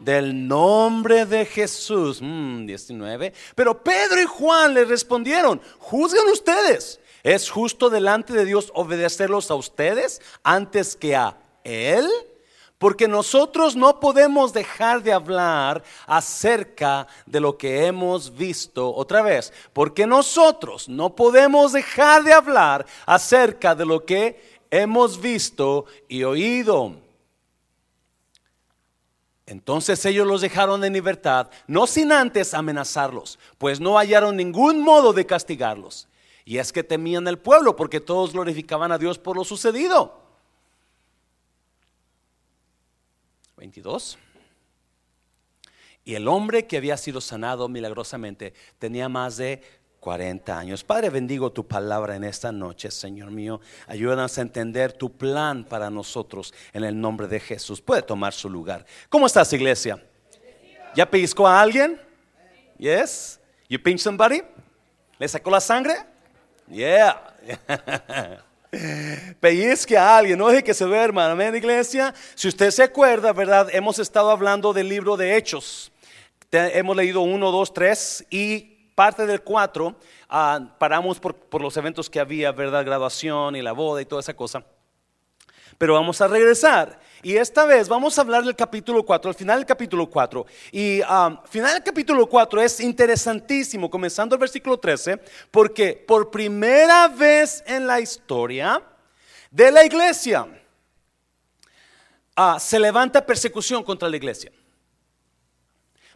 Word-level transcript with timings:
Del 0.00 0.48
nombre 0.48 1.26
de 1.26 1.44
Jesús. 1.44 2.20
Mm, 2.22 2.66
19. 2.66 3.32
Pero 3.54 3.82
Pedro 3.82 4.20
y 4.20 4.26
Juan 4.26 4.74
le 4.74 4.84
respondieron, 4.84 5.60
juzguen 5.78 6.28
ustedes. 6.32 7.00
¿Es 7.22 7.50
justo 7.50 7.90
delante 7.90 8.32
de 8.32 8.44
Dios 8.44 8.72
obedecerlos 8.74 9.50
a 9.50 9.54
ustedes 9.54 10.22
antes 10.42 10.96
que 10.96 11.14
a 11.16 11.36
Él? 11.64 12.08
Porque 12.78 13.06
nosotros 13.06 13.76
no 13.76 14.00
podemos 14.00 14.54
dejar 14.54 15.02
de 15.02 15.12
hablar 15.12 15.82
acerca 16.06 17.06
de 17.26 17.38
lo 17.38 17.58
que 17.58 17.84
hemos 17.84 18.34
visto 18.34 18.94
otra 18.94 19.20
vez. 19.20 19.52
Porque 19.74 20.06
nosotros 20.06 20.88
no 20.88 21.14
podemos 21.14 21.72
dejar 21.72 22.24
de 22.24 22.32
hablar 22.32 22.86
acerca 23.04 23.74
de 23.74 23.84
lo 23.84 24.06
que 24.06 24.64
hemos 24.70 25.20
visto 25.20 25.84
y 26.08 26.24
oído. 26.24 27.09
Entonces 29.50 30.04
ellos 30.04 30.28
los 30.28 30.42
dejaron 30.42 30.84
en 30.84 30.92
libertad, 30.92 31.50
no 31.66 31.88
sin 31.88 32.12
antes 32.12 32.54
amenazarlos, 32.54 33.36
pues 33.58 33.80
no 33.80 33.98
hallaron 33.98 34.36
ningún 34.36 34.80
modo 34.80 35.12
de 35.12 35.26
castigarlos. 35.26 36.06
Y 36.44 36.58
es 36.58 36.72
que 36.72 36.84
temían 36.84 37.26
el 37.26 37.36
pueblo 37.36 37.74
porque 37.74 37.98
todos 37.98 38.32
glorificaban 38.32 38.92
a 38.92 38.98
Dios 38.98 39.18
por 39.18 39.36
lo 39.36 39.42
sucedido. 39.42 40.22
22. 43.56 44.18
Y 46.04 46.14
el 46.14 46.28
hombre 46.28 46.68
que 46.68 46.76
había 46.76 46.96
sido 46.96 47.20
sanado 47.20 47.68
milagrosamente 47.68 48.54
tenía 48.78 49.08
más 49.08 49.36
de 49.36 49.64
40 50.00 50.58
años. 50.58 50.82
Padre, 50.82 51.10
bendigo 51.10 51.52
tu 51.52 51.66
palabra 51.66 52.16
en 52.16 52.24
esta 52.24 52.50
noche, 52.50 52.90
Señor 52.90 53.30
mío. 53.30 53.60
Ayúdanos 53.86 54.36
a 54.38 54.40
entender 54.40 54.94
tu 54.94 55.12
plan 55.12 55.62
para 55.62 55.90
nosotros 55.90 56.54
en 56.72 56.84
el 56.84 56.98
nombre 56.98 57.28
de 57.28 57.38
Jesús. 57.38 57.80
Puede 57.82 58.02
tomar 58.02 58.32
su 58.32 58.48
lugar. 58.48 58.86
¿Cómo 59.10 59.26
estás, 59.26 59.52
iglesia? 59.52 60.02
¿Ya 60.96 61.08
pellizcó 61.08 61.46
a 61.46 61.60
alguien? 61.60 62.00
Yes. 62.78 63.38
You 63.68 63.80
pinch 63.80 64.00
somebody? 64.00 64.42
¿Le 65.18 65.28
sacó 65.28 65.50
la 65.50 65.60
sangre? 65.60 65.94
Yeah. 66.66 67.36
Pellizque 69.40 69.96
a 69.98 70.16
alguien, 70.16 70.38
no 70.38 70.48
deje 70.48 70.62
que 70.62 70.74
se 70.74 70.84
duerma, 70.84 71.30
amén, 71.30 71.54
iglesia. 71.56 72.14
Si 72.34 72.48
usted 72.48 72.70
se 72.70 72.84
acuerda, 72.84 73.32
¿verdad? 73.32 73.68
Hemos 73.72 73.98
estado 73.98 74.30
hablando 74.30 74.72
del 74.72 74.88
libro 74.88 75.16
de 75.16 75.36
Hechos. 75.36 75.90
hemos 76.52 76.96
leído 76.96 77.20
uno, 77.20 77.50
dos, 77.50 77.74
tres 77.74 78.24
y 78.30 78.69
parte 79.00 79.24
del 79.24 79.40
cuatro 79.40 79.96
ah, 80.28 80.60
paramos 80.78 81.18
por, 81.18 81.34
los 81.58 81.74
eventos 81.78 82.10
que 82.10 82.20
había, 82.20 82.52
¿verdad? 82.52 82.84
Graduación 82.84 83.56
y 83.56 83.62
la 83.62 83.72
boda 83.72 84.02
y 84.02 84.04
toda 84.04 84.20
esa 84.20 84.34
cosa. 84.34 84.62
Pero 85.78 85.94
vamos 85.94 86.20
a 86.20 86.28
regresar. 86.28 87.00
Y 87.22 87.38
esta 87.38 87.64
vez 87.64 87.88
vamos 87.88 88.18
a 88.18 88.20
hablar 88.20 88.44
del 88.44 88.54
capítulo 88.54 89.02
4, 89.02 89.30
al 89.30 89.34
final 89.34 89.60
del 89.60 89.64
capítulo 89.64 90.10
4. 90.10 90.44
Y 90.72 91.00
al 91.00 91.32
um, 91.32 91.38
final 91.48 91.72
del 91.72 91.82
capítulo 91.82 92.26
4 92.26 92.60
es 92.60 92.78
interesantísimo, 92.80 93.88
comenzando 93.88 94.34
el 94.34 94.38
versículo 94.38 94.76
13, 94.78 95.18
porque 95.50 96.04
por 96.06 96.30
primera 96.30 97.08
vez 97.08 97.64
en 97.66 97.86
la 97.86 98.00
historia 98.00 98.82
de 99.50 99.72
la 99.72 99.82
iglesia 99.82 100.46
uh, 102.36 102.58
se 102.58 102.78
levanta 102.78 103.24
persecución 103.24 103.82
contra 103.82 104.10
la 104.10 104.16
iglesia. 104.18 104.52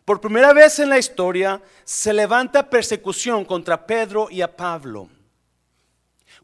Por 0.04 0.20
primera 0.20 0.52
vez 0.52 0.78
en 0.78 0.90
la 0.90 0.98
historia 0.98 1.62
se 1.84 2.12
levanta 2.12 2.68
persecución 2.68 3.44
contra 3.44 3.86
Pedro 3.86 4.28
y 4.30 4.42
a 4.42 4.54
Pablo. 4.54 5.08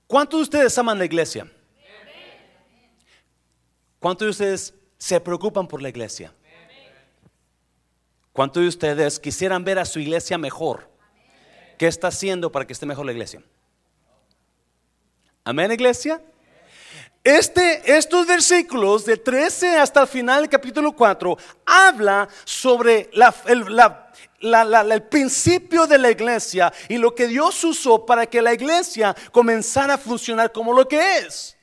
¿Cuántos 0.06 0.38
de 0.38 0.42
ustedes 0.42 0.78
aman 0.78 0.98
la 0.98 1.04
iglesia? 1.04 1.50
¿Cuántos 3.98 4.26
de 4.26 4.30
ustedes 4.30 4.74
se 4.96 5.20
preocupan 5.20 5.68
por 5.68 5.82
la 5.82 5.90
iglesia? 5.90 6.32
¿Cuántos 8.32 8.62
de 8.62 8.68
ustedes 8.68 9.20
quisieran 9.20 9.62
ver 9.62 9.78
a 9.78 9.84
su 9.84 9.98
iglesia 9.98 10.38
mejor? 10.38 10.88
¿Qué 11.76 11.86
está 11.86 12.08
haciendo 12.08 12.50
para 12.50 12.66
que 12.66 12.72
esté 12.72 12.86
mejor 12.86 13.04
la 13.04 13.12
iglesia? 13.12 13.42
Amén, 15.44 15.70
iglesia. 15.70 16.22
Este, 17.22 17.98
estos 17.98 18.26
versículos 18.26 19.04
de 19.04 19.18
13 19.18 19.76
hasta 19.76 20.00
el 20.00 20.08
final 20.08 20.40
del 20.40 20.48
capítulo 20.48 20.92
4 20.92 21.36
habla 21.66 22.26
sobre 22.44 23.10
el 23.12 25.02
principio 25.10 25.86
de 25.86 25.98
la 25.98 26.10
iglesia 26.10 26.72
y 26.88 26.96
lo 26.96 27.14
que 27.14 27.26
Dios 27.26 27.62
usó 27.62 28.06
para 28.06 28.24
que 28.24 28.40
la 28.40 28.54
iglesia 28.54 29.14
comenzara 29.32 29.94
a 29.94 29.98
funcionar 29.98 30.50
como 30.50 30.72
lo 30.72 30.88
que 30.88 31.18
es. 31.18 31.58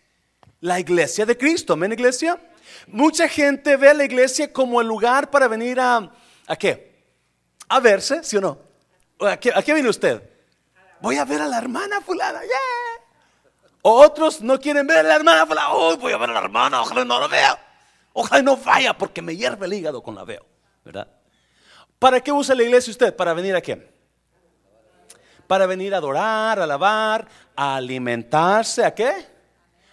La 0.59 0.79
iglesia 0.79 1.25
de 1.25 1.35
Cristo, 1.35 1.73
amén 1.73 1.91
iglesia. 1.91 2.39
Mucha 2.85 3.27
gente 3.27 3.77
ve 3.77 3.89
a 3.89 3.93
la 3.95 4.05
iglesia 4.05 4.53
como 4.53 4.79
el 4.79 4.87
lugar 4.87 5.31
para 5.31 5.47
venir 5.47 5.79
a, 5.79 6.11
¿a 6.45 6.55
qué? 6.55 7.03
A 7.67 7.79
verse, 7.79 8.23
¿sí 8.23 8.37
o 8.37 8.41
no? 8.41 8.59
¿A 9.19 9.37
qué, 9.37 9.73
viene 9.73 9.89
usted? 9.89 10.21
Voy 11.01 11.17
a 11.17 11.25
ver 11.25 11.41
a 11.41 11.47
la 11.47 11.57
hermana 11.57 11.99
fulana, 12.01 12.41
yeah. 12.41 12.96
Otros 13.89 14.41
no 14.41 14.59
quieren 14.59 14.85
ver 14.85 14.99
a 14.99 15.03
la 15.03 15.15
hermana 15.15 15.45
fulana, 15.45 15.69
oh, 15.71 15.95
voy 15.97 16.11
a 16.11 16.17
ver 16.17 16.29
a 16.29 16.33
la 16.33 16.39
hermana, 16.39 16.81
ojalá 16.81 17.05
no 17.05 17.19
la 17.19 17.27
vea. 17.27 17.59
Ojalá 18.13 18.41
no 18.41 18.57
vaya 18.57 18.97
porque 18.97 19.21
me 19.21 19.35
hierve 19.35 19.65
el 19.65 19.73
hígado 19.73 20.01
con 20.01 20.15
la 20.15 20.23
veo, 20.23 20.45
¿verdad? 20.83 21.07
¿Para 21.99 22.19
qué 22.19 22.31
usa 22.31 22.55
la 22.55 22.63
iglesia 22.63 22.91
usted? 22.91 23.15
¿Para 23.15 23.33
venir 23.33 23.55
a 23.55 23.61
qué? 23.61 23.91
Para 25.47 25.65
venir 25.65 25.93
a 25.93 25.97
adorar, 25.97 26.59
a 26.59 26.63
alabar, 26.63 27.27
a 27.55 27.75
alimentarse, 27.77 28.83
¿a 28.83 28.93
qué? 28.93 29.37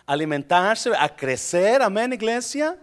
alimentarse, 0.06 0.91
a 0.97 1.09
crecer. 1.15 1.83
Amén, 1.83 2.12
iglesia. 2.12 2.77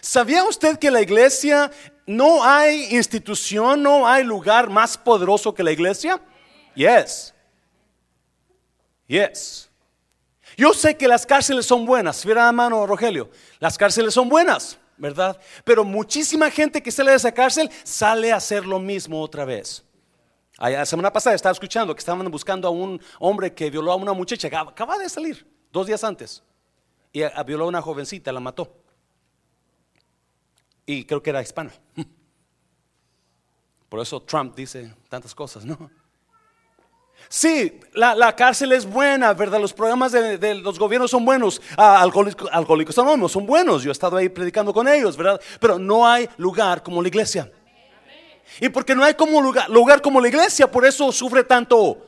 ¿Sabía 0.00 0.44
usted 0.44 0.78
que 0.78 0.90
la 0.90 1.00
iglesia 1.00 1.70
no 2.06 2.44
hay 2.44 2.94
institución, 2.94 3.82
no 3.82 4.06
hay 4.06 4.24
lugar 4.24 4.68
más 4.68 4.96
poderoso 4.96 5.54
que 5.54 5.62
la 5.62 5.72
iglesia? 5.72 6.20
Yes. 6.74 7.34
Yes. 9.06 9.67
Yo 10.58 10.74
sé 10.74 10.96
que 10.96 11.06
las 11.06 11.24
cárceles 11.24 11.66
son 11.66 11.86
buenas. 11.86 12.26
Mira 12.26 12.44
la 12.46 12.52
mano, 12.52 12.84
Rogelio. 12.84 13.30
Las 13.60 13.78
cárceles 13.78 14.12
son 14.12 14.28
buenas, 14.28 14.76
¿verdad? 14.96 15.38
Pero 15.62 15.84
muchísima 15.84 16.50
gente 16.50 16.82
que 16.82 16.90
sale 16.90 17.12
de 17.12 17.16
esa 17.16 17.30
cárcel 17.30 17.70
sale 17.84 18.32
a 18.32 18.36
hacer 18.36 18.66
lo 18.66 18.80
mismo 18.80 19.22
otra 19.22 19.44
vez. 19.44 19.84
La 20.58 20.84
semana 20.84 21.12
pasada 21.12 21.36
estaba 21.36 21.52
escuchando 21.52 21.94
que 21.94 22.00
estaban 22.00 22.28
buscando 22.28 22.66
a 22.66 22.72
un 22.72 23.00
hombre 23.20 23.54
que 23.54 23.70
violó 23.70 23.92
a 23.92 23.94
una 23.94 24.12
muchacha. 24.12 24.48
Acaba 24.48 24.98
de 24.98 25.08
salir, 25.08 25.46
dos 25.70 25.86
días 25.86 26.02
antes 26.02 26.42
y 27.12 27.22
violó 27.46 27.66
a 27.66 27.68
una 27.68 27.80
jovencita, 27.80 28.32
la 28.32 28.40
mató. 28.40 28.82
Y 30.86 31.04
creo 31.04 31.22
que 31.22 31.30
era 31.30 31.40
hispano. 31.40 31.70
Por 33.88 34.00
eso 34.00 34.20
Trump 34.22 34.56
dice 34.56 34.92
tantas 35.08 35.32
cosas, 35.36 35.64
¿no? 35.64 35.88
Sí, 37.28 37.78
la, 37.92 38.34
cárcel 38.34 38.72
es 38.72 38.86
buena, 38.86 39.34
¿verdad? 39.34 39.60
Los 39.60 39.72
programas 39.72 40.12
de, 40.12 40.54
los 40.54 40.78
gobiernos 40.78 41.10
son 41.10 41.24
buenos. 41.24 41.60
Ah, 41.76 42.00
alcohólicos, 42.00 42.48
alcohólicos 42.50 42.94
son 42.94 43.46
buenos. 43.46 43.82
Yo 43.82 43.90
he 43.90 43.92
estado 43.92 44.16
ahí 44.16 44.28
predicando 44.28 44.72
con 44.72 44.88
ellos, 44.88 45.16
¿verdad? 45.16 45.40
Pero 45.60 45.78
no 45.78 46.06
hay 46.06 46.28
lugar 46.38 46.82
como 46.82 47.02
la 47.02 47.08
iglesia. 47.08 47.50
Y 48.60 48.68
porque 48.70 48.94
no 48.94 49.04
hay 49.04 49.14
como 49.14 49.40
lugar, 49.40 49.68
lugar 49.68 50.00
como 50.00 50.20
la 50.20 50.28
iglesia, 50.28 50.70
por 50.70 50.86
eso 50.86 51.12
sufre 51.12 51.44
tanto 51.44 51.98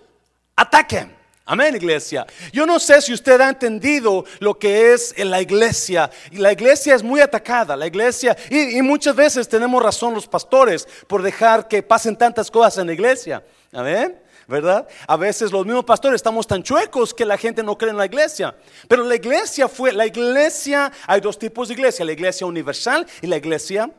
ataque. 0.56 1.20
Amén, 1.44 1.75
iglesia. 1.75 2.25
Yo 2.53 2.65
no 2.65 2.78
sé 2.78 3.00
si 3.03 3.12
usted 3.12 3.41
ha 3.41 3.49
entendido 3.49 4.25
lo 4.38 4.56
que 4.56 4.93
es 4.93 5.12
la 5.19 5.43
iglesia. 5.43 6.09
Y 6.31 6.37
la 6.37 6.53
iglesia 6.53 6.94
es 6.94 7.03
muy 7.03 7.20
atacada. 7.20 7.76
La 7.76 7.88
iglesia, 7.88 8.37
y, 8.49 8.81
muchas 8.82 9.16
veces 9.16 9.49
tenemos 9.49 9.82
razón 9.82 10.15
los 10.15 10.28
pastores 10.28 10.87
por 11.09 11.22
dejar 11.22 11.66
que 11.66 11.82
pasen 11.82 12.16
tantas 12.16 12.50
cosas 12.50 12.78
en 12.78 12.87
la 12.87 12.93
iglesia. 12.93 13.43
Amén. 13.72 14.16
¿Verdad? 14.50 14.87
A 15.06 15.16
veces 15.16 15.53
los 15.53 15.65
mismos 15.65 15.84
pastores 15.84 16.16
estamos 16.16 16.47
tan 16.47 16.62
chuecos 16.62 17.15
que 17.15 17.25
la 17.25 17.38
gente 17.38 17.62
no 17.62 17.78
cree 17.78 17.93
en 17.93 17.97
la 17.97 18.06
iglesia. 18.06 18.55
Pero 18.88 19.05
la 19.05 19.15
iglesia 19.15 19.69
fue, 19.69 19.93
la 19.93 20.06
iglesia, 20.06 20.93
hay 21.06 21.21
dos 21.21 21.38
tipos 21.38 21.69
de 21.69 21.75
iglesia, 21.75 22.05
la 22.05 22.12
iglesia 22.12 22.47
universal 22.47 23.06
y 23.22 23.28
la 23.28 23.37
iglesia 23.37 23.91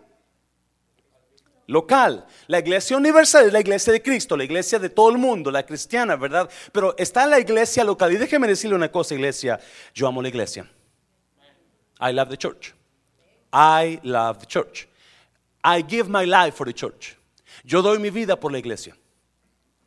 local. 1.67 2.27
La 2.47 2.59
iglesia 2.59 2.97
universal 2.97 3.47
es 3.47 3.53
la 3.53 3.61
iglesia 3.61 3.93
de 3.93 4.01
Cristo, 4.01 4.35
la 4.35 4.43
iglesia 4.43 4.77
de 4.77 4.89
todo 4.89 5.09
el 5.09 5.17
mundo, 5.17 5.49
la 5.49 5.65
cristiana, 5.65 6.17
¿verdad? 6.17 6.49
Pero 6.73 6.95
está 6.97 7.25
la 7.25 7.39
iglesia 7.39 7.85
local. 7.85 8.11
Y 8.11 8.17
déjeme 8.17 8.45
decirle 8.45 8.75
una 8.75 8.91
cosa, 8.91 9.15
iglesia. 9.15 9.57
Yo 9.93 10.05
amo 10.05 10.21
la 10.21 10.27
iglesia. 10.27 10.69
I 12.01 12.11
love 12.11 12.29
the 12.29 12.37
church. 12.37 12.73
I 13.53 14.01
love 14.03 14.39
the 14.39 14.47
church. 14.47 14.87
I 15.63 15.81
give 15.81 16.09
my 16.09 16.25
life 16.25 16.55
for 16.57 16.67
the 16.67 16.73
church. 16.73 17.15
Yo 17.63 17.81
doy 17.81 17.99
mi 17.99 18.09
vida 18.09 18.37
por 18.37 18.51
la 18.51 18.59
iglesia. 18.59 18.95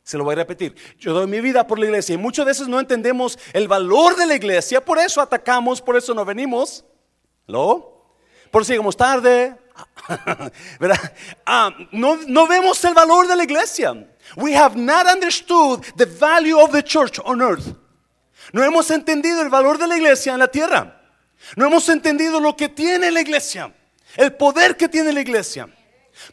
Se 0.05 0.17
lo 0.17 0.23
voy 0.23 0.33
a 0.33 0.35
repetir. 0.35 0.75
Yo 0.99 1.13
doy 1.13 1.27
mi 1.27 1.41
vida 1.41 1.67
por 1.67 1.79
la 1.79 1.85
iglesia. 1.85 2.13
Y 2.13 2.17
muchas 2.17 2.45
veces 2.45 2.67
no 2.67 2.79
entendemos 2.79 3.37
el 3.51 3.67
valor 3.67 4.15
de 4.15 4.27
la 4.27 4.35
iglesia. 4.35 4.79
Por 4.79 4.99
eso 4.99 5.19
atacamos, 5.19 5.81
por 5.81 5.97
eso 5.97 6.13
no 6.13 6.23
venimos. 6.23 6.85
¿Lo? 7.47 8.05
Por 8.51 8.61
eso 8.61 8.71
llegamos 8.71 8.95
tarde, 8.95 9.57
Ah, 11.45 11.75
no, 11.91 12.17
no 12.27 12.47
vemos 12.47 12.83
el 12.85 12.93
valor 12.93 13.27
de 13.27 13.35
la 13.35 13.43
iglesia. 13.43 14.07
We 14.37 14.55
have 14.55 14.75
not 14.77 15.07
understood 15.07 15.83
the 15.97 16.05
value 16.05 16.59
of 16.59 16.71
the 16.71 16.83
church 16.83 17.19
on 17.23 17.41
earth. 17.41 17.75
No 18.53 18.63
hemos 18.63 18.89
entendido 18.91 19.41
el 19.41 19.49
valor 19.49 19.77
de 19.77 19.87
la 19.87 19.97
iglesia 19.97 20.33
en 20.33 20.39
la 20.39 20.47
tierra. 20.47 21.01
No 21.55 21.65
hemos 21.65 21.89
entendido 21.89 22.39
lo 22.39 22.55
que 22.55 22.69
tiene 22.69 23.11
la 23.11 23.21
iglesia, 23.21 23.73
el 24.15 24.33
poder 24.33 24.77
que 24.77 24.87
tiene 24.87 25.11
la 25.11 25.21
iglesia. 25.21 25.67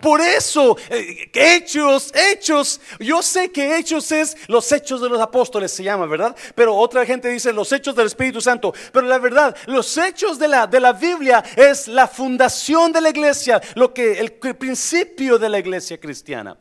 Por 0.00 0.20
eso, 0.20 0.76
eh, 0.90 1.30
hechos, 1.32 2.12
hechos, 2.14 2.80
yo 3.00 3.22
sé 3.22 3.50
que 3.50 3.76
hechos 3.76 4.12
es 4.12 4.36
los 4.46 4.70
hechos 4.72 5.00
de 5.00 5.08
los 5.08 5.20
apóstoles, 5.20 5.72
se 5.72 5.82
llama, 5.82 6.06
¿verdad? 6.06 6.36
Pero 6.54 6.76
otra 6.76 7.04
gente 7.04 7.28
dice 7.28 7.52
los 7.52 7.72
hechos 7.72 7.94
del 7.94 8.06
Espíritu 8.06 8.40
Santo. 8.40 8.72
Pero 8.92 9.06
la 9.06 9.18
verdad, 9.18 9.56
los 9.66 9.96
hechos 9.98 10.38
de 10.38 10.48
la, 10.48 10.66
de 10.66 10.80
la 10.80 10.92
Biblia 10.92 11.42
es 11.56 11.88
la 11.88 12.06
fundación 12.06 12.92
de 12.92 13.00
la 13.00 13.10
iglesia, 13.10 13.60
lo 13.74 13.92
que, 13.92 14.18
el, 14.20 14.32
principio 14.32 15.38
de 15.38 15.48
la 15.48 15.58
iglesia 15.58 15.98
cristiana. 15.98 16.56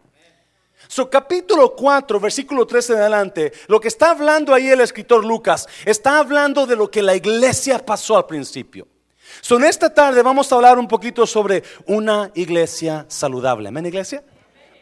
Su 0.88 1.10
capítulo 1.10 1.76
4, 1.76 2.20
versículo 2.20 2.66
13 2.66 2.94
en 2.94 3.00
adelante, 3.00 3.54
lo 3.68 3.80
que 3.80 3.88
está 3.88 4.12
hablando 4.12 4.54
ahí 4.54 4.68
el 4.68 4.82
escritor 4.82 5.24
Lucas, 5.24 5.68
está 5.86 6.18
hablando 6.18 6.66
de 6.66 6.76
lo 6.76 6.90
que 6.90 7.02
la 7.02 7.16
iglesia 7.16 7.80
pasó 7.80 8.18
al 8.18 8.26
principio. 8.26 8.88
So, 9.40 9.58
en 9.58 9.64
esta 9.64 9.94
tarde 9.94 10.22
vamos 10.22 10.52
a 10.52 10.56
hablar 10.56 10.78
un 10.78 10.88
poquito 10.88 11.26
sobre 11.26 11.64
una 11.86 12.32
iglesia 12.36 13.06
saludable. 13.08 13.70
¿Amén, 13.70 13.86
iglesia? 13.86 14.24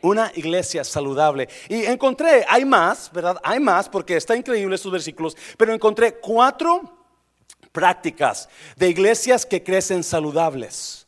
Una 0.02 0.32
iglesia 0.36 0.84
saludable. 0.84 1.48
Y 1.68 1.86
encontré, 1.86 2.46
hay 2.48 2.66
más, 2.66 3.12
¿verdad? 3.12 3.38
Hay 3.44 3.60
más 3.60 3.88
porque 3.88 4.16
está 4.16 4.36
increíble 4.36 4.76
estos 4.76 4.92
versículos, 4.92 5.38
pero 5.58 5.74
encontré 5.74 6.16
cuatro 6.16 6.82
prácticas 7.72 8.50
de 8.76 8.90
iglesias 8.90 9.46
que 9.46 9.62
crecen 9.62 10.04
saludables. 10.04 11.06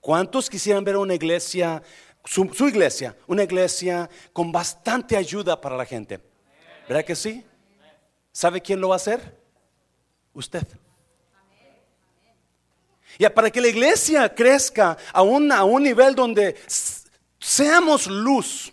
¿Cuántos 0.00 0.50
quisieran 0.50 0.82
ver 0.82 0.96
una 0.96 1.14
iglesia, 1.14 1.82
su, 2.24 2.52
su 2.52 2.66
iglesia, 2.66 3.16
una 3.28 3.44
iglesia 3.44 4.10
con 4.32 4.50
bastante 4.50 5.16
ayuda 5.16 5.60
para 5.60 5.76
la 5.76 5.84
gente? 5.84 6.18
¿Verdad 6.88 7.04
que 7.04 7.14
sí? 7.14 7.44
¿Sabe 8.32 8.60
quién 8.60 8.80
lo 8.80 8.88
va 8.88 8.94
a 8.94 8.96
hacer? 8.96 9.38
Usted. 10.34 10.66
Y 13.22 13.28
para 13.28 13.52
que 13.52 13.60
la 13.60 13.68
iglesia 13.68 14.34
crezca 14.34 14.96
a 15.12 15.22
un, 15.22 15.52
a 15.52 15.62
un 15.62 15.84
nivel 15.84 16.12
donde 16.12 16.56
seamos 17.38 18.08
luz 18.08 18.72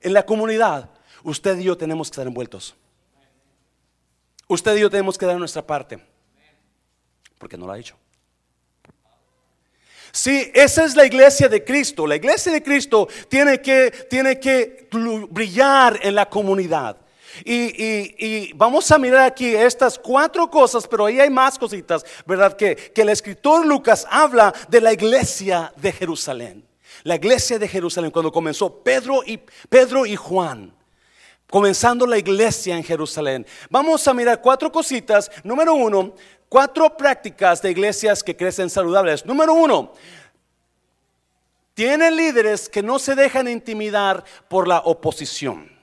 en 0.00 0.14
la 0.14 0.24
comunidad, 0.24 0.88
usted 1.22 1.58
y 1.58 1.64
yo 1.64 1.76
tenemos 1.76 2.08
que 2.08 2.12
estar 2.12 2.26
envueltos. 2.26 2.74
Usted 4.48 4.76
y 4.76 4.80
yo 4.80 4.88
tenemos 4.88 5.18
que 5.18 5.26
dar 5.26 5.36
nuestra 5.36 5.60
parte. 5.60 6.02
Porque 7.36 7.58
no 7.58 7.66
lo 7.66 7.72
ha 7.72 7.78
hecho. 7.78 7.98
Sí, 10.10 10.50
esa 10.54 10.86
es 10.86 10.96
la 10.96 11.04
iglesia 11.04 11.46
de 11.46 11.62
Cristo. 11.62 12.06
La 12.06 12.16
iglesia 12.16 12.52
de 12.52 12.62
Cristo 12.62 13.06
tiene 13.28 13.60
que, 13.60 13.90
tiene 14.08 14.40
que 14.40 14.88
brillar 15.28 16.00
en 16.02 16.14
la 16.14 16.30
comunidad. 16.30 16.96
Y, 17.44 18.52
vamos 18.54 18.90
a 18.90 18.98
mirar 18.98 19.22
aquí 19.22 19.54
estas 19.54 19.98
cuatro 19.98 20.48
cosas, 20.50 20.86
pero 20.86 21.06
ahí 21.06 21.20
hay 21.20 21.30
más 21.30 21.58
cositas, 21.58 22.04
¿verdad? 22.26 22.56
Que, 22.56 22.76
que 22.76 23.02
el 23.02 23.08
escritor 23.08 23.66
Lucas 23.66 24.06
habla 24.10 24.54
de 24.68 24.80
la 24.80 24.92
iglesia 24.92 25.72
de 25.76 25.92
Jerusalén. 25.92 26.66
La 27.02 27.16
iglesia 27.16 27.58
de 27.58 27.68
Jerusalén, 27.68 28.10
cuando 28.10 28.32
comenzó 28.32 28.82
Pedro 28.82 29.22
y, 29.24 29.38
Pedro 29.68 30.06
y 30.06 30.16
Juan 30.16 30.72
comenzando 31.48 32.06
la 32.06 32.18
iglesia 32.18 32.76
en 32.76 32.82
Jerusalén. 32.82 33.46
Vamos 33.70 34.06
a 34.08 34.14
mirar 34.14 34.40
cuatro 34.40 34.70
cositas. 34.70 35.30
Número 35.44 35.74
uno, 35.74 36.14
cuatro 36.48 36.96
prácticas 36.96 37.62
de 37.62 37.70
iglesias 37.70 38.22
que 38.22 38.36
crecen 38.36 38.70
saludables. 38.70 39.24
Número 39.24 39.54
uno, 39.54 39.92
tienen 41.74 42.16
líderes 42.16 42.68
que 42.68 42.82
no 42.82 42.98
se 42.98 43.14
dejan 43.14 43.48
intimidar 43.48 44.24
por 44.48 44.66
la 44.66 44.78
oposición. 44.78 45.75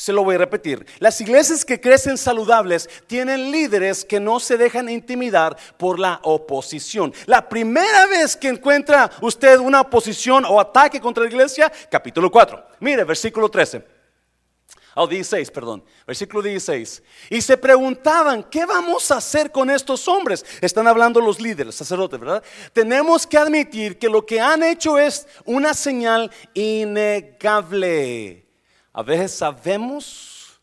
Se 0.00 0.14
lo 0.14 0.24
voy 0.24 0.36
a 0.36 0.38
repetir. 0.38 0.86
Las 0.98 1.20
iglesias 1.20 1.62
que 1.62 1.78
crecen 1.78 2.16
saludables 2.16 2.88
tienen 3.06 3.50
líderes 3.50 4.02
que 4.02 4.18
no 4.18 4.40
se 4.40 4.56
dejan 4.56 4.88
intimidar 4.88 5.58
por 5.76 5.98
la 5.98 6.20
oposición. 6.22 7.12
La 7.26 7.46
primera 7.46 8.06
vez 8.06 8.34
que 8.34 8.48
encuentra 8.48 9.10
usted 9.20 9.58
una 9.58 9.82
oposición 9.82 10.46
o 10.46 10.58
ataque 10.58 11.02
contra 11.02 11.24
la 11.24 11.28
iglesia, 11.28 11.70
capítulo 11.90 12.30
4. 12.30 12.64
Mire, 12.80 13.04
versículo 13.04 13.50
13. 13.50 13.84
Al 14.94 15.06
16, 15.06 15.50
perdón, 15.50 15.84
versículo 16.06 16.40
16. 16.44 17.02
Y 17.28 17.42
se 17.42 17.58
preguntaban, 17.58 18.44
¿qué 18.44 18.64
vamos 18.64 19.10
a 19.10 19.18
hacer 19.18 19.52
con 19.52 19.68
estos 19.68 20.08
hombres? 20.08 20.46
Están 20.62 20.88
hablando 20.88 21.20
los 21.20 21.38
líderes, 21.42 21.74
sacerdotes, 21.74 22.18
¿verdad? 22.18 22.42
Tenemos 22.72 23.26
que 23.26 23.36
admitir 23.36 23.98
que 23.98 24.08
lo 24.08 24.24
que 24.24 24.40
han 24.40 24.62
hecho 24.62 24.98
es 24.98 25.28
una 25.44 25.74
señal 25.74 26.30
innegable 26.54 28.46
a 29.00 29.02
veces 29.02 29.32
sabemos 29.32 30.60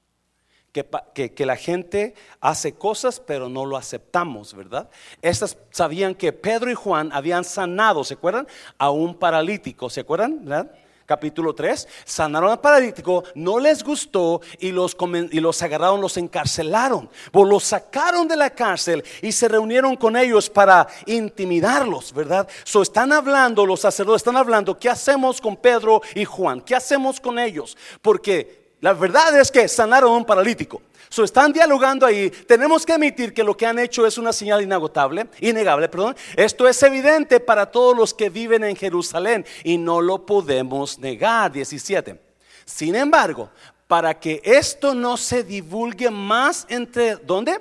que, 0.71 1.45
la 1.45 1.55
gente 1.55 2.13
hace 2.39 2.73
cosas, 2.73 3.19
pero 3.19 3.49
no 3.49 3.65
lo 3.65 3.77
aceptamos, 3.77 4.53
¿verdad? 4.53 4.89
Estas 5.21 5.57
sabían 5.71 6.13
que 6.13 6.31
Pedro 6.31 6.69
y 6.69 6.75
Juan 6.75 7.09
habían 7.11 7.43
sanado, 7.43 8.03
¿se 8.03 8.13
acuerdan? 8.13 8.47
A 8.77 8.91
un 8.91 9.15
paralítico, 9.15 9.89
¿se 9.89 10.01
acuerdan? 10.01 10.45
¿verdad? 10.45 10.71
Capítulo 11.07 11.55
3, 11.55 11.87
sanaron 12.03 12.51
al 12.51 12.59
paralítico, 12.59 13.23
no 13.33 13.59
les 13.59 13.81
gustó 13.81 14.41
y 14.59 14.71
los, 14.71 14.95
y 15.31 15.39
los 15.39 15.63
agarraron, 15.63 16.01
los 16.01 16.17
encarcelaron, 16.17 17.09
pues 17.31 17.47
los 17.47 17.63
sacaron 17.63 18.27
de 18.27 18.35
la 18.35 18.49
cárcel 18.49 19.01
y 19.21 19.31
se 19.31 19.47
reunieron 19.47 19.95
con 19.95 20.17
ellos 20.17 20.49
para 20.49 20.85
intimidarlos, 21.05 22.13
¿verdad? 22.13 22.45
So 22.65 22.81
están 22.81 23.13
hablando, 23.13 23.65
los 23.65 23.79
sacerdotes 23.79 24.19
están 24.19 24.35
hablando, 24.35 24.77
¿qué 24.77 24.89
hacemos 24.89 25.39
con 25.39 25.55
Pedro 25.55 26.01
y 26.13 26.25
Juan? 26.25 26.59
¿Qué 26.59 26.75
hacemos 26.75 27.21
con 27.21 27.39
ellos? 27.39 27.77
Porque 28.01 28.73
la 28.81 28.91
verdad 28.91 29.39
es 29.39 29.49
que 29.49 29.65
sanaron 29.69 30.11
a 30.11 30.17
un 30.17 30.25
paralítico. 30.25 30.81
Están 31.09 31.51
dialogando 31.51 32.05
ahí. 32.05 32.29
Tenemos 32.29 32.85
que 32.85 32.93
admitir 32.93 33.33
que 33.33 33.43
lo 33.43 33.57
que 33.57 33.65
han 33.65 33.79
hecho 33.79 34.05
es 34.05 34.17
una 34.17 34.31
señal 34.31 34.61
inagotable, 34.61 35.27
innegable, 35.39 35.89
perdón. 35.89 36.15
Esto 36.35 36.67
es 36.67 36.81
evidente 36.83 37.39
para 37.39 37.71
todos 37.71 37.95
los 37.95 38.13
que 38.13 38.29
viven 38.29 38.63
en 38.63 38.75
Jerusalén 38.75 39.45
y 39.63 39.77
no 39.77 40.01
lo 40.01 40.25
podemos 40.25 40.99
negar. 40.99 41.51
17. 41.51 42.19
Sin 42.65 42.95
embargo, 42.95 43.49
para 43.87 44.19
que 44.19 44.41
esto 44.43 44.93
no 44.93 45.17
se 45.17 45.43
divulgue 45.43 46.11
más 46.11 46.65
entre, 46.69 47.15
¿dónde? 47.15 47.59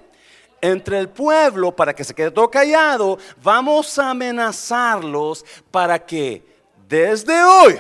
Entre 0.61 0.99
el 0.99 1.09
pueblo, 1.09 1.75
para 1.75 1.95
que 1.95 2.05
se 2.05 2.15
quede 2.15 2.31
todo 2.31 2.51
callado, 2.51 3.19
vamos 3.43 3.99
a 3.99 4.11
amenazarlos 4.11 5.45
para 5.71 6.05
que 6.05 6.45
desde 6.89 7.43
hoy, 7.45 7.79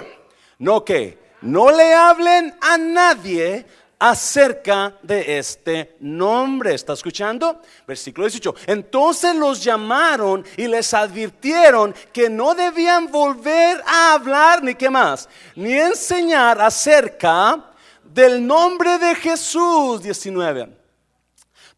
no 0.58 0.84
que, 0.84 1.18
no 1.40 1.70
le 1.70 1.92
hablen 1.94 2.54
a 2.60 2.78
nadie 2.78 3.66
acerca 3.98 4.94
de 5.02 5.38
este 5.38 5.96
nombre. 6.00 6.74
¿Está 6.74 6.92
escuchando? 6.92 7.60
Versículo 7.86 8.26
18. 8.26 8.54
Entonces 8.66 9.34
los 9.34 9.62
llamaron 9.62 10.44
y 10.56 10.66
les 10.66 10.92
advirtieron 10.92 11.94
que 12.12 12.28
no 12.28 12.54
debían 12.54 13.10
volver 13.10 13.82
a 13.86 14.14
hablar 14.14 14.62
ni 14.62 14.74
qué 14.74 14.90
más, 14.90 15.28
ni 15.54 15.72
enseñar 15.74 16.60
acerca 16.60 17.72
del 18.04 18.46
nombre 18.46 18.98
de 18.98 19.14
Jesús 19.14 20.02
19. 20.02 20.76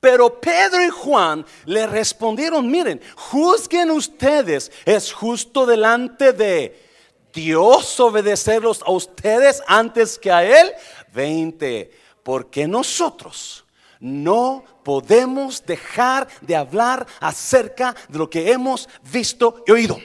Pero 0.01 0.41
Pedro 0.41 0.85
y 0.85 0.91
Juan 0.91 1.45
le 1.65 1.87
respondieron, 1.87 2.71
miren, 2.71 3.01
juzguen 3.17 3.91
ustedes, 3.91 4.71
es 4.85 5.13
justo 5.13 5.67
delante 5.67 6.33
de 6.33 6.85
Dios 7.33 7.99
obedecerlos 7.99 8.81
a 8.83 8.93
ustedes 8.93 9.61
antes 9.67 10.19
que 10.19 10.31
a 10.31 10.45
Él. 10.45 10.73
20 11.13 11.91
porque 12.29 12.69
nosotros 12.69 13.65
no 14.01 14.63
podemos 14.85 15.65
dejar 15.65 16.29
de 16.43 16.55
hablar 16.55 17.07
acerca 17.21 17.97
de 18.07 18.19
lo 18.19 18.29
que 18.29 18.53
hemos 18.53 18.87
visto 19.11 19.65
y 19.67 19.73
oído. 19.73 19.99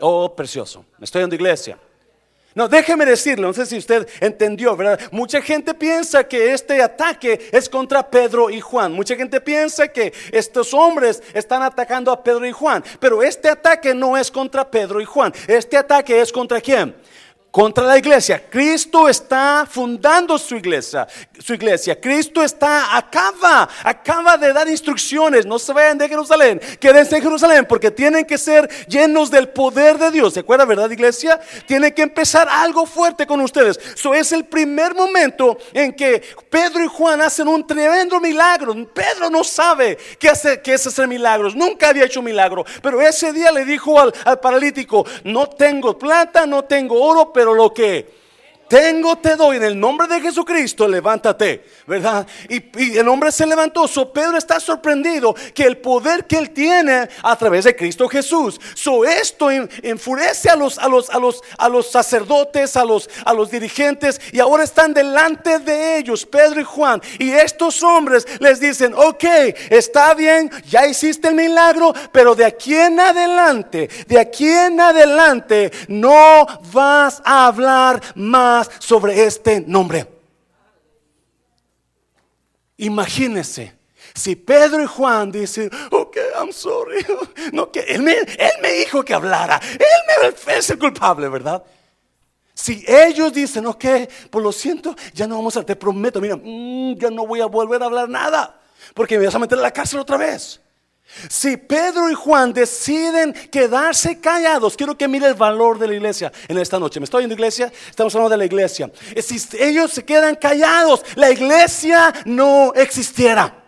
Oh, 0.00 0.34
precioso. 0.34 0.86
Estoy 1.02 1.24
en 1.24 1.28
la 1.28 1.34
iglesia. 1.34 1.78
No, 2.54 2.66
déjeme 2.66 3.04
decirlo, 3.04 3.48
no 3.48 3.52
sé 3.52 3.66
si 3.66 3.76
usted 3.76 4.08
entendió, 4.20 4.74
¿verdad? 4.74 5.00
Mucha 5.10 5.42
gente 5.42 5.74
piensa 5.74 6.24
que 6.24 6.54
este 6.54 6.80
ataque 6.80 7.50
es 7.52 7.68
contra 7.68 8.08
Pedro 8.08 8.48
y 8.48 8.62
Juan. 8.62 8.92
Mucha 8.92 9.14
gente 9.14 9.38
piensa 9.42 9.88
que 9.88 10.14
estos 10.30 10.72
hombres 10.72 11.22
están 11.34 11.62
atacando 11.62 12.10
a 12.10 12.22
Pedro 12.22 12.46
y 12.46 12.52
Juan. 12.52 12.82
Pero 12.98 13.22
este 13.22 13.50
ataque 13.50 13.92
no 13.92 14.16
es 14.16 14.30
contra 14.30 14.70
Pedro 14.70 14.98
y 14.98 15.04
Juan. 15.04 15.30
Este 15.46 15.76
ataque 15.76 16.22
es 16.22 16.32
contra 16.32 16.58
quién? 16.58 16.94
Contra 17.52 17.84
la 17.84 17.98
iglesia. 17.98 18.42
Cristo 18.48 19.08
está 19.08 19.68
fundando 19.70 20.38
su 20.38 20.56
iglesia, 20.56 21.06
su 21.38 21.52
iglesia. 21.52 22.00
Cristo 22.00 22.42
está 22.42 22.96
acaba, 22.96 23.68
acaba 23.84 24.38
de 24.38 24.52
dar 24.54 24.66
instrucciones. 24.68 25.44
No 25.44 25.58
se 25.58 25.72
vayan 25.74 25.98
de 25.98 26.08
Jerusalén, 26.08 26.60
quédense 26.80 27.16
en 27.16 27.22
Jerusalén 27.22 27.66
porque 27.68 27.90
tienen 27.90 28.24
que 28.24 28.38
ser 28.38 28.68
llenos 28.88 29.30
del 29.30 29.50
poder 29.50 29.98
de 29.98 30.10
Dios. 30.10 30.32
¿Se 30.32 30.40
acuerda, 30.40 30.64
verdad, 30.64 30.90
iglesia? 30.90 31.38
Tiene 31.66 31.92
que 31.92 32.02
empezar 32.02 32.48
algo 32.48 32.86
fuerte 32.86 33.26
con 33.26 33.40
ustedes. 33.42 33.78
Eso 33.94 34.14
es 34.14 34.32
el 34.32 34.46
primer 34.46 34.94
momento 34.94 35.58
en 35.74 35.92
que 35.92 36.22
Pedro 36.48 36.82
y 36.82 36.88
Juan 36.88 37.20
hacen 37.20 37.48
un 37.48 37.66
tremendo 37.66 38.18
milagro. 38.18 38.74
Pedro 38.94 39.28
no 39.28 39.44
sabe 39.44 39.98
qué, 40.18 40.30
hace, 40.30 40.62
qué 40.62 40.72
es 40.72 40.86
hacer 40.86 41.06
milagros. 41.06 41.54
Nunca 41.54 41.90
había 41.90 42.06
hecho 42.06 42.22
milagro. 42.22 42.64
Pero 42.80 43.02
ese 43.02 43.30
día 43.34 43.52
le 43.52 43.66
dijo 43.66 44.00
al, 44.00 44.14
al 44.24 44.40
paralítico, 44.40 45.04
no 45.24 45.46
tengo 45.46 45.98
plata, 45.98 46.46
no 46.46 46.64
tengo 46.64 46.98
oro, 46.98 47.30
pero 47.30 47.41
lo 47.44 47.72
que 47.74 48.21
tengo, 48.72 49.18
te 49.18 49.36
doy, 49.36 49.58
en 49.58 49.64
el 49.64 49.78
nombre 49.78 50.06
de 50.06 50.18
Jesucristo, 50.18 50.88
levántate, 50.88 51.62
¿verdad? 51.86 52.26
Y, 52.48 52.96
el 52.96 53.06
hombre 53.06 53.30
se 53.30 53.44
levantó. 53.44 53.86
So 53.86 54.10
Pedro 54.10 54.38
está 54.38 54.58
sorprendido 54.60 55.34
que 55.54 55.64
el 55.64 55.76
poder 55.76 56.26
que 56.26 56.38
él 56.38 56.52
tiene 56.52 57.06
a 57.22 57.36
través 57.36 57.66
de 57.66 57.76
Cristo 57.76 58.08
Jesús. 58.08 58.58
So 58.74 59.04
esto 59.04 59.50
enfurece 59.50 60.48
a 60.48 60.56
los, 60.56 60.78
a 60.78 60.88
los, 60.88 61.10
a 61.10 61.18
los, 61.18 61.42
a 61.58 61.68
los 61.68 61.90
sacerdotes, 61.90 62.74
a 62.74 62.86
los, 62.86 63.10
a 63.26 63.34
los 63.34 63.50
dirigentes, 63.50 64.18
y 64.32 64.40
ahora 64.40 64.64
están 64.64 64.94
delante 64.94 65.58
de 65.58 65.98
ellos, 65.98 66.24
Pedro 66.24 66.58
y 66.58 66.64
Juan. 66.64 67.02
Y 67.18 67.30
estos 67.30 67.82
hombres 67.82 68.26
les 68.40 68.58
dicen, 68.58 68.94
ok, 68.96 69.24
está 69.68 70.14
bien, 70.14 70.50
ya 70.66 70.86
hiciste 70.86 71.28
el 71.28 71.34
milagro, 71.34 71.92
pero 72.10 72.34
de 72.34 72.46
aquí 72.46 72.74
en 72.74 72.98
adelante, 72.98 73.90
de 74.06 74.18
aquí 74.18 74.48
en 74.48 74.80
adelante, 74.80 75.70
no 75.88 76.46
vas 76.72 77.20
a 77.22 77.48
hablar 77.48 78.00
más 78.14 78.61
sobre 78.78 79.24
este 79.24 79.60
nombre. 79.60 80.08
Imagínense. 82.78 83.74
Si 84.14 84.36
Pedro 84.36 84.82
y 84.82 84.86
Juan 84.86 85.32
dicen, 85.32 85.70
ok, 85.90 86.16
I'm 86.38 86.52
sorry, 86.52 87.04
no, 87.52 87.70
que 87.70 87.80
él 87.80 88.02
me, 88.02 88.14
dijo 88.72 89.04
que 89.04 89.14
hablara, 89.14 89.60
él 89.72 90.34
me 90.46 90.54
es 90.54 90.70
el 90.70 90.78
culpable, 90.78 91.28
¿verdad? 91.28 91.62
Si 92.52 92.84
ellos 92.86 93.32
dicen, 93.32 93.66
ok, 93.66 93.84
pues 94.30 94.44
lo 94.44 94.52
siento, 94.52 94.94
ya 95.14 95.26
no 95.26 95.36
vamos 95.36 95.56
a, 95.56 95.64
te 95.64 95.76
prometo, 95.76 96.20
mira, 96.20 96.36
mm, 96.36 96.98
ya 96.98 97.10
no 97.10 97.26
voy 97.26 97.40
a 97.40 97.46
volver 97.46 97.82
a 97.82 97.86
hablar 97.86 98.08
nada, 98.08 98.60
porque 98.94 99.18
me 99.18 99.24
vas 99.24 99.34
a 99.34 99.38
meter 99.38 99.56
en 99.56 99.62
la 99.62 99.70
cárcel 99.70 100.00
otra 100.00 100.18
vez. 100.18 100.60
Si 101.28 101.56
Pedro 101.56 102.10
y 102.10 102.14
Juan 102.14 102.52
deciden 102.52 103.32
quedarse 103.50 104.20
callados, 104.20 104.76
quiero 104.76 104.96
que 104.96 105.08
mire 105.08 105.26
el 105.26 105.34
valor 105.34 105.78
de 105.78 105.88
la 105.88 105.94
iglesia 105.94 106.32
en 106.48 106.58
esta 106.58 106.78
noche. 106.78 107.00
¿Me 107.00 107.04
estoy 107.04 107.24
en 107.24 107.28
la 107.30 107.34
iglesia? 107.34 107.72
Estamos 107.88 108.14
hablando 108.14 108.30
de 108.30 108.38
la 108.38 108.44
iglesia. 108.44 108.90
Si 109.22 109.40
ellos 109.58 109.92
se 109.92 110.04
quedan 110.04 110.36
callados, 110.36 111.02
la 111.14 111.30
iglesia 111.30 112.12
no 112.24 112.72
existiera. 112.74 113.62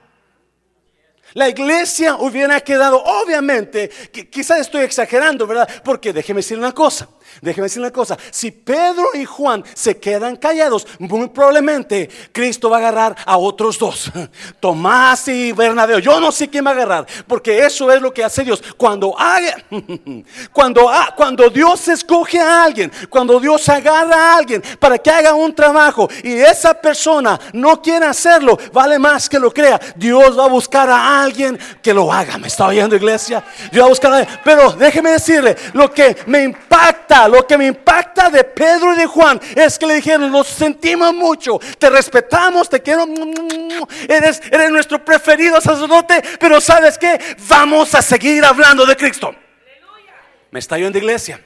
La 1.35 1.49
iglesia 1.49 2.15
hubiera 2.17 2.61
quedado, 2.61 3.03
obviamente, 3.03 3.91
quizás 4.31 4.61
estoy 4.61 4.83
exagerando, 4.83 5.49
¿verdad? 5.49 5.69
Porque 5.85 6.13
déjeme 6.13 6.39
decir 6.39 6.57
una 6.57 6.73
cosa. 6.73 7.09
Déjeme 7.41 7.67
decir 7.67 7.81
una 7.81 7.91
cosa, 7.91 8.17
si 8.31 8.50
Pedro 8.50 9.07
y 9.14 9.25
Juan 9.25 9.64
se 9.75 9.99
quedan 9.99 10.37
callados, 10.37 10.87
muy 10.99 11.29
probablemente 11.29 12.09
Cristo 12.33 12.71
va 12.71 12.76
a 12.76 12.81
agarrar 12.81 13.17
a 13.25 13.37
otros 13.37 13.79
dos, 13.79 14.11
Tomás 14.61 15.29
y 15.29 15.53
Bernabé. 15.53 16.00
Yo 16.00 16.21
no 16.21 16.33
sé 16.33 16.49
quién 16.49 16.64
va 16.64 16.71
a 16.71 16.75
agarrar, 16.75 17.07
porque 17.26 17.64
eso 17.64 17.91
es 17.91 18.00
lo 18.00 18.12
que 18.12 18.25
hace 18.25 18.45
Dios. 18.45 18.62
Cuando 18.76 19.19
haga, 19.19 19.57
cuando, 20.53 20.91
cuando 21.17 21.50
Dios 21.50 21.88
escoge 21.88 22.41
a 22.41 22.64
alguien, 22.64 22.91
cuando 23.09 23.38
Dios 23.41 23.69
agarra 23.69 24.33
a 24.33 24.37
alguien 24.37 24.62
para 24.79 24.99
que 24.99 25.11
haga 25.11 25.35
un 25.35 25.55
trabajo 25.55 26.09
y 26.23 26.33
esa 26.33 26.75
persona 26.75 27.38
no 27.53 27.81
quiere 27.81 28.07
hacerlo, 28.07 28.59
vale 28.73 28.99
más 28.99 29.29
que 29.29 29.38
lo 29.38 29.53
crea. 29.53 29.81
Dios 29.97 30.38
va 30.38 30.45
a 30.45 30.49
buscar 30.49 30.88
a 30.91 31.23
alguien 31.23 31.59
que 31.83 31.93
lo 31.93 32.12
haga. 32.12 32.38
¿Me 32.38 32.49
está 32.49 32.67
oyendo 32.67 32.97
iglesia? 32.97 33.45
Dios 33.71 33.83
va 33.83 33.87
a 33.87 33.91
buscar 33.91 34.12
a 34.12 34.17
alguien. 34.19 34.41
Pero 34.45 34.73
déjeme 34.73 35.11
decirle, 35.11 35.57
lo 35.73 35.93
que 35.93 36.17
me 36.26 36.43
impacta 36.43 37.24
lo 37.28 37.47
que 37.47 37.59
me 37.59 37.66
impacta 37.66 38.31
de 38.31 38.45
Pedro 38.45 38.95
y 38.95 38.97
de 38.97 39.07
Juan 39.07 39.40
es 39.54 39.78
que 39.78 39.87
le 39.87 39.95
dijeron, 39.95 40.31
nos 40.31 40.49
sentimos 40.49 41.12
mucho, 41.14 41.59
te 41.78 41.90
respetamos, 41.90 42.69
te 42.69 42.81
quiero, 42.83 43.07
eres, 44.09 44.43
eres 44.50 44.71
nuestro 44.71 45.04
preferido 45.04 45.61
sacerdote, 45.61 46.23
pero 46.38 46.61
sabes 46.61 46.99
que 46.99 47.19
vamos 47.49 47.95
a 47.95 48.02
seguir 48.02 48.45
hablando 48.45 48.87
de 48.87 48.97
Cristo. 48.97 49.35
Me 50.50 50.59
está 50.61 50.78
yendo 50.78 50.99
iglesia. 50.99 51.40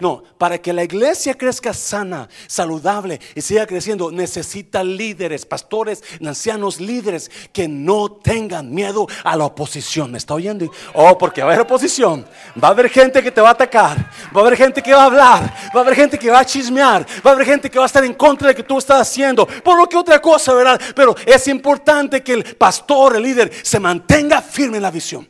No, 0.00 0.22
para 0.38 0.58
que 0.58 0.72
la 0.72 0.84
iglesia 0.84 1.34
crezca 1.34 1.72
sana, 1.72 2.28
saludable 2.46 3.20
y 3.34 3.40
siga 3.40 3.66
creciendo, 3.66 4.10
necesita 4.10 4.82
líderes, 4.82 5.46
pastores, 5.46 6.02
ancianos 6.24 6.80
líderes 6.80 7.30
que 7.52 7.68
no 7.68 8.10
tengan 8.10 8.72
miedo 8.72 9.06
a 9.22 9.36
la 9.36 9.44
oposición. 9.44 10.10
¿Me 10.12 10.18
está 10.18 10.34
oyendo? 10.34 10.70
Oh, 10.94 11.16
porque 11.16 11.42
va 11.42 11.48
a 11.48 11.52
haber 11.52 11.64
oposición. 11.64 12.26
Va 12.62 12.68
a 12.68 12.70
haber 12.72 12.88
gente 12.90 13.22
que 13.22 13.30
te 13.30 13.40
va 13.40 13.50
a 13.50 13.52
atacar. 13.52 14.10
Va 14.34 14.40
a 14.40 14.46
haber 14.46 14.56
gente 14.56 14.82
que 14.82 14.92
va 14.92 15.02
a 15.02 15.06
hablar. 15.06 15.54
Va 15.74 15.80
a 15.80 15.82
haber 15.82 15.94
gente 15.94 16.18
que 16.18 16.30
va 16.30 16.40
a 16.40 16.44
chismear. 16.44 17.06
Va 17.24 17.30
a 17.30 17.34
haber 17.34 17.46
gente 17.46 17.70
que 17.70 17.78
va 17.78 17.84
a 17.84 17.86
estar 17.86 18.04
en 18.04 18.14
contra 18.14 18.48
de 18.48 18.54
lo 18.54 18.56
que 18.56 18.62
tú 18.62 18.78
estás 18.78 19.00
haciendo. 19.00 19.46
Por 19.46 19.76
lo 19.78 19.88
que 19.88 19.96
otra 19.96 20.20
cosa, 20.20 20.54
¿verdad? 20.54 20.80
Pero 20.94 21.14
es 21.24 21.46
importante 21.48 22.22
que 22.22 22.32
el 22.32 22.56
pastor, 22.56 23.16
el 23.16 23.22
líder, 23.22 23.52
se 23.62 23.78
mantenga 23.78 24.42
firme 24.42 24.78
en 24.78 24.82
la 24.82 24.90
visión. 24.90 25.28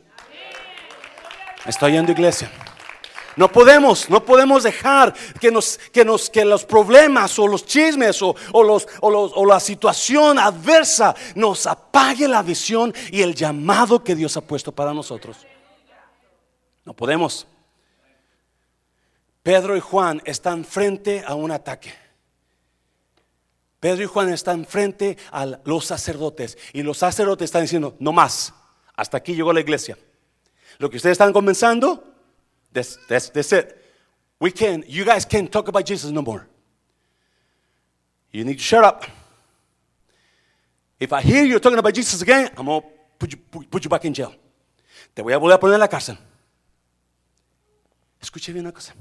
¿Me 1.63 1.69
está 1.69 1.87
oyendo, 1.87 2.11
iglesia? 2.11 2.49
No 3.35 3.51
podemos, 3.51 4.09
no 4.09 4.23
podemos 4.23 4.63
dejar 4.63 5.13
que, 5.39 5.51
los 5.51 6.65
problemas 6.65 7.37
o 7.37 7.47
los 7.47 7.65
chismes 7.65 8.21
o, 8.21 8.35
o, 8.53 9.45
la 9.45 9.59
situación 9.59 10.39
adversa 10.39 11.13
nos 11.35 11.67
apague 11.67 12.27
la 12.27 12.41
visión 12.41 12.93
y 13.11 13.21
el 13.21 13.35
llamado 13.35 14.03
que 14.03 14.15
Dios 14.15 14.37
ha 14.37 14.41
puesto 14.41 14.71
para 14.71 14.93
nosotros. 14.93 15.37
No 16.85 16.93
podemos. 16.93 17.45
Pedro 19.43 19.75
y 19.75 19.81
Juan 19.81 20.21
están 20.25 20.63
frente 20.63 21.23
a 21.25 21.35
un 21.35 21.51
ataque. 21.51 21.93
Pedro 23.81 24.03
y 24.03 24.07
Juan 24.07 24.29
están 24.29 24.65
frente 24.65 25.17
a 25.31 25.45
los 25.65 25.85
sacerdotes 25.85 26.57
y 26.71 26.83
los 26.83 26.97
sacerdotes 26.97 27.45
están 27.45 27.63
diciendo, 27.63 27.95
no 27.99 28.13
más, 28.13 28.53
hasta 28.95 29.17
aquí 29.17 29.35
llegó 29.35 29.51
la 29.51 29.59
iglesia. 29.59 29.97
Lo 30.77 30.89
que 30.89 30.97
ustedes 30.97 31.13
están 31.13 31.33
comenzando, 31.33 32.14
That's, 32.75 32.97
that's, 33.07 33.29
that's 33.29 33.53
it. 33.53 33.81
We 34.37 34.51
can, 34.51 34.83
you 34.85 35.05
guys 35.05 35.23
can't 35.23 35.49
talk 35.49 35.69
about 35.69 35.85
Jesus 35.85 36.11
no 36.11 36.21
more. 36.21 36.45
You 38.31 38.43
need 38.43 38.57
to 38.57 38.63
shut 38.63 38.83
up. 38.83 39.05
If 40.99 41.13
I 41.13 41.21
hear 41.21 41.45
you 41.45 41.57
talking 41.59 41.79
about 41.79 41.93
Jesus 41.93 42.21
again, 42.21 42.49
I'm 42.57 42.65
to 42.65 42.83
put 43.17 43.31
you, 43.31 43.37
put 43.71 43.83
you 43.85 43.89
back 43.89 44.03
in 44.03 44.13
jail. 44.13 44.35
Te 45.13 45.21
voy 45.21 45.31
a 45.31 45.37
volver 45.37 45.55
a 45.55 45.59
poner 45.59 45.75
en 45.75 45.79
la 45.79 45.87
cárcel. 45.87 46.17
Escuche 48.21 48.51
bien 48.51 48.65
una 48.65 48.73
cosa. 48.73 48.93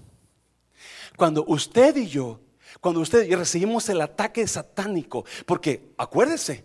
Cuando 1.16 1.44
usted 1.48 1.96
y 1.96 2.06
yo, 2.06 2.40
cuando 2.80 3.00
usted 3.00 3.26
y 3.28 3.34
recibimos 3.34 3.88
el 3.88 4.00
ataque 4.00 4.46
satánico, 4.46 5.24
porque 5.46 5.92
acuérdese, 5.98 6.64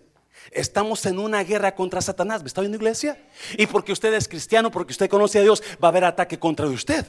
Estamos 0.51 1.05
en 1.05 1.19
una 1.19 1.43
guerra 1.43 1.75
contra 1.75 2.01
Satanás. 2.01 2.41
¿Me 2.41 2.47
está 2.47 2.61
viendo 2.61 2.77
iglesia? 2.77 3.17
Y 3.57 3.67
porque 3.67 3.91
usted 3.91 4.13
es 4.13 4.27
cristiano, 4.27 4.71
porque 4.71 4.91
usted 4.91 5.09
conoce 5.09 5.39
a 5.39 5.41
Dios, 5.41 5.61
va 5.83 5.87
a 5.87 5.91
haber 5.91 6.03
ataque 6.05 6.39
contra 6.39 6.67
de 6.67 6.73
usted. 6.73 7.05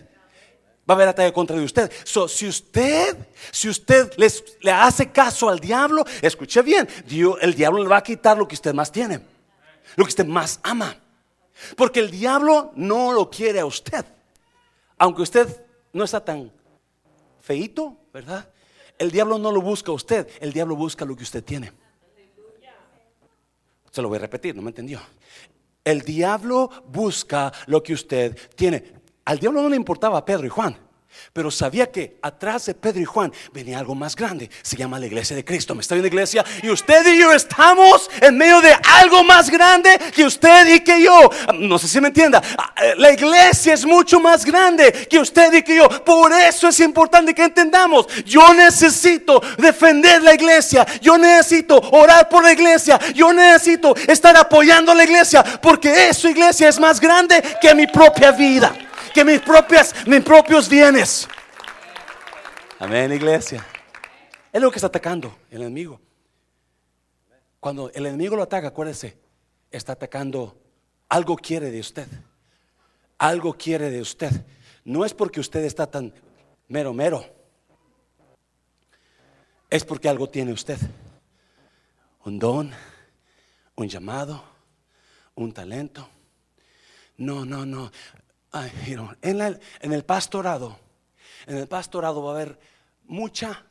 Va 0.89 0.95
a 0.95 0.97
haber 0.97 1.09
ataque 1.09 1.33
contra 1.33 1.57
de 1.57 1.65
usted. 1.65 1.91
So, 2.05 2.27
si 2.29 2.49
usted, 2.49 3.17
si 3.51 3.69
usted 3.69 4.13
le 4.17 4.73
hace 4.73 5.11
caso 5.11 5.49
al 5.49 5.61
diablo, 5.61 6.05
escuche 6.21 6.63
bien, 6.63 6.89
el 7.41 7.55
diablo 7.55 7.83
le 7.83 7.89
va 7.89 7.99
a 7.99 8.03
quitar 8.03 8.37
lo 8.37 8.49
que 8.49 8.55
usted 8.55 8.75
más 8.75 8.91
tiene, 8.91 9.21
lo 9.97 10.05
que 10.05 10.09
usted 10.11 10.27
más 10.27 10.59
ama. 10.63 10.97
Porque 11.77 12.01
el 12.01 12.11
diablo 12.11 12.73
no 12.75 13.13
lo 13.13 13.31
quiere 13.31 13.61
a 13.61 13.67
usted. 13.67 14.05
Aunque 14.99 15.23
usted 15.23 15.65
no 15.93 16.05
está 16.05 16.25
tan 16.25 16.51
feito, 17.41 17.97
¿verdad? 18.13 18.49
El 18.99 19.11
diablo 19.11 19.39
no 19.39 19.51
lo 19.51 19.61
busca 19.61 19.93
a 19.93 19.95
usted, 19.95 20.29
el 20.41 20.53
diablo 20.53 20.77
busca 20.77 21.05
lo 21.05 21.17
que 21.17 21.23
usted 21.23 21.43
tiene. 21.43 21.73
Se 23.91 24.03
lo 24.03 24.09
voy 24.09 24.17
a 24.17 24.21
repetir, 24.21 24.55
no 24.55 24.63
me 24.63 24.71
entendió. 24.71 25.01
El 25.85 26.03
diablo 26.03 26.71
busca 26.87 27.53
lo 27.67 27.83
que 27.83 27.95
usted 27.95 28.37
tiene. 28.55 28.85
Al 29.25 29.39
diablo 29.39 29.63
no 29.63 29.69
le 29.69 29.77
importaba 29.77 30.25
Pedro 30.25 30.47
y 30.47 30.51
Juan. 30.51 30.77
Pero 31.33 31.51
sabía 31.51 31.91
que 31.91 32.19
atrás 32.23 32.67
de 32.67 32.75
Pedro 32.75 33.01
y 33.01 33.05
Juan 33.05 33.33
venía 33.53 33.79
algo 33.79 33.95
más 33.95 34.17
grande. 34.17 34.51
Se 34.63 34.77
llama 34.77 34.99
la 34.99 35.07
iglesia 35.07 35.37
de 35.37 35.45
Cristo. 35.45 35.75
¿Me 35.75 35.81
está 35.81 35.95
viendo 35.95 36.09
iglesia? 36.09 36.45
Y 36.63 36.71
usted 36.71 37.07
y 37.07 37.21
yo 37.21 37.33
estamos 37.33 38.11
en 38.21 38.37
medio 38.37 38.61
de 38.61 38.75
algo 38.99 39.23
más 39.23 39.49
grande 39.49 39.97
que 40.15 40.25
usted 40.25 40.75
y 40.75 40.81
que 40.81 41.03
yo. 41.03 41.31
No 41.55 41.79
sé 41.79 41.87
si 41.89 42.01
me 42.01 42.09
entienda. 42.09 42.43
La 42.97 43.13
iglesia 43.13 43.75
es 43.75 43.85
mucho 43.85 44.19
más 44.19 44.45
grande 44.45 44.93
que 45.09 45.19
usted 45.19 45.53
y 45.53 45.63
que 45.63 45.77
yo. 45.77 45.89
Por 46.05 46.33
eso 46.33 46.69
es 46.69 46.81
importante 46.81 47.35
que 47.35 47.45
entendamos. 47.45 48.07
Yo 48.25 48.53
necesito 48.53 49.41
defender 49.57 50.23
la 50.23 50.35
iglesia. 50.35 50.87
Yo 51.01 51.17
necesito 51.17 51.77
orar 51.93 52.29
por 52.29 52.43
la 52.43 52.53
iglesia. 52.53 52.99
Yo 53.15 53.33
necesito 53.33 53.95
estar 54.09 54.37
apoyando 54.37 54.91
a 54.93 54.95
la 54.95 55.05
iglesia. 55.05 55.45
Porque 55.63 56.09
esa 56.09 56.29
iglesia 56.29 56.69
es 56.69 56.81
más 56.81 57.01
grande 57.01 57.41
que 57.61 57.75
mi 57.75 57.87
propia 57.87 58.33
vida 58.33 58.75
que 59.11 59.25
mis 59.25 59.41
propias, 59.41 59.95
mis 60.07 60.23
propios 60.23 60.69
bienes. 60.69 61.29
Amén, 62.79 63.13
iglesia. 63.13 63.67
Es 64.53 64.61
lo 64.61 64.71
que 64.71 64.77
está 64.77 64.87
atacando 64.87 65.37
el 65.51 65.63
enemigo. 65.63 66.01
Cuando 67.59 67.91
el 67.93 68.07
enemigo 68.07 68.37
lo 68.37 68.43
ataca, 68.43 68.69
acuérdese, 68.69 69.19
está 69.71 69.93
atacando, 69.93 70.57
algo 71.09 71.37
quiere 71.37 71.71
de 71.71 71.81
usted. 71.81 72.09
Algo 73.19 73.53
quiere 73.53 73.91
de 73.91 74.01
usted. 74.01 74.31
No 74.85 75.05
es 75.05 75.13
porque 75.13 75.41
usted 75.41 75.63
está 75.65 75.87
tan 75.87 76.15
mero, 76.69 76.95
mero. 76.95 77.25
Es 79.69 79.85
porque 79.85 80.09
algo 80.09 80.29
tiene 80.29 80.53
usted. 80.53 80.79
Un 82.25 82.39
don, 82.39 82.73
un 83.77 83.89
llamado, 83.89 84.43
un 85.35 85.53
talento. 85.53 86.09
No, 87.19 87.45
no, 87.45 87.67
no 87.67 87.93
en, 88.53 89.93
el 89.93 90.05
pastorado, 90.05 90.79
en 91.47 91.57
el 91.57 91.69
pastorado 91.69 92.23
va 92.23 92.33
a 92.33 92.35
haber 92.35 92.59
mucha 93.07 93.65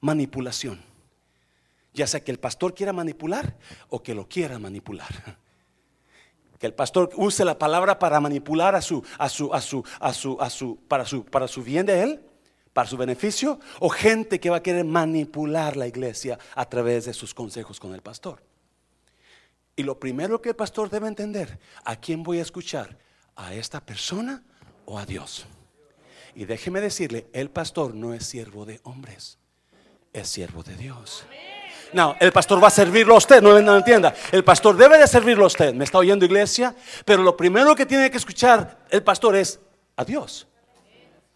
manipulación. 0.00 0.82
Ya 1.94 2.06
sea 2.06 2.20
que 2.24 2.30
el 2.30 2.38
pastor 2.38 2.74
quiera 2.74 2.92
manipular 2.92 3.56
o 3.88 4.02
que 4.02 4.14
lo 4.14 4.28
quiera 4.28 4.58
manipular. 4.58 5.38
Que 6.58 6.66
el 6.66 6.74
pastor 6.74 7.10
use 7.16 7.44
la 7.44 7.58
palabra 7.58 7.98
para 7.98 8.20
manipular 8.20 8.74
a 8.74 8.80
su, 8.80 9.04
a 9.18 9.28
su, 9.28 9.52
a 9.52 9.60
su, 9.60 9.84
a 10.00 10.12
su, 10.12 10.38
a 10.40 10.48
su, 10.48 10.76
para 10.88 11.04
su, 11.04 11.24
para 11.24 11.48
su 11.48 11.62
bien 11.62 11.84
de 11.84 12.02
él, 12.02 12.24
para 12.72 12.88
su 12.88 12.96
beneficio, 12.96 13.60
o 13.80 13.90
gente 13.90 14.40
que 14.40 14.48
va 14.48 14.58
a 14.58 14.62
querer 14.62 14.84
manipular 14.84 15.76
la 15.76 15.86
iglesia 15.86 16.38
a 16.54 16.64
través 16.64 17.04
de 17.04 17.12
sus 17.12 17.34
consejos 17.34 17.78
con 17.78 17.94
el 17.94 18.00
pastor. 18.00 18.42
Y 19.76 19.82
lo 19.82 19.98
primero 19.98 20.40
que 20.40 20.50
el 20.50 20.56
pastor 20.56 20.88
debe 20.88 21.08
entender, 21.08 21.58
¿a 21.84 21.96
quién 21.96 22.22
voy 22.22 22.38
a 22.38 22.42
escuchar? 22.42 22.96
¿A 23.36 23.54
esta 23.54 23.80
persona 23.80 24.42
o 24.84 24.98
a 24.98 25.06
Dios? 25.06 25.46
Y 26.34 26.44
déjeme 26.44 26.80
decirle, 26.80 27.26
el 27.32 27.50
pastor 27.50 27.94
no 27.94 28.14
es 28.14 28.26
siervo 28.26 28.64
de 28.64 28.80
hombres, 28.84 29.38
es 30.12 30.28
siervo 30.28 30.62
de 30.62 30.76
Dios. 30.76 31.24
No, 31.92 32.16
el 32.20 32.32
pastor 32.32 32.62
va 32.62 32.68
a 32.68 32.70
servirlo 32.70 33.14
a 33.14 33.18
usted, 33.18 33.42
no, 33.42 33.58
entienda. 33.76 34.14
El 34.30 34.42
pastor 34.44 34.76
debe 34.76 34.96
de 34.96 35.06
servirlo 35.06 35.44
a 35.44 35.48
usted. 35.48 35.74
¿Me 35.74 35.84
está 35.84 35.98
oyendo 35.98 36.24
iglesia? 36.24 36.74
Pero 37.04 37.22
lo 37.22 37.36
primero 37.36 37.74
que 37.74 37.84
tiene 37.84 38.10
que 38.10 38.16
escuchar 38.16 38.78
el 38.88 39.02
pastor 39.02 39.36
es 39.36 39.60
a 39.96 40.04
Dios, 40.04 40.46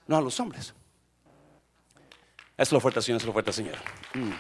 no 0.07 0.17
a 0.17 0.21
los 0.21 0.41
hombres. 0.41 0.73
Es 2.57 2.73
lo 2.73 2.81
fuerte, 2.81 3.03
Señor, 3.03 3.21
es 3.21 3.27
lo 3.27 3.35
fuerte, 3.35 3.53
Señor. 3.53 3.77
Mm. 4.15 4.33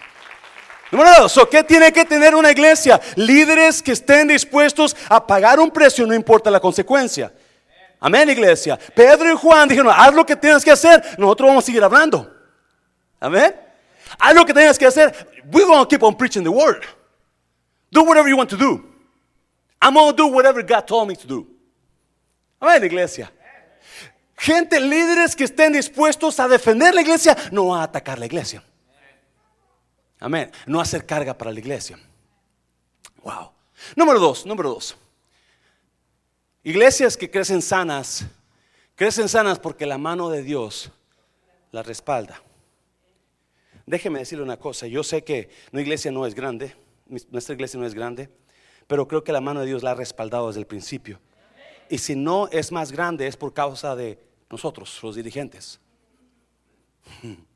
Número 0.92 1.10
dos, 1.18 1.38
¿qué 1.50 1.64
tiene 1.64 1.92
que 1.92 2.04
tener 2.04 2.34
una 2.34 2.50
iglesia? 2.50 2.98
Líderes 3.16 3.82
que 3.82 3.92
estén 3.92 4.28
dispuestos 4.28 4.96
a 5.08 5.26
pagar 5.26 5.60
un 5.60 5.70
precio, 5.70 6.06
no 6.06 6.14
importa 6.14 6.50
la 6.50 6.60
consecuencia. 6.60 7.32
Amén, 7.98 8.28
iglesia. 8.28 8.78
Pedro 8.94 9.32
y 9.32 9.36
Juan 9.36 9.68
dijeron, 9.68 9.92
haz 9.94 10.14
lo 10.14 10.24
que 10.24 10.36
tienes 10.36 10.64
que 10.64 10.70
hacer, 10.70 11.02
nosotros 11.18 11.48
vamos 11.48 11.64
a 11.64 11.66
seguir 11.66 11.82
hablando. 11.82 12.30
Amén. 13.18 13.54
Haz 14.18 14.34
lo 14.34 14.44
que 14.44 14.52
tienes 14.52 14.78
que 14.78 14.86
hacer. 14.86 15.12
We're 15.50 15.66
going 15.66 15.80
to 15.80 15.88
keep 15.88 16.02
on 16.02 16.16
preaching 16.16 16.44
the 16.44 16.50
word. 16.50 16.84
Do 17.90 18.02
whatever 18.02 18.28
you 18.28 18.36
want 18.36 18.50
to 18.50 18.56
do. 18.56 18.84
I'm 19.80 19.94
going 19.94 20.10
to 20.10 20.16
do 20.16 20.26
whatever 20.26 20.62
God 20.62 20.86
told 20.86 21.08
me 21.08 21.16
to 21.16 21.26
do. 21.26 21.46
Amén, 22.60 22.84
iglesia. 22.84 23.32
Gente, 24.38 24.78
líderes 24.80 25.34
que 25.34 25.44
estén 25.44 25.72
dispuestos 25.72 26.38
a 26.40 26.48
defender 26.48 26.94
la 26.94 27.00
iglesia, 27.00 27.36
no 27.52 27.74
a 27.74 27.82
atacar 27.82 28.18
la 28.18 28.26
iglesia. 28.26 28.62
Amén. 30.20 30.50
No 30.66 30.80
hacer 30.80 31.06
carga 31.06 31.36
para 31.36 31.50
la 31.52 31.58
iglesia. 31.58 31.98
Wow. 33.22 33.50
Número 33.94 34.18
dos, 34.18 34.44
número 34.44 34.70
dos. 34.70 34.96
Iglesias 36.66 37.16
que 37.16 37.30
crecen 37.30 37.62
sanas, 37.62 38.26
crecen 38.96 39.28
sanas 39.28 39.61
porque 39.61 39.87
la 39.87 39.99
mano 39.99 40.30
de 40.30 40.42
Dios 40.42 40.90
la 41.70 41.85
respalda. 41.85 42.42
Déjeme 43.87 44.18
decirle 44.18 44.42
una 44.42 44.56
cosa, 44.56 44.88
yo 44.88 45.04
sé 45.04 45.23
que 45.23 45.49
nuestra 45.70 45.82
iglesia 45.82 46.11
no 46.11 46.26
es 46.26 46.35
grande, 46.35 46.75
nuestra 47.30 47.54
iglesia 47.54 47.78
no 47.78 47.87
es 47.87 47.94
grande, 47.94 48.30
pero 48.88 49.06
creo 49.06 49.23
que 49.23 49.30
la 49.30 49.40
mano 49.40 49.61
de 49.61 49.66
Dios 49.66 49.85
la 49.85 49.92
ha 49.92 49.94
respaldado 49.94 50.49
desde 50.49 50.58
el 50.58 50.66
principio. 50.66 51.20
Y 51.88 51.99
si 51.99 52.16
no 52.16 52.49
es 52.49 52.73
más 52.73 52.90
grande 52.90 53.28
es 53.28 53.37
por 53.37 53.54
causa 53.54 53.94
de 53.94 54.18
nosotros, 54.50 54.99
los 55.04 55.14
dirigentes. 55.14 55.78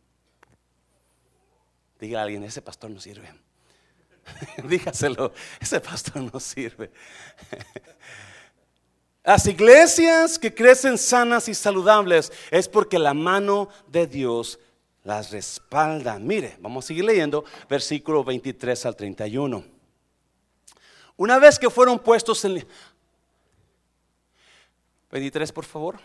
Diga 1.99 2.21
a 2.21 2.23
alguien, 2.23 2.45
ese 2.45 2.63
pastor 2.63 2.93
no 2.93 3.01
sirve. 3.01 3.29
Dígaselo, 4.69 5.33
ese 5.61 5.81
pastor 5.81 6.33
no 6.33 6.39
sirve. 6.39 6.93
Las 9.31 9.47
iglesias 9.47 10.41
que 10.41 10.53
crecen 10.53 10.99
sanas 10.99 11.47
y 11.49 11.55
saludables 11.55 12.33
es 12.51 12.67
porque 12.67 12.99
la 12.99 13.15
mano 13.15 13.69
de 13.87 14.09
Dios 14.09 14.59
las 15.05 15.31
respalda. 15.31 16.19
Mire, 16.19 16.57
vamos 16.59 16.85
a 16.85 16.89
seguir 16.89 17.05
leyendo 17.05 17.45
versículo 17.69 18.25
23 18.25 18.87
al 18.87 18.97
31. 18.97 19.65
Una 21.17 21.39
vez 21.39 21.61
que 21.61 21.71
fueron 21.71 22.01
puestos 22.01 22.45
en... 22.45 22.67
23, 25.13 25.53
por 25.53 25.65
favor. 25.65 26.01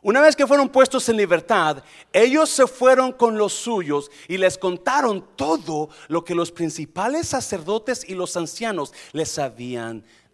Una 0.00 0.22
vez 0.22 0.34
que 0.34 0.46
fueron 0.46 0.70
puestos 0.70 1.06
en 1.10 1.18
libertad, 1.18 1.84
ellos 2.10 2.48
se 2.48 2.66
fueron 2.66 3.12
con 3.12 3.36
los 3.36 3.52
suyos 3.52 4.10
y 4.28 4.38
les 4.38 4.56
contaron 4.56 5.22
todo 5.36 5.90
lo 6.08 6.24
que 6.24 6.34
los 6.34 6.50
principales 6.52 7.28
sacerdotes 7.28 8.08
y 8.08 8.14
los 8.14 8.34
ancianos 8.34 8.94
les 9.12 9.38
habían 9.38 9.98
dicho. 9.98 10.25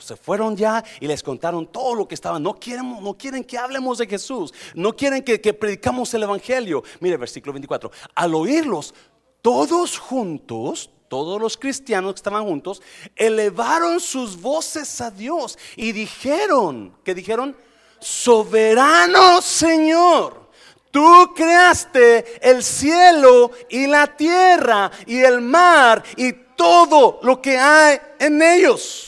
Se 0.00 0.16
fueron 0.16 0.56
ya 0.56 0.84
y 1.00 1.08
les 1.08 1.22
contaron 1.22 1.66
todo 1.66 1.94
lo 1.94 2.06
que 2.06 2.14
estaban. 2.14 2.42
No 2.42 2.54
quieren, 2.54 3.02
no 3.02 3.14
quieren 3.14 3.42
que 3.42 3.58
hablemos 3.58 3.98
de 3.98 4.06
Jesús. 4.06 4.54
No 4.74 4.94
quieren 4.94 5.24
que, 5.24 5.40
que 5.40 5.52
predicamos 5.52 6.14
el 6.14 6.22
Evangelio. 6.22 6.84
Mire 7.00 7.16
versículo 7.16 7.52
24. 7.54 7.90
Al 8.14 8.34
oírlos 8.36 8.94
todos 9.42 9.98
juntos, 9.98 10.90
todos 11.08 11.40
los 11.40 11.56
cristianos 11.56 12.12
que 12.12 12.18
estaban 12.18 12.44
juntos, 12.44 12.82
elevaron 13.16 13.98
sus 13.98 14.40
voces 14.40 15.00
a 15.00 15.10
Dios 15.10 15.58
y 15.74 15.90
dijeron, 15.90 16.94
¿qué 17.02 17.14
dijeron? 17.14 17.56
soberano 18.00 19.42
Señor. 19.42 20.48
Tú 20.90 21.32
creaste 21.34 22.38
el 22.40 22.62
cielo 22.62 23.50
y 23.68 23.86
la 23.86 24.06
tierra 24.06 24.90
y 25.06 25.18
el 25.18 25.40
mar 25.40 26.02
y 26.16 26.32
todo 26.32 27.20
lo 27.22 27.42
que 27.42 27.58
hay 27.58 27.98
en 28.18 28.40
ellos. 28.40 29.07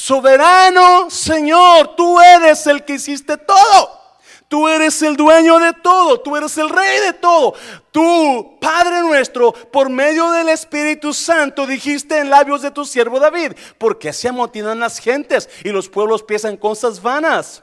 Soberano 0.00 1.10
Señor, 1.10 1.94
tú 1.94 2.18
eres 2.20 2.66
el 2.66 2.84
que 2.84 2.94
hiciste 2.94 3.36
todo. 3.36 4.00
Tú 4.48 4.66
eres 4.66 5.00
el 5.02 5.14
dueño 5.14 5.58
de 5.60 5.72
todo, 5.74 6.20
tú 6.20 6.36
eres 6.36 6.56
el 6.58 6.70
rey 6.70 7.00
de 7.00 7.12
todo. 7.12 7.54
Tú, 7.92 8.58
Padre 8.60 9.02
nuestro, 9.02 9.52
por 9.52 9.90
medio 9.90 10.30
del 10.30 10.48
Espíritu 10.48 11.12
Santo 11.12 11.66
dijiste 11.66 12.18
en 12.18 12.30
labios 12.30 12.62
de 12.62 12.72
tu 12.72 12.84
siervo 12.84 13.20
David, 13.20 13.52
¿por 13.78 13.98
qué 13.98 14.12
se 14.12 14.26
amotinan 14.28 14.80
las 14.80 14.98
gentes 14.98 15.48
y 15.62 15.68
los 15.68 15.88
pueblos 15.88 16.24
piensan 16.24 16.56
cosas 16.56 17.00
vanas? 17.00 17.62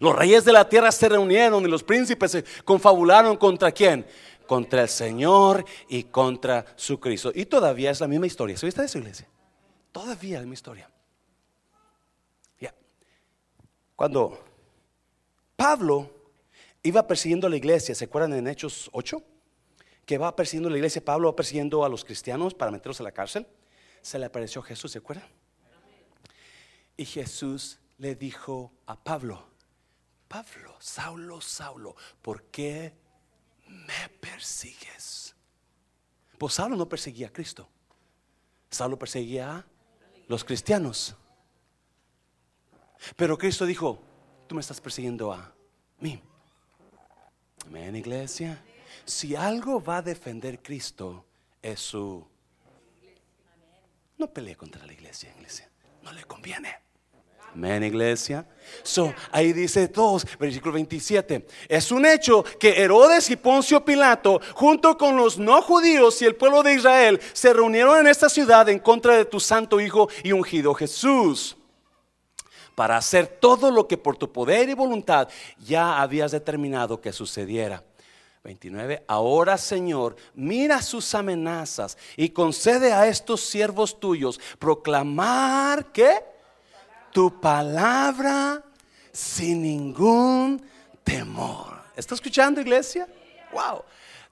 Los 0.00 0.14
reyes 0.14 0.44
de 0.44 0.52
la 0.52 0.68
tierra 0.68 0.92
se 0.92 1.08
reunieron 1.08 1.64
y 1.64 1.68
los 1.68 1.82
príncipes 1.82 2.30
se 2.30 2.44
confabularon 2.64 3.36
contra 3.36 3.72
quién? 3.72 4.06
Contra 4.46 4.82
el 4.82 4.88
Señor 4.88 5.64
y 5.88 6.04
contra 6.04 6.66
su 6.76 7.00
Cristo. 7.00 7.32
Y 7.34 7.46
todavía 7.46 7.90
es 7.90 8.00
la 8.00 8.08
misma 8.08 8.26
historia. 8.26 8.56
¿Se 8.56 8.70
de 8.70 8.84
esa 8.84 8.98
iglesia? 8.98 9.26
Todavía 9.90 10.36
es 10.36 10.40
la 10.42 10.46
misma 10.46 10.54
historia. 10.54 10.90
Ya. 12.60 12.74
Cuando 13.96 14.44
Pablo 15.56 16.10
iba 16.82 17.06
persiguiendo 17.06 17.46
a 17.46 17.50
la 17.50 17.56
iglesia, 17.56 17.94
¿se 17.94 18.04
acuerdan 18.04 18.34
en 18.34 18.48
Hechos 18.48 18.90
8? 18.92 19.22
Que 20.04 20.18
va 20.18 20.34
persiguiendo 20.34 20.68
a 20.68 20.72
la 20.72 20.78
iglesia, 20.78 21.04
Pablo 21.04 21.28
va 21.28 21.36
persiguiendo 21.36 21.84
a 21.84 21.88
los 21.88 22.04
cristianos 22.04 22.54
para 22.54 22.70
meterlos 22.70 23.00
a 23.00 23.04
la 23.04 23.12
cárcel. 23.12 23.46
Se 24.02 24.18
le 24.18 24.26
apareció 24.26 24.60
Jesús, 24.62 24.92
¿se 24.92 24.98
acuerdan? 24.98 25.26
Y 26.96 27.04
Jesús 27.04 27.78
le 27.98 28.14
dijo 28.14 28.72
a 28.86 29.02
Pablo, 29.02 29.46
Pablo, 30.28 30.76
Saulo, 30.80 31.40
Saulo, 31.40 31.96
¿por 32.20 32.44
qué 32.44 32.92
me 33.66 34.08
persigues? 34.20 35.34
Pues 36.38 36.54
Saulo 36.54 36.76
no 36.76 36.88
perseguía 36.88 37.28
a 37.28 37.32
Cristo. 37.32 37.68
Saulo 38.70 38.98
perseguía 38.98 39.58
a 39.58 39.66
los 40.26 40.44
cristianos. 40.44 41.16
Pero 43.16 43.36
Cristo 43.38 43.66
dijo, 43.66 43.98
tú 44.46 44.54
me 44.54 44.60
estás 44.60 44.80
persiguiendo 44.80 45.32
a 45.32 45.52
mí. 46.00 46.20
Amén, 47.66 47.96
iglesia. 47.96 48.62
Si 49.04 49.34
algo 49.34 49.82
va 49.82 49.98
a 49.98 50.02
defender 50.02 50.60
Cristo, 50.62 51.24
es 51.62 51.80
su... 51.80 52.26
No 54.16 54.28
pelee 54.28 54.56
contra 54.56 54.86
la 54.86 54.92
iglesia, 54.92 55.32
iglesia. 55.36 55.68
No 56.02 56.12
le 56.12 56.24
conviene. 56.24 56.76
Amén, 57.52 57.84
iglesia. 57.84 58.46
So, 58.82 59.14
ahí 59.30 59.52
dice 59.52 59.86
todos, 59.88 60.26
versículo 60.38 60.74
27. 60.74 61.46
Es 61.68 61.92
un 61.92 62.04
hecho 62.04 62.42
que 62.58 62.82
Herodes 62.82 63.30
y 63.30 63.36
Poncio 63.36 63.84
Pilato, 63.84 64.40
junto 64.54 64.96
con 64.98 65.16
los 65.16 65.38
no 65.38 65.62
judíos 65.62 66.20
y 66.22 66.24
el 66.24 66.34
pueblo 66.34 66.62
de 66.62 66.74
Israel, 66.74 67.20
se 67.32 67.52
reunieron 67.52 68.00
en 68.00 68.06
esta 68.08 68.28
ciudad 68.28 68.68
en 68.68 68.80
contra 68.80 69.16
de 69.16 69.24
tu 69.24 69.38
santo 69.38 69.80
Hijo 69.80 70.08
y 70.22 70.32
ungido 70.32 70.74
Jesús 70.74 71.56
para 72.74 72.96
hacer 72.96 73.26
todo 73.26 73.70
lo 73.70 73.86
que 73.86 73.96
por 73.96 74.16
tu 74.16 74.32
poder 74.32 74.68
y 74.68 74.74
voluntad 74.74 75.28
ya 75.64 76.00
habías 76.00 76.32
determinado 76.32 77.00
que 77.00 77.12
sucediera. 77.12 77.82
29. 78.44 79.04
Ahora, 79.06 79.56
Señor, 79.56 80.16
mira 80.34 80.82
sus 80.82 81.14
amenazas 81.14 81.96
y 82.14 82.28
concede 82.28 82.92
a 82.92 83.06
estos 83.06 83.40
siervos 83.40 83.98
tuyos 83.98 84.38
proclamar 84.58 85.86
que 85.92 86.22
tu 87.10 87.40
palabra 87.40 88.62
sin 89.10 89.62
ningún 89.62 90.62
temor. 91.02 91.80
¿Está 91.96 92.14
escuchando, 92.14 92.60
iglesia? 92.60 93.08
Wow. 93.52 93.82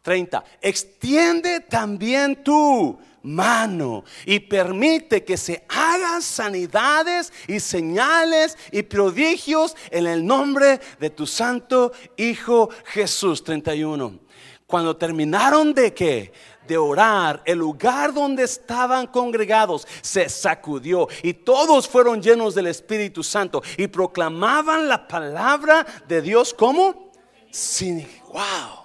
30. 0.02 0.44
Extiende 0.60 1.60
también 1.60 2.42
tu 2.42 2.98
mano 3.22 4.04
y 4.26 4.40
permite 4.40 5.24
que 5.24 5.36
se 5.36 5.64
hagan 5.68 6.20
sanidades 6.20 7.32
y 7.46 7.60
señales 7.60 8.58
y 8.72 8.82
prodigios 8.82 9.76
en 9.90 10.06
el 10.06 10.26
nombre 10.26 10.80
de 10.98 11.10
tu 11.10 11.26
santo 11.26 11.92
Hijo 12.16 12.68
Jesús. 12.86 13.44
31. 13.44 14.18
Cuando 14.66 14.96
terminaron 14.96 15.72
de 15.74 15.94
qué? 15.94 16.32
De 16.66 16.76
orar, 16.76 17.42
el 17.44 17.58
lugar 17.58 18.14
donde 18.14 18.44
estaban 18.44 19.06
congregados 19.08 19.86
se 20.00 20.28
sacudió 20.28 21.08
y 21.22 21.34
todos 21.34 21.88
fueron 21.88 22.22
llenos 22.22 22.54
del 22.54 22.68
Espíritu 22.68 23.22
Santo 23.22 23.62
y 23.76 23.88
proclamaban 23.88 24.88
la 24.88 25.06
palabra 25.06 25.84
de 26.08 26.22
Dios 26.22 26.54
como 26.54 27.12
sin 27.50 28.06
wow. 28.32 28.81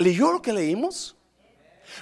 ¿Leyó 0.00 0.32
lo 0.32 0.40
que 0.40 0.50
leímos? 0.50 1.14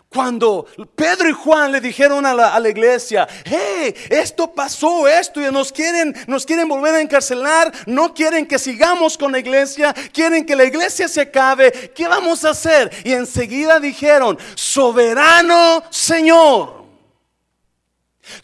Cuando 0.08 0.66
Pedro 0.94 1.28
y 1.28 1.32
Juan 1.32 1.72
le 1.72 1.80
dijeron 1.80 2.24
a 2.24 2.32
la, 2.32 2.68
iglesia, 2.68 3.26
hey, 3.44 3.92
esto 4.08 4.54
pasó, 4.54 5.08
esto, 5.08 5.40
y 5.40 5.50
nos 5.50 5.72
quieren, 5.72 6.14
nos 6.28 6.46
quieren 6.46 6.68
volver 6.68 6.94
a 6.94 7.00
encarcelar, 7.00 7.72
no 7.86 8.14
quieren 8.14 8.46
que 8.46 8.56
sigamos 8.56 9.18
con 9.18 9.32
la 9.32 9.40
iglesia, 9.40 9.92
quieren 10.12 10.46
que 10.46 10.54
la 10.54 10.62
iglesia 10.62 11.08
se 11.08 11.22
acabe, 11.22 11.72
¿qué 11.92 12.06
vamos 12.06 12.44
a 12.44 12.50
hacer? 12.50 12.88
Y 13.02 13.12
enseguida 13.12 13.80
dijeron, 13.80 14.38
soberano 14.54 15.82
Señor, 15.90 16.84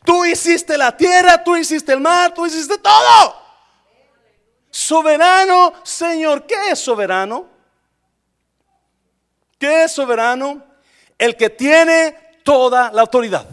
tú 0.05 0.25
hiciste 0.25 0.77
la 0.77 0.97
tierra, 0.97 1.45
tú 1.45 1.57
hiciste 1.57 1.93
el 1.93 2.01
mar, 2.01 2.35
tú 2.35 2.45
hiciste 2.45 2.77
todo. 2.79 3.37
Soberano 4.69 5.75
Señor, 5.85 6.45
¿qué 6.45 6.73
es 6.73 6.81
soberano? 6.81 7.54
¿Qué 9.64 9.85
es 9.85 9.92
soberano? 9.92 10.62
El 11.16 11.37
que 11.37 11.48
tiene 11.48 12.14
toda 12.42 12.92
la 12.92 13.00
autoridad. 13.00 13.46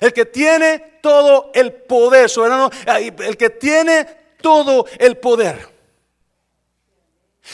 El 0.00 0.12
que 0.12 0.24
tiene 0.24 0.98
todo 1.00 1.52
el 1.54 1.72
poder, 1.72 2.28
soberano. 2.28 2.68
El 2.88 3.36
que 3.36 3.50
tiene 3.50 4.04
todo 4.40 4.84
el 4.98 5.16
poder. 5.18 5.68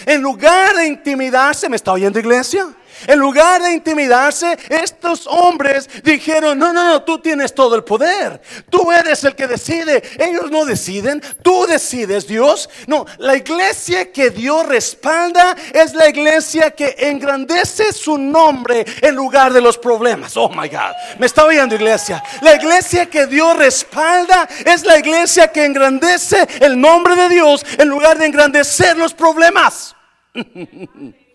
En 0.07 0.23
lugar 0.23 0.77
de 0.77 0.87
intimidarse, 0.87 1.69
¿me 1.69 1.77
está 1.77 1.93
oyendo 1.93 2.19
iglesia? 2.19 2.75
En 3.07 3.19
lugar 3.19 3.63
de 3.63 3.73
intimidarse, 3.73 4.59
estos 4.69 5.27
hombres 5.27 5.89
dijeron, 6.03 6.59
no, 6.59 6.73
no, 6.73 6.85
no, 6.85 7.03
tú 7.03 7.19
tienes 7.19 7.55
todo 7.55 7.75
el 7.77 7.85
poder. 7.85 8.41
Tú 8.71 8.91
eres 8.91 9.25
el 9.25 9.35
que 9.35 9.47
decide. 9.47 10.03
Ellos 10.19 10.51
no 10.51 10.65
deciden, 10.65 11.23
tú 11.43 11.67
decides, 11.67 12.27
Dios. 12.27 12.69
No, 12.87 13.07
la 13.19 13.37
iglesia 13.37 14.13
que 14.13 14.31
Dios 14.31 14.67
respalda 14.67 15.57
es 15.73 15.95
la 15.95 16.09
iglesia 16.09 16.71
que 16.71 16.95
engrandece 16.99 17.93
su 17.93 18.19
nombre 18.19 18.85
en 19.01 19.15
lugar 19.15 19.53
de 19.53 19.61
los 19.61 19.79
problemas. 19.79 20.37
Oh, 20.37 20.49
my 20.49 20.69
God. 20.69 20.95
Me 21.19 21.27
está 21.27 21.45
oyendo 21.45 21.75
iglesia. 21.75 22.23
La 22.43 22.55
iglesia 22.55 23.07
que 23.07 23.27
Dios 23.27 23.57
respalda 23.57 24.49
es 24.65 24.85
la 24.85 24.99
iglesia 24.99 25.49
que 25.49 25.65
engrandece 25.65 26.47
el 26.61 26.81
nombre 26.81 27.17
de 27.17 27.29
Dios 27.29 27.65
en 27.79 27.89
lugar 27.89 28.19
de 28.19 28.27
engrandecer 28.27 28.97
los 28.97 29.15
problemas. 29.15 29.95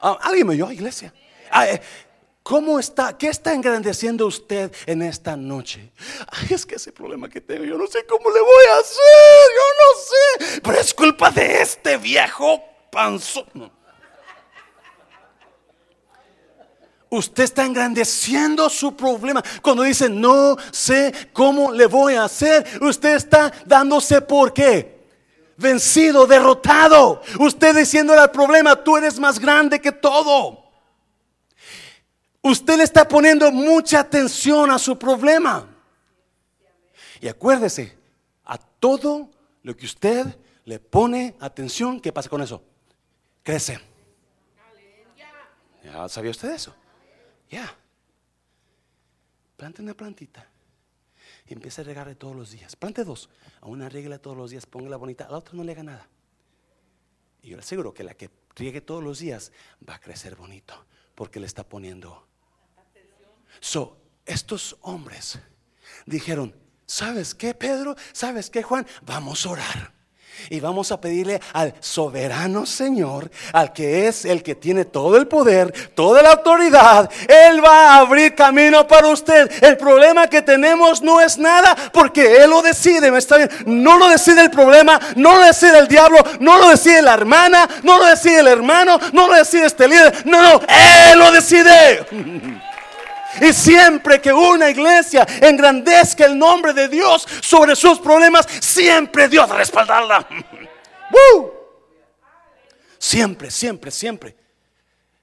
Ah, 0.00 0.18
¿Alguien 0.22 0.46
me 0.46 0.54
oyó, 0.54 0.70
iglesia? 0.70 1.12
Ah, 1.50 1.68
eh, 1.68 1.80
¿Cómo 2.42 2.80
está? 2.80 3.16
¿Qué 3.16 3.28
está 3.28 3.52
engrandeciendo 3.52 4.26
usted 4.26 4.72
en 4.86 5.02
esta 5.02 5.36
noche? 5.36 5.92
Es 6.50 6.64
que 6.64 6.76
ese 6.76 6.90
problema 6.90 7.28
que 7.28 7.40
tengo, 7.40 7.64
yo 7.64 7.76
no 7.76 7.86
sé 7.86 8.04
cómo 8.06 8.30
le 8.30 8.40
voy 8.40 8.64
a 8.72 8.78
hacer, 8.78 9.50
yo 9.56 10.46
no 10.48 10.48
sé. 10.54 10.60
Pero 10.62 10.80
es 10.80 10.94
culpa 10.94 11.30
de 11.30 11.60
este 11.60 11.96
viejo 11.98 12.62
panzón. 12.90 13.70
Usted 17.10 17.42
está 17.42 17.66
engrandeciendo 17.66 18.70
su 18.70 18.96
problema. 18.96 19.42
Cuando 19.60 19.82
dice, 19.82 20.08
no 20.08 20.56
sé 20.70 21.12
cómo 21.32 21.72
le 21.72 21.86
voy 21.86 22.14
a 22.14 22.24
hacer, 22.24 22.64
usted 22.80 23.16
está 23.16 23.52
dándose 23.66 24.20
por 24.22 24.52
qué 24.52 24.99
vencido, 25.60 26.26
derrotado. 26.26 27.22
Usted 27.38 27.76
diciendo 27.76 28.12
al 28.14 28.30
problema, 28.30 28.82
tú 28.82 28.96
eres 28.96 29.18
más 29.18 29.38
grande 29.38 29.80
que 29.80 29.92
todo. 29.92 30.70
Usted 32.42 32.78
le 32.78 32.84
está 32.84 33.06
poniendo 33.06 33.52
mucha 33.52 34.00
atención 34.00 34.70
a 34.70 34.78
su 34.78 34.98
problema. 34.98 35.68
Y 37.20 37.28
acuérdese, 37.28 37.98
a 38.44 38.56
todo 38.56 39.30
lo 39.62 39.76
que 39.76 39.84
usted 39.84 40.26
le 40.64 40.78
pone 40.78 41.36
atención, 41.38 42.00
¿qué 42.00 42.12
pasa 42.12 42.30
con 42.30 42.40
eso? 42.40 42.62
Crece. 43.42 43.78
¿Ya 45.84 46.08
sabía 46.08 46.30
usted 46.30 46.50
eso? 46.50 46.74
Ya. 47.50 47.74
Plante 49.56 49.82
una 49.82 49.92
plantita 49.92 50.49
y 51.50 51.54
empiece 51.54 51.80
a 51.80 51.84
regarle 51.84 52.14
todos 52.14 52.36
los 52.36 52.52
días. 52.52 52.76
Plante 52.76 53.02
dos. 53.02 53.28
A 53.60 53.66
una 53.66 53.88
regla 53.88 54.20
todos 54.20 54.36
los 54.36 54.52
días, 54.52 54.66
póngala 54.66 54.96
bonita. 54.96 55.24
A 55.24 55.32
la 55.32 55.38
otra 55.38 55.54
no 55.54 55.64
le 55.64 55.72
haga 55.72 55.82
nada. 55.82 56.08
Y 57.42 57.48
yo 57.48 57.56
le 57.56 57.62
aseguro 57.62 57.92
que 57.92 58.04
la 58.04 58.14
que 58.14 58.30
riegue 58.54 58.80
todos 58.80 59.02
los 59.02 59.18
días 59.18 59.50
va 59.86 59.96
a 59.96 60.00
crecer 60.00 60.36
bonito 60.36 60.86
porque 61.16 61.40
le 61.40 61.46
está 61.46 61.68
poniendo. 61.68 62.24
So, 63.58 64.00
estos 64.24 64.76
hombres 64.82 65.40
dijeron, 66.06 66.54
¿sabes 66.86 67.34
qué, 67.34 67.52
Pedro? 67.52 67.96
¿Sabes 68.12 68.48
qué, 68.48 68.62
Juan? 68.62 68.86
Vamos 69.02 69.44
a 69.44 69.50
orar. 69.50 69.99
Y 70.48 70.60
vamos 70.60 70.92
a 70.92 71.00
pedirle 71.00 71.40
al 71.52 71.74
soberano 71.80 72.66
Señor, 72.66 73.30
al 73.52 73.72
que 73.72 74.08
es 74.08 74.24
el 74.24 74.42
que 74.42 74.54
tiene 74.54 74.84
todo 74.84 75.16
el 75.16 75.26
poder, 75.26 75.72
toda 75.94 76.22
la 76.22 76.32
autoridad. 76.32 77.10
Él 77.28 77.64
va 77.64 77.94
a 77.94 77.98
abrir 77.98 78.34
camino 78.34 78.86
para 78.86 79.08
usted. 79.08 79.50
El 79.62 79.76
problema 79.76 80.28
que 80.28 80.42
tenemos 80.42 81.02
no 81.02 81.20
es 81.20 81.38
nada 81.38 81.76
porque 81.92 82.38
Él 82.38 82.50
lo 82.50 82.62
decide. 82.62 83.10
¿me 83.10 83.18
está 83.18 83.36
bien? 83.36 83.50
No 83.66 83.98
lo 83.98 84.08
decide 84.08 84.42
el 84.42 84.50
problema, 84.50 84.98
no 85.16 85.36
lo 85.36 85.44
decide 85.44 85.78
el 85.78 85.88
diablo, 85.88 86.18
no 86.40 86.58
lo 86.58 86.70
decide 86.70 87.02
la 87.02 87.14
hermana, 87.14 87.68
no 87.82 87.98
lo 87.98 88.06
decide 88.06 88.40
el 88.40 88.48
hermano, 88.48 88.98
no 89.12 89.28
lo 89.28 89.34
decide 89.34 89.66
este 89.66 89.88
líder. 89.88 90.26
No, 90.26 90.42
no, 90.42 90.60
Él 91.12 91.18
lo 91.18 91.30
decide. 91.32 92.06
Y 93.40 93.52
siempre 93.52 94.20
que 94.20 94.32
una 94.32 94.70
iglesia 94.70 95.26
engrandezca 95.40 96.24
el 96.24 96.38
nombre 96.38 96.72
de 96.72 96.88
Dios 96.88 97.26
sobre 97.40 97.76
sus 97.76 97.98
problemas, 98.00 98.46
siempre 98.60 99.28
Dios 99.28 99.48
respaldarla. 99.48 100.26
Siempre, 103.02 103.50
siempre, 103.50 103.90
siempre. 103.90 104.36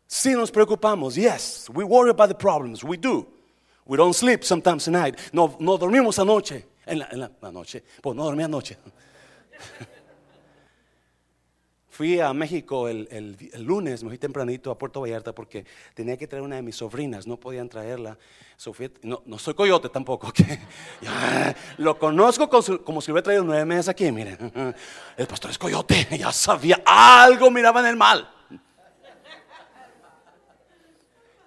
Si 0.07 0.31
nos 0.31 0.49
preocupamos, 0.49 1.15
yes, 1.15 1.69
we 1.71 1.83
worry 1.83 2.09
about 2.09 2.27
the 2.27 2.35
problems, 2.35 2.83
we 2.83 2.97
do. 2.97 3.27
We 3.85 3.97
don't 3.97 4.15
sleep 4.15 4.43
sometimes 4.43 4.85
tonight. 4.85 5.15
No, 5.31 5.55
no 5.59 5.77
dormimos 5.77 6.17
anoche. 6.17 6.65
En 6.87 6.99
la, 6.99 7.07
en. 7.11 7.29
Pues 8.01 8.15
no 8.15 8.23
dormí 8.23 8.43
anoche. 8.43 8.77
Fui 11.97 12.19
a 12.19 12.31
México 12.31 12.88
el, 12.88 13.36
lunes, 13.57 14.03
me 14.03 14.10
fui 14.12 14.19
tempranito 14.19 14.69
a 14.69 14.77
Puerto 14.77 15.01
Vallarta 15.01 15.33
porque 15.33 15.65
tenía 15.95 16.15
que 16.15 16.27
traer 16.27 16.43
una 16.43 16.57
de 16.57 16.62
mis 16.62 16.75
sobrinas, 16.75 17.25
no 17.25 17.39
podían 17.39 17.67
traerla. 17.67 18.19
Sofía, 18.55 18.91
no, 19.01 19.23
no 19.25 19.39
soy 19.39 19.55
coyote 19.55 19.89
tampoco, 19.89 20.31
lo 21.77 21.97
conozco 21.97 22.47
como 22.49 22.62
si, 23.01 23.07
lo 23.07 23.13
hubiera 23.13 23.23
traído 23.23 23.43
nueve 23.43 23.65
meses 23.65 23.89
aquí, 23.89 24.12
miren. 24.12 24.38
El 25.17 25.25
pastor 25.25 25.49
es 25.49 25.57
coyote, 25.57 26.07
ya 26.19 26.31
sabía 26.31 26.83
algo, 26.86 27.49
miraba 27.49 27.79
en 27.79 27.88
el 27.88 27.95
mal. 27.95 28.31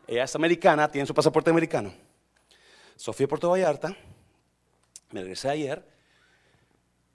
Ella 0.08 0.24
es 0.24 0.34
americana, 0.34 0.90
tiene 0.90 1.06
su 1.06 1.14
pasaporte 1.14 1.50
americano. 1.50 1.94
Sofía 2.96 3.28
Puerto 3.28 3.50
Vallarta, 3.50 3.96
me 5.12 5.20
regresé 5.20 5.48
ayer 5.48 5.88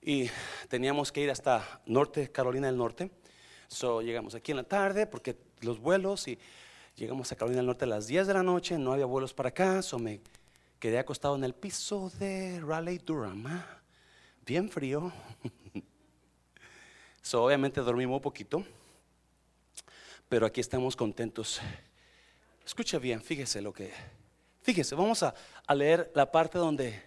y 0.01 0.29
teníamos 0.69 1.11
que 1.11 1.19
ir 1.19 1.31
hasta 1.31 1.81
Norte, 1.85 2.31
Carolina 2.31 2.67
del 2.67 2.77
Norte 2.77 3.11
So, 3.67 4.01
llegamos 4.01 4.35
aquí 4.35 4.51
en 4.51 4.57
la 4.57 4.63
tarde 4.63 5.07
porque 5.07 5.35
los 5.61 5.79
vuelos 5.79 6.27
y 6.27 6.37
llegamos 6.95 7.31
a 7.31 7.35
Carolina 7.35 7.57
del 7.57 7.67
Norte 7.67 7.85
a 7.85 7.87
las 7.87 8.07
10 8.07 8.27
de 8.27 8.33
la 8.33 8.43
noche, 8.43 8.77
no 8.77 8.93
había 8.93 9.05
vuelos 9.05 9.33
para 9.33 9.49
acá, 9.49 9.81
so 9.81 9.97
me 9.99 10.21
quedé 10.79 10.99
acostado 10.99 11.35
en 11.35 11.43
el 11.43 11.53
piso 11.53 12.11
de 12.19 12.61
Raleigh 12.61 12.99
Durham, 12.99 13.47
¿ah? 13.47 13.81
bien 14.45 14.69
frío. 14.69 15.11
so, 17.21 17.43
obviamente 17.43 17.81
dormí 17.81 18.05
muy 18.05 18.19
poquito, 18.19 18.63
pero 20.29 20.45
aquí 20.45 20.61
estamos 20.61 20.95
contentos. 20.95 21.59
Escucha 22.65 22.99
bien, 22.99 23.21
fíjese 23.21 23.61
lo 23.61 23.73
que, 23.73 23.91
fíjese, 24.61 24.95
vamos 24.95 25.23
a, 25.23 25.33
a 25.65 25.75
leer 25.75 26.11
la 26.13 26.31
parte 26.31 26.57
donde 26.57 27.01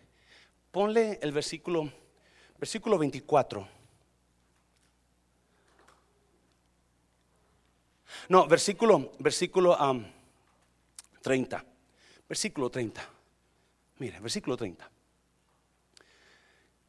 ponle 0.71 1.19
el 1.23 1.33
versículo, 1.33 1.91
versículo 2.59 2.99
24. 2.99 3.78
No, 8.29 8.47
versículo, 8.47 9.13
versículo 9.19 9.77
30. 11.23 11.65
Versículo 12.29 12.71
30. 12.71 13.09
Mire, 13.99 14.21
versículo 14.21 14.57
30. 14.57 14.91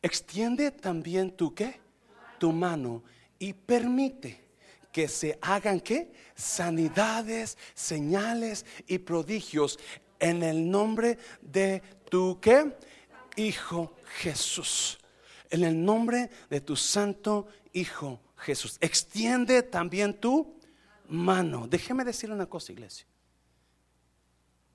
Extiende 0.01 0.71
también 0.71 1.31
tu 1.31 1.53
qué? 1.53 1.79
Tu 2.37 2.51
mano 2.51 3.03
y 3.37 3.53
permite 3.53 4.49
que 4.91 5.07
se 5.07 5.37
hagan 5.41 5.79
qué? 5.79 6.11
Sanidades, 6.35 7.57
señales 7.73 8.65
y 8.87 8.97
prodigios 8.99 9.79
en 10.19 10.43
el 10.43 10.69
nombre 10.69 11.17
de 11.41 11.81
tu 12.09 12.39
qué? 12.41 12.75
Hijo 13.37 13.95
Jesús. 14.19 14.99
En 15.49 15.63
el 15.63 15.83
nombre 15.83 16.29
de 16.49 16.61
tu 16.61 16.75
santo 16.75 17.47
Hijo 17.71 18.19
Jesús. 18.37 18.77
Extiende 18.81 19.63
también 19.63 20.13
tu 20.13 20.58
mano. 21.09 21.67
Déjeme 21.67 22.03
decir 22.03 22.31
una 22.31 22.45
cosa, 22.45 22.71
iglesia. 22.71 23.05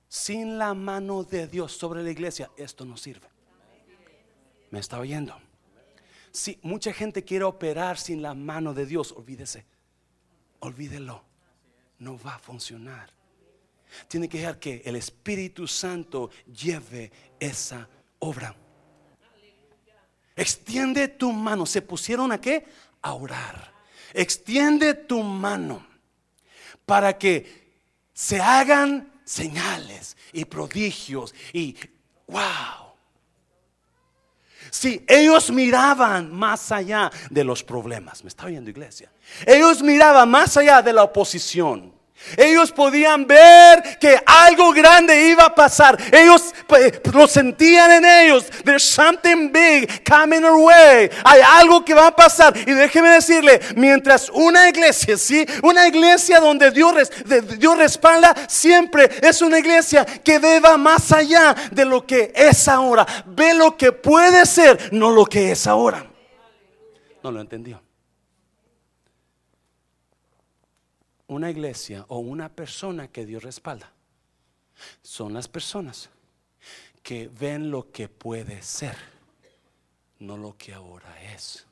Sin 0.09 0.59
la 0.59 0.75
mano 0.75 1.25
de 1.25 1.47
Dios 1.47 1.73
sobre 1.73 2.03
la 2.03 2.11
iglesia, 2.11 2.51
esto 2.57 2.85
no 2.85 2.97
sirve. 2.97 3.29
¿Me 4.71 4.81
está 4.81 4.99
oyendo? 4.99 5.37
Si 6.31 6.59
mucha 6.63 6.93
gente 6.93 7.25
quiere 7.25 7.45
operar 7.45 7.99
sin 7.99 8.23
la 8.23 8.35
mano 8.35 8.75
de 8.75 8.87
Dios, 8.87 9.13
olvídese. 9.13 9.65
Olvídelo. 10.61 11.25
No 11.99 12.19
va 12.19 12.35
a 12.35 12.39
funcionar. 12.39 13.11
Tiene 14.09 14.29
que 14.29 14.39
dejar 14.39 14.59
que 14.59 14.83
el 14.85 14.97
Espíritu 14.97 15.69
Santo 15.69 16.31
lleve 16.47 17.13
esa 17.39 17.89
obra. 18.19 18.55
Extiende 20.35 21.07
tu 21.07 21.31
mano. 21.33 21.65
¿Se 21.67 21.83
pusieron 21.83 22.33
a 22.33 22.41
qué? 22.41 22.67
A 23.03 23.15
orar. 23.15 23.73
Extiende 24.13 24.95
tu 24.95 25.23
mano 25.23 25.94
para 26.87 27.17
que 27.17 27.65
se 28.13 28.41
hagan 28.41 29.13
señales 29.25 30.17
y 30.33 30.45
prodigios 30.45 31.35
y 31.53 31.77
wow. 32.27 32.85
Si 34.71 35.05
ellos 35.07 35.51
miraban 35.51 36.33
más 36.35 36.73
allá 36.73 37.11
de 37.31 37.45
los 37.45 37.63
problemas, 37.63 38.25
me 38.25 38.29
está 38.29 38.47
oyendo 38.47 38.71
iglesia. 38.71 39.11
Ellos 39.47 39.83
miraban 39.83 40.29
más 40.29 40.57
allá 40.57 40.83
de 40.83 40.93
la 40.93 41.05
oposición. 41.05 41.94
Ellos 42.37 42.73
podían 42.73 43.27
ver 43.27 43.99
que 43.99 44.21
algo 44.25 44.73
grande 44.73 45.29
iba 45.29 45.45
a 45.45 45.55
pasar. 45.55 45.99
Ellos 46.13 46.55
pues, 46.67 47.01
lo 47.13 47.27
sentían 47.27 47.91
en 47.91 48.05
ellos. 48.05 48.47
There's 48.65 48.83
something 48.83 49.51
big 49.53 50.05
coming 50.05 50.45
our 50.45 50.57
way. 50.57 51.11
Hay 51.25 51.41
algo 51.41 51.85
que 51.85 51.95
va 51.95 52.09
a 52.09 52.17
pasar. 52.17 52.57
Y 52.57 52.73
déjeme 52.73 53.11
decirle, 53.11 53.61
mientras 53.77 54.31
una 54.31 54.69
iglesia, 54.69 55.17
sí, 55.17 55.47
una 55.63 55.87
iglesia 55.87 56.41
donde 56.41 56.71
Dios, 56.71 57.11
Dios 57.59 57.79
respalda, 57.79 58.35
siempre 58.49 59.11
es 59.23 59.43
una 59.43 59.59
iglesia 59.59 60.05
que 60.05 60.39
deba 60.39 60.77
más 60.77 61.13
allá 61.13 61.55
de 61.71 61.85
lo 61.85 62.07
que 62.07 62.33
es 62.35 62.69
ahora. 62.69 63.07
Ve 63.27 63.55
lo 63.55 63.77
que 63.77 63.93
puede 63.93 64.47
ser, 64.47 64.93
no 64.93 65.11
lo 65.11 65.25
que 65.25 65.53
es 65.53 65.67
ahora. 65.67 66.07
No 67.23 67.31
lo 67.31 67.41
entendió. 67.41 67.81
Una 71.35 71.51
iglesia 71.51 72.05
o 72.09 72.19
una 72.19 72.49
persona 72.49 73.09
que 73.09 73.27
Dios 73.27 73.43
respalda 73.43 73.93
son 75.03 75.35
las 75.35 75.49
personas 75.49 76.11
que 77.03 77.29
ven 77.29 77.71
lo 77.71 77.91
que 77.93 78.09
puede 78.09 78.63
ser, 78.63 78.97
no 80.19 80.37
lo 80.37 80.57
que 80.57 80.73
ahora 80.73 81.15
es. 81.35 81.67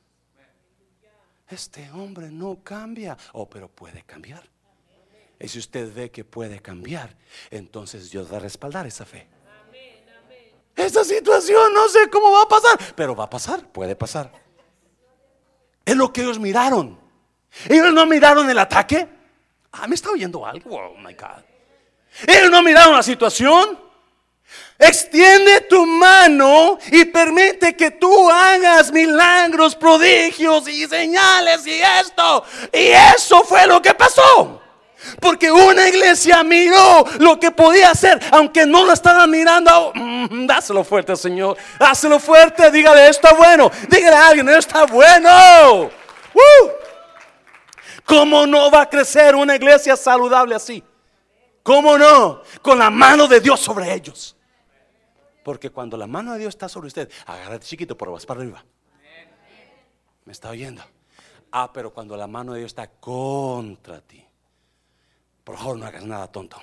Este 1.47 1.89
hombre 1.91 2.29
no 2.29 2.63
cambia, 2.63 3.17
oh, 3.33 3.49
pero 3.49 3.67
puede 3.67 4.03
cambiar. 4.03 4.43
Y 5.39 5.47
si 5.47 5.59
usted 5.59 5.93
ve 5.93 6.11
que 6.11 6.23
puede 6.23 6.61
cambiar, 6.61 7.15
entonces 7.51 8.09
Dios 8.11 8.31
va 8.31 8.37
a 8.37 8.39
respaldar 8.39 8.85
esa 8.87 9.05
fe. 9.05 9.27
Esta 10.75 11.03
situación 11.03 11.73
no 11.73 11.87
sé 11.89 12.09
cómo 12.09 12.31
va 12.31 12.43
a 12.43 12.47
pasar, 12.47 12.79
pero 12.95 13.15
va 13.15 13.25
a 13.25 13.29
pasar, 13.29 13.67
puede 13.71 13.95
pasar. 13.95 14.31
Es 15.85 15.95
lo 15.95 16.13
que 16.13 16.21
ellos 16.21 16.39
miraron. 16.39 16.97
Ellos 17.67 17.93
no 17.93 18.05
miraron 18.05 18.49
el 18.49 18.57
ataque. 18.57 19.22
Ah, 19.73 19.87
¿me 19.87 19.95
está 19.95 20.11
oyendo 20.11 20.45
algo? 20.45 20.75
Oh 20.75 20.97
my 20.97 21.13
God. 21.13 21.43
Ellos 22.27 22.51
no 22.51 22.61
miraron 22.61 22.95
la 22.95 23.01
situación. 23.01 23.79
Extiende 24.77 25.61
tu 25.61 25.85
mano 25.85 26.77
y 26.91 27.05
permite 27.05 27.75
que 27.75 27.91
tú 27.91 28.29
hagas 28.29 28.91
milagros, 28.91 29.75
prodigios 29.75 30.67
y 30.67 30.85
señales 30.87 31.65
y 31.65 31.81
esto. 31.81 32.43
Y 32.71 32.89
eso 33.15 33.43
fue 33.43 33.65
lo 33.65 33.81
que 33.81 33.95
pasó. 33.95 34.61
Porque 35.19 35.51
una 35.51 35.87
iglesia 35.87 36.43
miró 36.43 37.05
lo 37.19 37.39
que 37.39 37.51
podía 37.51 37.91
hacer, 37.91 38.19
aunque 38.31 38.65
no 38.65 38.85
lo 38.85 38.93
estaban 38.93 39.29
mirando. 39.31 39.91
Mm, 39.95 40.45
dáselo 40.45 40.83
fuerte, 40.83 41.15
Señor. 41.15 41.57
Dáselo 41.79 42.19
fuerte. 42.19 42.69
Dígale, 42.69 43.07
está 43.09 43.33
bueno. 43.33 43.71
Dígale 43.89 44.15
a 44.15 44.27
alguien, 44.27 44.49
está 44.49 44.85
bueno. 44.85 45.89
¿Cómo 48.05 48.45
no 48.45 48.69
va 48.69 48.83
a 48.83 48.89
crecer 48.89 49.35
una 49.35 49.55
iglesia 49.55 49.95
saludable 49.95 50.55
así? 50.55 50.83
¿Cómo 51.61 51.97
no? 51.97 52.41
Con 52.61 52.77
la 52.77 52.89
mano 52.89 53.27
de 53.27 53.39
Dios 53.39 53.59
sobre 53.59 53.93
ellos. 53.93 54.35
Porque 55.43 55.69
cuando 55.69 55.97
la 55.97 56.07
mano 56.07 56.33
de 56.33 56.39
Dios 56.39 56.49
está 56.53 56.67
sobre 56.67 56.87
usted, 56.87 57.09
agárrate 57.25 57.65
chiquito, 57.65 57.97
pero 57.97 58.11
vas 58.11 58.25
para 58.25 58.41
arriba. 58.41 58.63
¿Me 60.25 60.31
está 60.31 60.49
oyendo? 60.49 60.83
Ah, 61.51 61.71
pero 61.71 61.93
cuando 61.93 62.17
la 62.17 62.27
mano 62.27 62.53
de 62.53 62.59
Dios 62.59 62.71
está 62.71 62.87
contra 62.87 64.01
ti, 64.01 64.25
por 65.43 65.57
favor 65.57 65.77
no 65.77 65.85
hagas 65.85 66.03
nada 66.05 66.31
tonto. 66.31 66.61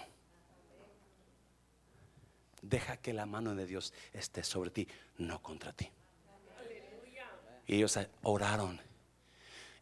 Deja 2.63 2.97
que 2.99 3.13
la 3.13 3.27
mano 3.27 3.55
de 3.55 3.67
Dios 3.67 3.95
esté 4.13 4.43
sobre 4.43 4.71
ti, 4.71 4.87
no 5.19 5.43
contra 5.43 5.73
ti. 5.73 5.91
Y 7.67 7.77
ellos 7.77 7.99
oraron. 8.23 8.81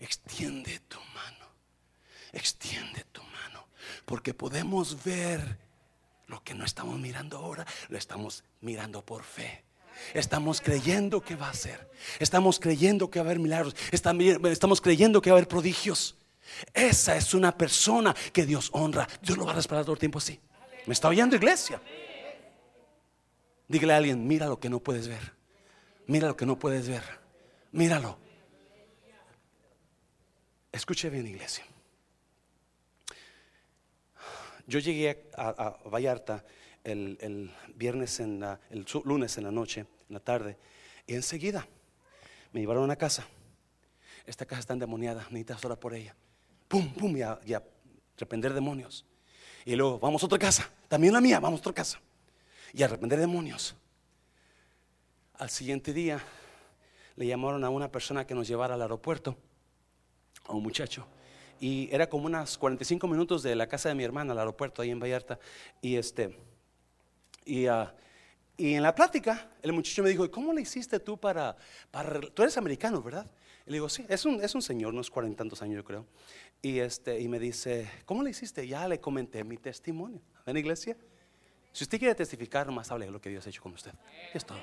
Extiende 0.00 0.78
tu 0.80 0.98
mano 1.14 1.38
extiende 2.32 3.04
tu 3.12 3.22
mano, 3.22 3.66
porque 4.04 4.34
podemos 4.34 5.02
ver 5.04 5.58
lo 6.26 6.42
que 6.44 6.54
no 6.54 6.64
estamos 6.64 6.98
mirando 6.98 7.38
ahora, 7.38 7.66
lo 7.88 7.98
estamos 7.98 8.44
mirando 8.60 9.04
por 9.04 9.24
fe. 9.24 9.64
Estamos 10.14 10.60
creyendo 10.60 11.20
que 11.20 11.34
va 11.34 11.50
a 11.50 11.54
ser. 11.54 11.90
Estamos 12.20 12.60
creyendo 12.60 13.10
que 13.10 13.18
va 13.18 13.24
a 13.24 13.28
haber 13.28 13.40
milagros. 13.40 13.74
Estamos 13.90 14.80
creyendo 14.80 15.20
que 15.20 15.30
va 15.30 15.36
a 15.36 15.38
haber 15.38 15.48
prodigios. 15.48 16.16
Esa 16.72 17.16
es 17.16 17.34
una 17.34 17.56
persona 17.56 18.14
que 18.32 18.46
Dios 18.46 18.70
honra. 18.72 19.08
Dios 19.22 19.36
lo 19.36 19.44
va 19.44 19.52
a 19.52 19.56
respaldar 19.56 19.84
todo 19.84 19.94
el 19.94 19.98
tiempo 19.98 20.18
así. 20.18 20.40
¿Me 20.86 20.92
está 20.92 21.08
oyendo 21.08 21.36
iglesia? 21.36 21.82
Dígale 23.66 23.92
a 23.92 23.96
alguien, 23.96 24.26
mira 24.26 24.46
lo 24.46 24.58
que 24.58 24.70
no 24.70 24.80
puedes 24.80 25.08
ver. 25.08 25.34
Mira 26.06 26.28
lo 26.28 26.36
que 26.36 26.46
no 26.46 26.58
puedes 26.58 26.88
ver. 26.88 27.02
Míralo. 27.72 28.18
Escuche 30.72 31.10
bien 31.10 31.26
iglesia. 31.26 31.64
Yo 34.68 34.81
llegué 34.81 35.31
a, 35.35 35.78
Vallarta 35.87 36.44
el, 36.85 37.50
viernes 37.74 38.20
en 38.20 38.40
la, 38.40 38.61
el 38.68 38.85
lunes 39.04 39.38
en 39.38 39.44
la 39.44 39.50
noche, 39.50 39.81
en 39.81 40.14
la 40.14 40.20
tarde, 40.20 40.59
y 41.07 41.14
enseguida 41.14 41.66
me 42.52 42.61
llevaron 42.61 42.83
a 42.83 42.85
una 42.85 42.96
casa. 42.96 43.26
Esta 44.26 44.44
casa 44.44 44.61
está 44.61 44.74
endemoniada, 44.74 45.22
necesitas 45.31 45.64
orar 45.64 45.78
por 45.78 45.94
ella. 45.94 46.14
Pum, 46.68 46.92
pum, 46.92 47.16
y 47.16 47.22
a, 47.22 47.62
reprender 48.18 48.52
demonios. 48.52 49.07
Y 49.64 49.74
luego, 49.74 49.98
vamos 50.00 50.22
a 50.22 50.26
otra 50.26 50.38
casa, 50.38 50.70
también 50.87 51.14
la 51.14 51.22
mía, 51.22 51.40
vamos 51.40 51.61
a 51.61 51.62
otra 51.62 51.72
casa. 51.72 51.98
Y 52.74 52.83
a 52.83 52.88
reprender 52.88 53.18
demonios. 53.18 53.74
Al 55.38 55.48
siguiente 55.48 55.94
día 55.94 56.20
le 57.16 57.26
llamaron 57.26 57.64
a 57.64 57.70
una 57.70 57.90
persona 57.90 58.26
que 58.26 58.35
nos 58.35 58.46
llevara 58.46 58.74
al 58.74 58.83
aeropuerto, 58.83 59.35
a 60.44 60.52
un 60.52 60.62
muchacho 60.62 61.07
y 61.60 61.88
era 61.92 62.08
como 62.08 62.26
unas 62.26 62.56
45 62.58 63.06
minutos 63.08 63.42
de 63.42 63.54
la 63.56 63.66
casa 63.66 63.88
de 63.88 63.94
mi 63.94 64.04
hermana 64.04 64.32
al 64.32 64.38
aeropuerto 64.38 64.82
ahí 64.82 64.90
en 64.90 65.00
Vallarta. 65.00 65.38
Y 65.80 65.96
este, 65.96 66.36
y, 67.44 67.66
ah, 67.66 67.94
y 68.56 68.74
en 68.74 68.82
la 68.82 68.94
plática, 68.94 69.50
el 69.62 69.72
muchacho 69.72 70.02
me 70.02 70.10
dijo, 70.10 70.30
¿cómo 70.30 70.52
le 70.52 70.62
hiciste 70.62 70.98
tú 71.00 71.18
para, 71.18 71.56
para 71.90 72.20
tú 72.20 72.42
eres 72.42 72.56
americano, 72.58 73.02
verdad? 73.02 73.30
Y 73.66 73.70
le 73.70 73.74
digo, 73.74 73.88
sí, 73.88 74.04
es 74.08 74.24
un, 74.24 74.42
es 74.42 74.54
un 74.54 74.62
señor, 74.62 74.92
unos 74.92 75.10
cuarenta 75.10 75.38
tantos 75.38 75.62
años 75.62 75.76
yo 75.76 75.84
creo. 75.84 76.06
Y, 76.60 76.78
este, 76.80 77.20
y 77.20 77.28
me 77.28 77.38
dice, 77.38 77.88
¿cómo 78.04 78.22
le 78.22 78.30
hiciste? 78.30 78.66
Ya 78.66 78.88
le 78.88 79.00
comenté 79.00 79.44
mi 79.44 79.56
testimonio. 79.58 80.20
¿En 80.46 80.54
la 80.54 80.60
iglesia? 80.60 80.96
Si 81.72 81.84
usted 81.84 81.98
quiere 81.98 82.14
testificar, 82.14 82.66
nomás 82.66 82.90
hable 82.90 83.06
de 83.06 83.12
lo 83.12 83.20
que 83.20 83.30
Dios 83.30 83.46
ha 83.46 83.50
hecho 83.50 83.62
con 83.62 83.72
usted. 83.72 83.92
Y 84.34 84.38
es 84.38 84.44
todo. 84.44 84.58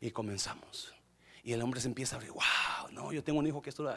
Y 0.00 0.10
comenzamos. 0.10 0.97
Y 1.48 1.54
el 1.54 1.62
hombre 1.62 1.80
se 1.80 1.88
empieza 1.88 2.14
a 2.14 2.18
abrir, 2.18 2.32
wow, 2.32 2.90
no, 2.92 3.10
yo 3.10 3.24
tengo 3.24 3.38
un 3.38 3.46
hijo 3.46 3.62
que 3.62 3.70
esto, 3.70 3.90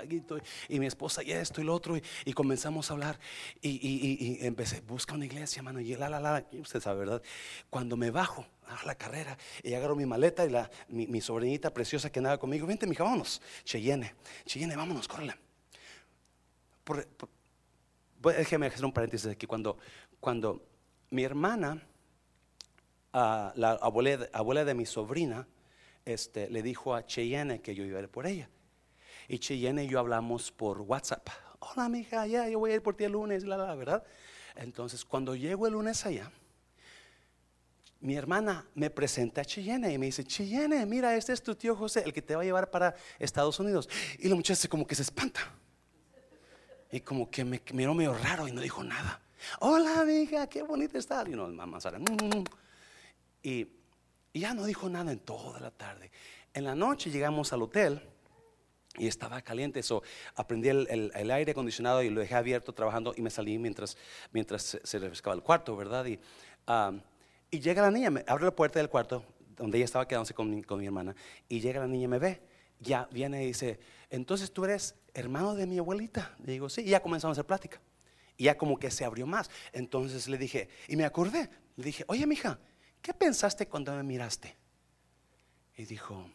y 0.70 0.80
mi 0.80 0.86
esposa 0.86 1.22
y 1.22 1.34
esto 1.34 1.60
y 1.60 1.66
lo 1.66 1.76
otro. 1.76 1.98
Y, 2.24 2.32
comenzamos 2.32 2.90
a 2.90 2.94
hablar. 2.94 3.20
Y, 3.62 4.38
empecé, 4.40 4.80
busca 4.80 5.16
una 5.16 5.26
iglesia, 5.26 5.62
mano. 5.62 5.82
Y 5.82 5.94
la, 5.98 6.08
la, 6.08 6.22
la, 6.22 6.46
usted 6.54 6.80
sabe, 6.80 7.00
¿verdad? 7.00 7.22
Cuando 7.70 7.98
me 7.98 8.10
bajo 8.10 8.46
a 8.68 8.86
la 8.86 8.96
carrera 8.96 9.38
y 9.64 9.74
agarro 9.74 9.98
mi 9.98 10.06
maleta 10.06 10.46
y 10.46 10.50
la, 10.50 10.72
mi, 10.88 11.20
sobrinita 11.20 11.74
preciosa 11.74 12.10
que 12.10 12.22
nada 12.22 12.38
conmigo, 12.38 12.66
vente, 12.66 12.88
mija, 12.88 13.04
vámonos. 13.04 13.42
Cheyenne, 13.66 14.16
Cheyenne, 14.46 14.78
vámonos, 14.78 15.10
córrele. 15.10 15.36
déjeme 18.24 18.68
hacer 18.68 18.86
un 18.86 18.94
paréntesis 18.94 19.30
aquí. 19.30 19.46
Cuando, 19.46 19.78
cuando 20.22 20.64
mi 21.10 21.26
hermana, 21.26 21.86
ah, 23.12 23.52
la 23.58 23.72
abuela, 23.72 24.30
abuela 24.32 24.64
de 24.64 24.74
mi 24.74 24.86
sobrina, 24.86 25.46
este, 26.06 26.50
le 26.50 26.62
dijo 26.62 26.96
a 26.96 27.06
Cheyenne 27.06 27.62
que 27.62 27.76
yo 27.76 27.84
iba 27.84 28.00
a 28.00 28.02
ir 28.02 28.10
por 28.10 28.28
ella. 28.28 28.50
Y 29.28 29.40
Cheyenne 29.40 29.84
y 29.84 29.88
yo 29.88 30.00
hablamos 30.00 30.52
por 30.52 30.82
WhatsApp. 30.82 31.30
Hola, 31.60 31.90
mija, 31.90 32.26
ya, 32.28 32.50
yo 32.50 32.60
voy 32.60 32.72
a 32.72 32.76
ir 32.76 32.82
por 32.82 32.96
ti 32.96 33.04
el 33.04 33.12
lunes, 33.12 33.44
la, 33.44 33.58
la, 33.58 33.76
¿verdad? 33.76 34.04
Entonces, 34.56 35.06
cuando 35.06 35.36
llego 35.36 35.68
el 35.68 35.74
lunes 35.74 36.06
allá, 36.06 36.32
mi 38.02 38.16
hermana 38.16 38.66
me 38.74 38.90
presenta 38.90 39.42
a 39.42 39.46
Cheyenne 39.46 39.94
y 39.94 39.98
me 39.98 40.08
dice, 40.08 40.24
Cheyenne, 40.24 40.86
mira, 40.88 41.16
este 41.16 41.34
es 41.34 41.44
tu 41.44 41.56
tío 41.56 41.76
José, 41.76 42.02
el 42.04 42.14
que 42.14 42.22
te 42.22 42.36
va 42.36 42.42
a 42.42 42.46
llevar 42.46 42.72
para 42.72 42.96
Estados 43.20 43.60
Unidos. 43.60 43.88
Y 44.18 44.28
la 44.28 44.36
muchacha 44.36 44.68
como 44.68 44.88
que 44.88 44.96
se 44.96 45.04
espanta. 45.04 45.40
Y 46.92 47.00
como 47.02 47.30
que 47.30 47.46
me 47.46 47.62
miró 47.74 47.94
medio 47.94 48.14
raro 48.16 48.48
y 48.48 48.52
no 48.52 48.60
dijo 48.60 48.84
nada. 48.84 49.22
Hola, 49.60 50.02
amiga, 50.02 50.48
qué 50.48 50.64
bonita 50.64 50.98
está. 50.98 51.24
Y 51.28 51.32
no, 51.32 51.48
mamá 51.48 51.80
Sara. 51.80 52.00
Mm, 52.00 52.04
mm, 52.04 52.38
mm". 52.38 52.44
Y, 53.44 53.68
y 54.34 54.42
ya 54.42 54.54
no 54.54 54.66
dijo 54.66 54.90
nada 54.90 55.12
en 55.12 55.20
toda 55.20 55.60
la 55.60 55.72
tarde. 55.72 56.12
En 56.54 56.66
la 56.66 56.76
noche 56.76 57.10
llegamos 57.10 57.54
al 57.54 57.62
hotel 57.62 58.02
y 58.98 59.08
estaba 59.08 59.42
caliente, 59.42 59.80
eso 59.80 60.04
aprendí 60.36 60.70
el, 60.70 61.32
aire 61.32 61.52
acondicionado 61.52 62.04
y 62.04 62.10
lo 62.10 62.20
dejé 62.20 62.36
abierto 62.36 62.74
trabajando 62.74 63.14
y 63.16 63.22
me 63.22 63.30
salí 63.30 63.58
mientras, 63.58 63.98
mientras 64.34 64.80
se, 64.84 65.00
refrescaba 65.00 65.36
el 65.36 65.42
cuarto, 65.42 65.76
¿verdad? 65.76 66.06
Y, 66.06 66.20
y 67.50 67.60
llega 67.60 67.82
la 67.82 67.92
niña, 67.92 68.10
me 68.10 68.24
abre 68.28 68.46
la 68.46 68.56
puerta 68.56 68.80
del 68.80 68.90
cuarto 68.90 69.24
donde 69.56 69.78
ella 69.78 69.86
estaba 69.86 70.08
quedándose 70.08 70.34
con 70.34 70.50
mi, 70.50 70.64
con 70.64 70.80
mi 70.80 70.86
hermana 70.86 71.16
y 71.48 71.60
llega 71.60 71.80
la 71.80 71.88
niña 71.88 72.06
y 72.06 72.08
me 72.08 72.20
ve. 72.20 72.42
Ya 72.80 73.08
viene 73.12 73.44
y 73.44 73.48
dice, 73.48 73.80
entonces 74.10 74.52
tú 74.52 74.66
eres 74.66 74.96
hermano 75.14 75.54
de 75.54 75.68
mi 75.68 75.78
abuelita. 75.78 76.36
Le 76.44 76.54
digo, 76.54 76.68
sí, 76.68 76.82
y 76.82 76.90
ya 76.90 77.00
comenzamos 77.00 77.38
a 77.38 77.42
hacer 77.42 77.46
plática. 77.46 77.80
Y 78.38 78.46
ya 78.46 78.58
como 78.58 78.80
que 78.80 78.90
se 78.90 79.06
abrió 79.06 79.28
más. 79.28 79.52
Entonces 79.72 80.28
le 80.28 80.38
dije, 80.40 80.68
y 80.88 80.96
me 80.96 81.06
acordé, 81.06 81.50
le 81.76 81.86
dije, 81.86 82.04
oye, 82.08 82.26
mija, 82.26 82.60
¿qué 83.02 83.14
pensaste 83.14 83.68
cuando 83.68 83.96
me 83.96 84.04
miraste? 84.04 84.56
Y 85.78 85.86
dijo, 85.86 86.30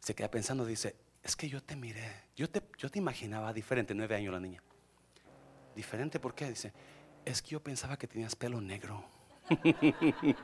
se 0.00 0.14
queda 0.14 0.30
pensando, 0.30 0.64
dice, 0.64 0.96
es 1.22 1.36
que 1.36 1.48
yo 1.48 1.62
te 1.62 1.76
miré, 1.76 2.24
yo 2.36 2.48
te, 2.48 2.62
yo 2.78 2.90
te 2.90 2.98
imaginaba 2.98 3.52
diferente, 3.52 3.94
nueve 3.94 4.16
años 4.16 4.32
la 4.32 4.40
niña. 4.40 4.62
Diferente, 5.74 6.18
¿por 6.18 6.34
qué? 6.34 6.48
Dice, 6.48 6.72
es 7.24 7.42
que 7.42 7.50
yo 7.50 7.62
pensaba 7.62 7.96
que 7.96 8.06
tenías 8.06 8.34
pelo 8.34 8.60
negro. 8.60 9.04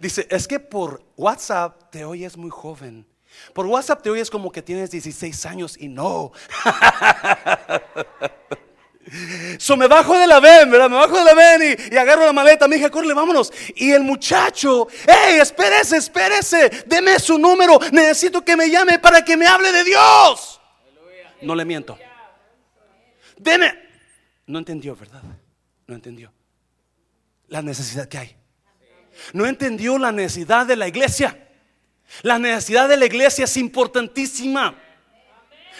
Dice, 0.00 0.26
es 0.30 0.46
que 0.46 0.60
por 0.60 1.04
WhatsApp 1.16 1.90
te 1.90 2.04
oyes 2.04 2.36
muy 2.36 2.50
joven. 2.50 3.06
Por 3.52 3.66
WhatsApp 3.66 4.02
te 4.02 4.10
oyes 4.10 4.30
como 4.30 4.52
que 4.52 4.62
tienes 4.62 4.90
16 4.90 5.46
años 5.46 5.76
y 5.78 5.88
no. 5.88 6.32
So 9.58 9.76
me 9.76 9.86
bajo 9.86 10.18
de 10.18 10.26
la 10.26 10.40
ven, 10.40 10.70
¿verdad? 10.70 10.90
Me 10.90 10.96
bajo 10.96 11.16
de 11.18 11.24
la 11.24 11.34
ven 11.34 11.78
y, 11.92 11.96
agarro 11.96 12.26
la 12.26 12.32
maleta. 12.32 12.66
Me 12.66 12.76
dije, 12.76 12.90
corre, 12.90 13.12
vámonos. 13.14 13.52
Y 13.76 13.92
el 13.92 14.02
muchacho, 14.02 14.88
hey, 15.06 15.38
espérese, 15.40 15.98
espérese. 15.98 16.84
Deme 16.86 17.18
su 17.18 17.38
número. 17.38 17.78
Necesito 17.92 18.44
que 18.44 18.56
me 18.56 18.68
llame 18.70 18.98
para 18.98 19.24
que 19.24 19.36
me 19.36 19.46
hable 19.46 19.72
de 19.72 19.84
Dios. 19.84 20.60
No 21.42 21.54
le 21.54 21.64
miento. 21.64 21.98
Deme. 23.36 23.72
No 24.46 24.58
entendió, 24.58 24.96
¿verdad? 24.96 25.22
No 25.86 25.94
entendió 25.94 26.32
la 27.48 27.62
necesidad 27.62 28.08
que 28.08 28.18
hay. 28.18 28.36
No 29.32 29.46
entendió 29.46 29.98
la 29.98 30.12
necesidad 30.12 30.66
de 30.66 30.76
la 30.76 30.88
iglesia. 30.88 31.48
La 32.22 32.38
necesidad 32.38 32.88
de 32.88 32.96
la 32.96 33.06
iglesia 33.06 33.44
es 33.44 33.56
importantísima. 33.56 34.76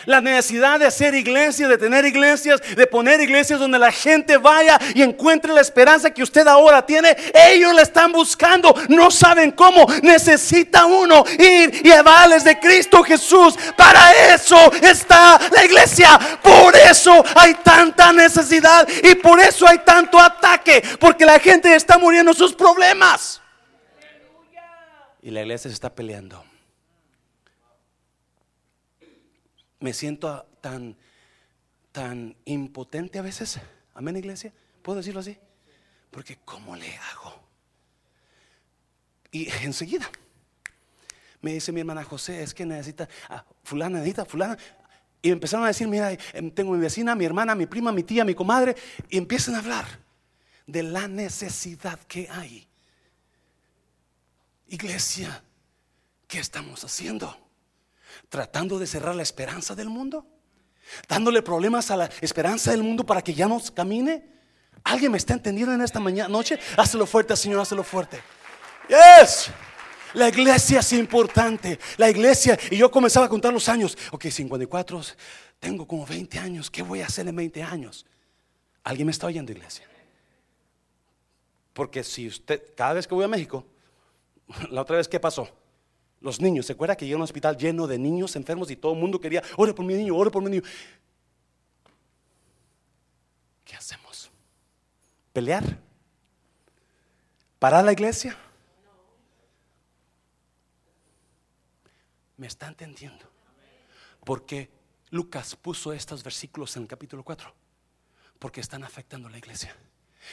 La 0.06 0.20
necesidad 0.20 0.78
de 0.78 0.86
hacer 0.86 1.14
iglesias, 1.14 1.68
de 1.68 1.78
tener 1.78 2.04
iglesias, 2.04 2.60
de 2.76 2.86
poner 2.86 3.20
iglesias 3.20 3.58
donde 3.58 3.78
la 3.78 3.90
gente 3.90 4.36
vaya 4.36 4.78
y 4.94 5.02
encuentre 5.02 5.52
la 5.52 5.60
esperanza 5.60 6.10
que 6.10 6.22
usted 6.22 6.46
ahora 6.46 6.84
tiene. 6.84 7.16
Ellos 7.32 7.74
la 7.74 7.82
están 7.82 8.12
buscando, 8.12 8.74
no 8.88 9.10
saben 9.10 9.50
cómo. 9.50 9.86
Necesita 10.02 10.86
uno 10.86 11.24
ir 11.38 11.80
y 11.82 11.88
llevarles 11.88 12.44
de 12.44 12.58
Cristo 12.58 13.02
Jesús. 13.02 13.56
Para 13.76 14.34
eso 14.34 14.72
está 14.82 15.40
la 15.50 15.64
iglesia. 15.64 16.18
Por 16.42 16.76
eso 16.76 17.24
hay 17.34 17.54
tanta 17.54 18.12
necesidad 18.12 18.86
y 19.02 19.14
por 19.16 19.40
eso 19.40 19.66
hay 19.66 19.78
tanto 19.78 20.20
ataque. 20.20 20.82
Porque 21.00 21.24
la 21.24 21.38
gente 21.38 21.74
está 21.74 21.98
muriendo 21.98 22.34
sus 22.34 22.54
problemas. 22.54 23.40
Y 25.22 25.30
la 25.30 25.40
iglesia 25.40 25.70
se 25.70 25.74
está 25.74 25.88
peleando. 25.88 26.44
Me 29.84 29.92
siento 29.92 30.46
tan, 30.62 30.96
tan 31.92 32.34
impotente 32.46 33.18
a 33.18 33.22
veces. 33.22 33.60
Amén, 33.92 34.16
iglesia. 34.16 34.50
¿Puedo 34.80 34.96
decirlo 34.96 35.20
así? 35.20 35.36
Porque 36.10 36.38
¿cómo 36.42 36.74
le 36.74 36.96
hago? 36.96 37.46
Y 39.30 39.50
enseguida 39.62 40.10
me 41.42 41.52
dice 41.52 41.70
mi 41.70 41.80
hermana 41.80 42.02
José, 42.02 42.42
es 42.42 42.54
que 42.54 42.64
necesita, 42.64 43.06
ah, 43.28 43.44
fulana, 43.62 43.98
necesita, 43.98 44.24
fulana. 44.24 44.56
Y 45.20 45.30
empezaron 45.30 45.66
a 45.66 45.68
decir, 45.68 45.86
mira, 45.86 46.16
em, 46.32 46.50
tengo 46.50 46.72
mi 46.72 46.78
vecina, 46.78 47.14
mi 47.14 47.26
hermana, 47.26 47.54
mi 47.54 47.66
prima, 47.66 47.92
mi 47.92 48.04
tía, 48.04 48.24
mi 48.24 48.34
comadre. 48.34 48.74
Y 49.10 49.18
empiezan 49.18 49.54
a 49.54 49.58
hablar 49.58 49.84
de 50.66 50.82
la 50.82 51.08
necesidad 51.08 52.00
que 52.08 52.26
hay. 52.30 52.66
Iglesia, 54.66 55.44
¿qué 56.26 56.38
estamos 56.38 56.82
haciendo? 56.84 57.43
Tratando 58.34 58.80
de 58.80 58.86
cerrar 58.88 59.14
la 59.14 59.22
esperanza 59.22 59.76
del 59.76 59.88
mundo, 59.88 60.26
dándole 61.08 61.40
problemas 61.40 61.92
a 61.92 61.96
la 61.96 62.10
esperanza 62.20 62.72
del 62.72 62.82
mundo 62.82 63.06
para 63.06 63.22
que 63.22 63.32
ya 63.32 63.46
no 63.46 63.62
camine. 63.72 64.28
¿Alguien 64.82 65.12
me 65.12 65.18
está 65.18 65.34
entendiendo 65.34 65.72
en 65.72 65.80
esta 65.80 66.00
mañana, 66.00 66.28
noche? 66.28 66.58
Hazlo 66.76 67.06
fuerte, 67.06 67.36
Señor, 67.36 67.60
hazlo 67.60 67.84
fuerte. 67.84 68.20
Yes. 68.88 69.52
La 70.14 70.30
iglesia 70.30 70.80
es 70.80 70.92
importante. 70.94 71.78
La 71.96 72.10
iglesia, 72.10 72.58
y 72.72 72.76
yo 72.76 72.90
comenzaba 72.90 73.26
a 73.26 73.28
contar 73.28 73.52
los 73.52 73.68
años. 73.68 73.96
Ok, 74.10 74.24
54, 74.24 75.00
tengo 75.60 75.86
como 75.86 76.04
20 76.04 76.36
años. 76.40 76.68
¿Qué 76.72 76.82
voy 76.82 77.02
a 77.02 77.06
hacer 77.06 77.28
en 77.28 77.36
20 77.36 77.62
años? 77.62 78.04
¿Alguien 78.82 79.06
me 79.06 79.12
está 79.12 79.28
oyendo, 79.28 79.52
iglesia? 79.52 79.88
Porque 81.72 82.02
si 82.02 82.26
usted, 82.26 82.74
cada 82.76 82.94
vez 82.94 83.06
que 83.06 83.14
voy 83.14 83.26
a 83.26 83.28
México, 83.28 83.64
la 84.70 84.82
otra 84.82 84.96
vez, 84.96 85.06
¿qué 85.06 85.20
pasó? 85.20 85.48
Los 86.24 86.40
niños, 86.40 86.64
¿se 86.64 86.72
acuerda 86.72 86.96
que 86.96 87.04
llegó 87.04 87.16
a 87.16 87.18
un 87.18 87.24
hospital 87.24 87.54
lleno 87.54 87.86
de 87.86 87.98
niños 87.98 88.34
enfermos 88.34 88.70
y 88.70 88.76
todo 88.76 88.94
el 88.94 88.98
mundo 88.98 89.20
quería, 89.20 89.42
ore 89.58 89.74
por 89.74 89.84
mi 89.84 89.92
niño, 89.92 90.16
ore 90.16 90.30
por 90.30 90.42
mi 90.42 90.48
niño? 90.48 90.62
¿Qué 93.62 93.76
hacemos? 93.76 94.30
¿Pelear? 95.34 95.78
¿Parar 97.58 97.84
la 97.84 97.92
iglesia? 97.92 98.38
¿Me 102.38 102.46
está 102.46 102.68
entendiendo? 102.68 103.30
Porque 104.24 104.70
Lucas 105.10 105.54
puso 105.56 105.92
estos 105.92 106.24
versículos 106.24 106.74
en 106.76 106.84
el 106.84 106.88
capítulo 106.88 107.22
4. 107.22 107.52
Porque 108.38 108.62
están 108.62 108.82
afectando 108.82 109.28
a 109.28 109.30
la 109.30 109.36
iglesia. 109.36 109.76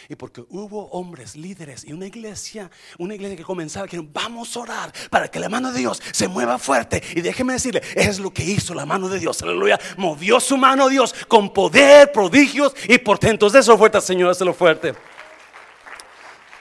Y 0.09 0.15
porque 0.15 0.43
hubo 0.49 0.89
hombres, 0.89 1.35
líderes 1.35 1.85
y 1.85 1.93
una 1.93 2.07
iglesia, 2.07 2.69
una 2.97 3.15
iglesia 3.15 3.37
que 3.37 3.43
comenzaba 3.43 3.87
que 3.87 3.99
vamos 3.99 4.55
a 4.55 4.59
orar 4.61 4.93
para 5.09 5.27
que 5.27 5.39
la 5.39 5.49
mano 5.49 5.71
de 5.71 5.79
Dios 5.79 6.01
se 6.11 6.27
mueva 6.27 6.57
fuerte. 6.57 7.01
Y 7.15 7.21
déjeme 7.21 7.53
decirle, 7.53 7.81
es 7.95 8.19
lo 8.19 8.33
que 8.33 8.43
hizo 8.43 8.73
la 8.73 8.85
mano 8.85 9.07
de 9.09 9.19
Dios. 9.19 9.41
Aleluya. 9.41 9.79
Movió 9.97 10.39
su 10.39 10.57
mano 10.57 10.89
Dios 10.89 11.13
con 11.27 11.53
poder, 11.53 12.11
prodigios 12.11 12.73
y 12.87 12.97
portentos. 12.97 13.53
De 13.53 13.59
eso 13.59 13.77
fuerte, 13.77 14.01
Señor, 14.01 14.35
lo 14.41 14.53
fuerte. 14.53 14.93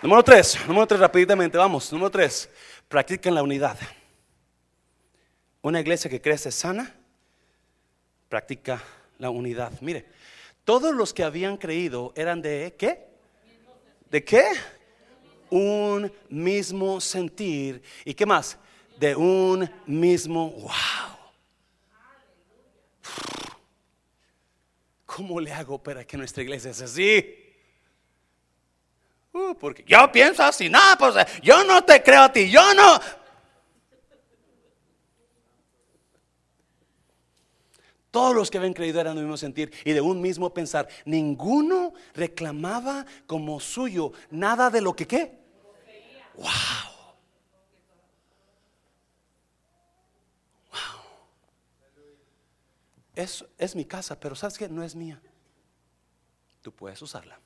Número 0.02 0.22
tres, 0.22 0.58
número 0.66 0.86
tres, 0.86 1.00
rápidamente, 1.00 1.58
vamos. 1.58 1.92
Número 1.92 2.10
tres, 2.10 2.48
practican 2.88 3.34
la 3.34 3.42
unidad. 3.42 3.78
Una 5.62 5.80
iglesia 5.80 6.10
que 6.10 6.20
crece 6.20 6.50
sana, 6.50 6.94
practica 8.28 8.82
la 9.18 9.28
unidad. 9.28 9.72
Mire, 9.82 10.06
todos 10.64 10.94
los 10.94 11.12
que 11.12 11.22
habían 11.22 11.58
creído 11.58 12.12
eran 12.16 12.40
de 12.40 12.74
¿qué? 12.78 13.09
¿De 14.10 14.24
qué? 14.24 14.44
Un 15.48 16.12
mismo 16.28 17.00
sentir. 17.00 17.82
¿Y 18.04 18.12
qué 18.12 18.26
más? 18.26 18.58
De 18.98 19.14
un 19.14 19.70
mismo, 19.86 20.50
wow. 20.50 20.70
¿Cómo 25.06 25.40
le 25.40 25.52
hago 25.52 25.82
para 25.82 26.04
que 26.04 26.16
nuestra 26.16 26.42
iglesia 26.42 26.74
sea 26.74 26.86
así? 26.86 27.36
Uh, 29.32 29.54
porque 29.54 29.84
yo 29.86 30.10
pienso 30.10 30.42
así, 30.42 30.68
no, 30.68 30.80
pues 30.98 31.14
yo 31.42 31.62
no 31.64 31.84
te 31.84 32.02
creo 32.02 32.22
a 32.22 32.32
ti, 32.32 32.50
yo 32.50 32.74
no. 32.74 33.00
Todos 38.10 38.34
los 38.34 38.50
que 38.50 38.58
habían 38.58 38.72
creído 38.72 39.00
eran 39.00 39.14
del 39.14 39.24
mismo 39.24 39.36
sentir 39.36 39.72
y 39.84 39.92
de 39.92 40.00
un 40.00 40.20
mismo 40.20 40.52
pensar. 40.52 40.88
Ninguno 41.04 41.92
reclamaba 42.14 43.06
como 43.26 43.60
suyo 43.60 44.12
nada 44.30 44.68
de 44.70 44.80
lo 44.80 44.94
que 44.94 45.06
qué. 45.06 45.38
Wow. 46.34 46.46
Wow. 50.72 51.02
Es, 53.14 53.44
es 53.58 53.76
mi 53.76 53.84
casa, 53.84 54.18
pero 54.18 54.34
¿sabes 54.34 54.58
qué? 54.58 54.68
No 54.68 54.82
es 54.82 54.96
mía. 54.96 55.20
Tú 56.62 56.72
puedes 56.72 57.00
usarla. 57.00 57.38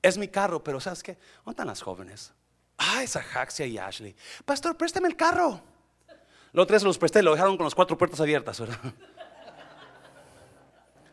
Es 0.00 0.16
mi 0.16 0.28
carro, 0.28 0.62
pero 0.62 0.80
¿sabes 0.80 1.02
qué? 1.02 1.18
¿Dónde 1.44 1.50
están 1.52 1.66
las 1.66 1.82
jóvenes? 1.82 2.32
Ah, 2.76 3.02
esa 3.02 3.20
Jaxia 3.20 3.66
y 3.66 3.78
Ashley. 3.78 4.14
Pastor, 4.44 4.76
préstame 4.76 5.08
el 5.08 5.16
carro. 5.16 5.60
Los 6.52 6.66
tres 6.66 6.82
los 6.82 6.96
presté, 6.96 7.22
lo 7.22 7.32
dejaron 7.32 7.56
con 7.56 7.64
las 7.64 7.74
cuatro 7.74 7.98
puertas 7.98 8.20
abiertas, 8.20 8.60
¿verdad? 8.60 8.78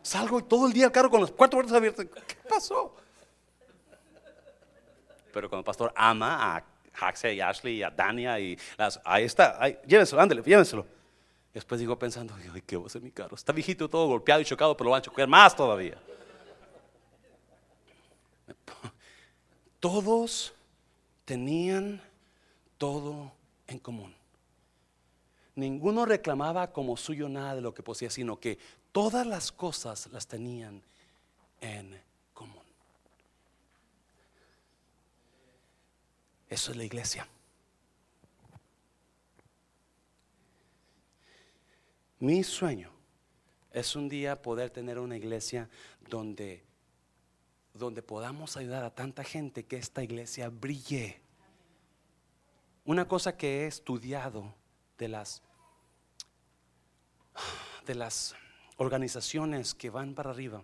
Salgo 0.06 0.40
todo 0.44 0.68
el 0.68 0.72
día 0.72 0.84
el 0.84 0.92
carro 0.92 1.10
con 1.10 1.20
las 1.20 1.32
cuatro 1.32 1.56
puertas 1.56 1.74
abiertas. 1.76 2.06
¿Qué 2.28 2.36
pasó? 2.48 2.94
Pero 5.32 5.48
cuando 5.48 5.62
el 5.62 5.64
pastor 5.64 5.92
ama 5.96 6.56
a 6.56 6.64
Haxe 6.94 7.34
y 7.34 7.40
Ashley 7.40 7.78
y 7.78 7.82
a 7.82 7.90
Dania 7.90 8.38
y 8.38 8.56
ahí 9.02 9.24
está, 9.24 9.60
ahí, 9.60 9.76
llévenselo, 9.84 10.22
ándale, 10.22 10.42
llévenselo. 10.42 10.86
Después 11.52 11.80
digo 11.80 11.98
pensando, 11.98 12.36
¿qué 12.64 12.76
va 12.76 12.84
a 12.84 12.86
hacer 12.86 13.02
mi 13.02 13.10
carro? 13.10 13.34
Está 13.34 13.52
viejito 13.52 13.90
todo 13.90 14.06
golpeado 14.06 14.40
y 14.40 14.44
chocado, 14.44 14.76
pero 14.76 14.84
lo 14.84 14.92
van 14.92 15.00
a 15.00 15.02
chocar 15.02 15.26
más 15.26 15.56
todavía. 15.56 15.98
Todos 19.80 20.54
tenían 21.24 22.00
todo 22.78 23.32
en 23.66 23.80
común. 23.80 24.14
Ninguno 25.56 26.04
reclamaba 26.04 26.70
como 26.70 26.96
suyo 26.96 27.28
nada 27.28 27.56
de 27.56 27.62
lo 27.62 27.74
que 27.74 27.82
poseía, 27.82 28.10
sino 28.10 28.38
que 28.38 28.58
todas 28.96 29.26
las 29.26 29.52
cosas 29.52 30.08
las 30.10 30.26
tenían 30.26 30.82
en 31.60 32.00
común. 32.32 32.64
Eso 36.48 36.70
es 36.70 36.78
la 36.78 36.84
iglesia. 36.84 37.28
Mi 42.20 42.42
sueño 42.42 42.90
es 43.70 43.94
un 43.96 44.08
día 44.08 44.40
poder 44.40 44.70
tener 44.70 44.98
una 44.98 45.18
iglesia 45.18 45.68
donde, 46.08 46.64
donde 47.74 48.00
podamos 48.00 48.56
ayudar 48.56 48.82
a 48.82 48.94
tanta 48.94 49.24
gente 49.24 49.66
que 49.66 49.76
esta 49.76 50.02
iglesia 50.02 50.48
brille. 50.48 51.20
Una 52.86 53.06
cosa 53.06 53.36
que 53.36 53.64
he 53.64 53.66
estudiado 53.66 54.54
de 54.96 55.08
las, 55.08 55.42
de 57.84 57.94
las 57.94 58.34
organizaciones 58.76 59.74
que 59.74 59.90
van 59.90 60.14
para 60.14 60.30
arriba 60.30 60.62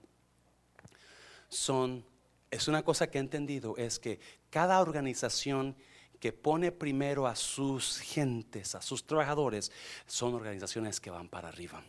son, 1.49 2.05
es 2.51 2.69
una 2.69 2.83
cosa 2.83 3.11
que 3.11 3.19
he 3.19 3.21
entendido, 3.21 3.77
es 3.77 3.99
que 3.99 4.21
cada 4.51 4.81
organización 4.81 5.77
que 6.19 6.33
pone 6.33 6.71
primero 6.73 7.27
a 7.27 7.35
sus 7.35 7.99
gentes, 7.99 8.75
a 8.75 8.83
sus 8.83 9.05
trabajadores, 9.05 9.73
son 10.07 10.35
organizaciones 10.35 11.01
que 11.01 11.11
van 11.11 11.29
para 11.29 11.49
arriba. 11.49 11.83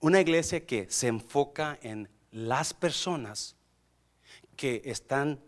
Una 0.00 0.20
iglesia 0.20 0.66
que 0.66 0.90
se 0.90 1.08
enfoca 1.08 1.78
en 1.82 2.08
las 2.30 2.74
personas 2.74 3.56
que 4.56 4.82
están, 4.84 5.40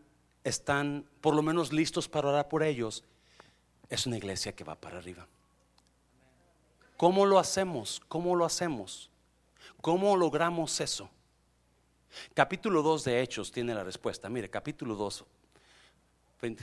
están 0.43 1.07
por 1.21 1.35
lo 1.35 1.43
menos 1.43 1.73
listos 1.73 2.09
para 2.09 2.29
orar 2.29 2.49
por 2.49 2.63
ellos, 2.63 3.05
es 3.89 4.07
una 4.07 4.17
iglesia 4.17 4.55
que 4.55 4.65
va 4.65 4.75
para 4.75 4.99
arriba. 4.99 5.29
¿Cómo 6.97 7.27
lo 7.27 7.39
hacemos? 7.39 8.01
¿Cómo 8.09 8.35
lo 8.35 8.45
hacemos? 8.45 9.11
¿Cómo 9.81 10.17
logramos 10.17 10.81
eso? 10.81 11.09
Capítulo 12.35 12.83
2 12.83 13.05
de 13.05 13.21
Hechos 13.21 13.53
tiene 13.53 13.75
la 13.75 13.85
respuesta. 13.85 14.29
Mire, 14.29 14.49
capítulo 14.49 14.95
2, 14.95 15.25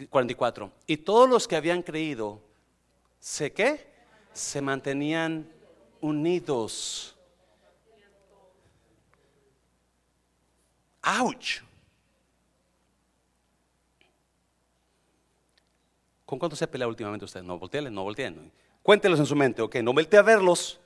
44. 0.10 0.72
Y 0.88 0.98
todos 0.98 1.30
los 1.30 1.48
que 1.48 1.56
habían 1.56 1.82
creído, 1.82 2.42
¿sé 3.20 3.52
qué? 3.54 3.92
Se 4.34 4.62
mantenían 4.62 5.48
unidos. 6.02 7.16
¡Auch! 11.02 11.62
¿Con 16.26 16.40
cuánto 16.40 16.56
se 16.56 16.64
ha 16.64 16.72
peleado 16.72 16.90
últimamente 16.90 17.26
usted? 17.26 17.44
No 17.44 17.60
volteen, 17.60 17.94
no 17.94 18.04
volteen. 18.04 18.52
Cuéntelos 18.82 19.20
en 19.20 19.26
su 19.26 19.36
mente, 19.36 19.62
ok, 19.62 19.76
no 19.76 19.94
voltee 19.94 20.20
a 20.20 20.24
verlos, 20.24 20.80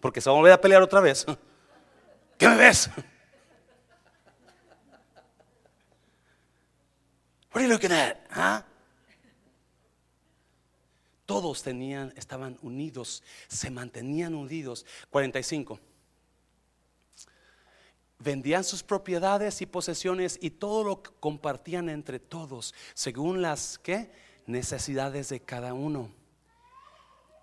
porque 0.00 0.20
se 0.20 0.28
van 0.28 0.36
a 0.36 0.40
volver 0.40 0.52
a 0.52 0.60
pelear 0.60 0.82
otra 0.82 1.00
vez. 1.00 1.26
¿Qué 2.38 2.48
me 2.48 2.56
ves? 2.56 2.90
What 7.52 7.60
are 7.60 7.62
you 7.62 7.68
looking 7.68 7.92
at? 7.92 8.64
Todos 11.26 11.62
tenían, 11.62 12.12
estaban 12.16 12.58
unidos, 12.62 13.22
se 13.48 13.70
mantenían 13.70 14.34
unidos. 14.34 14.84
45. 15.10 15.78
Vendían 18.18 18.64
sus 18.64 18.82
propiedades 18.82 19.60
y 19.62 19.66
posesiones 19.66 20.38
y 20.40 20.50
todo 20.50 20.84
lo 20.84 21.02
que 21.02 21.10
compartían 21.20 21.88
entre 21.88 22.18
todos, 22.18 22.74
según 22.94 23.42
las 23.42 23.78
¿qué? 23.78 24.10
necesidades 24.46 25.28
de 25.28 25.40
cada 25.40 25.74
uno. 25.74 26.10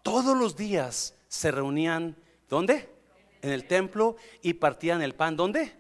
Todos 0.04 0.38
los 0.38 0.56
días 0.56 1.16
se 1.28 1.52
reunían, 1.52 2.16
¿dónde? 2.50 2.90
En 3.42 3.52
el 3.52 3.66
templo 3.68 4.16
y 4.42 4.54
partían 4.54 5.02
el 5.02 5.16
pan, 5.16 5.36
¿dónde? 5.36 5.76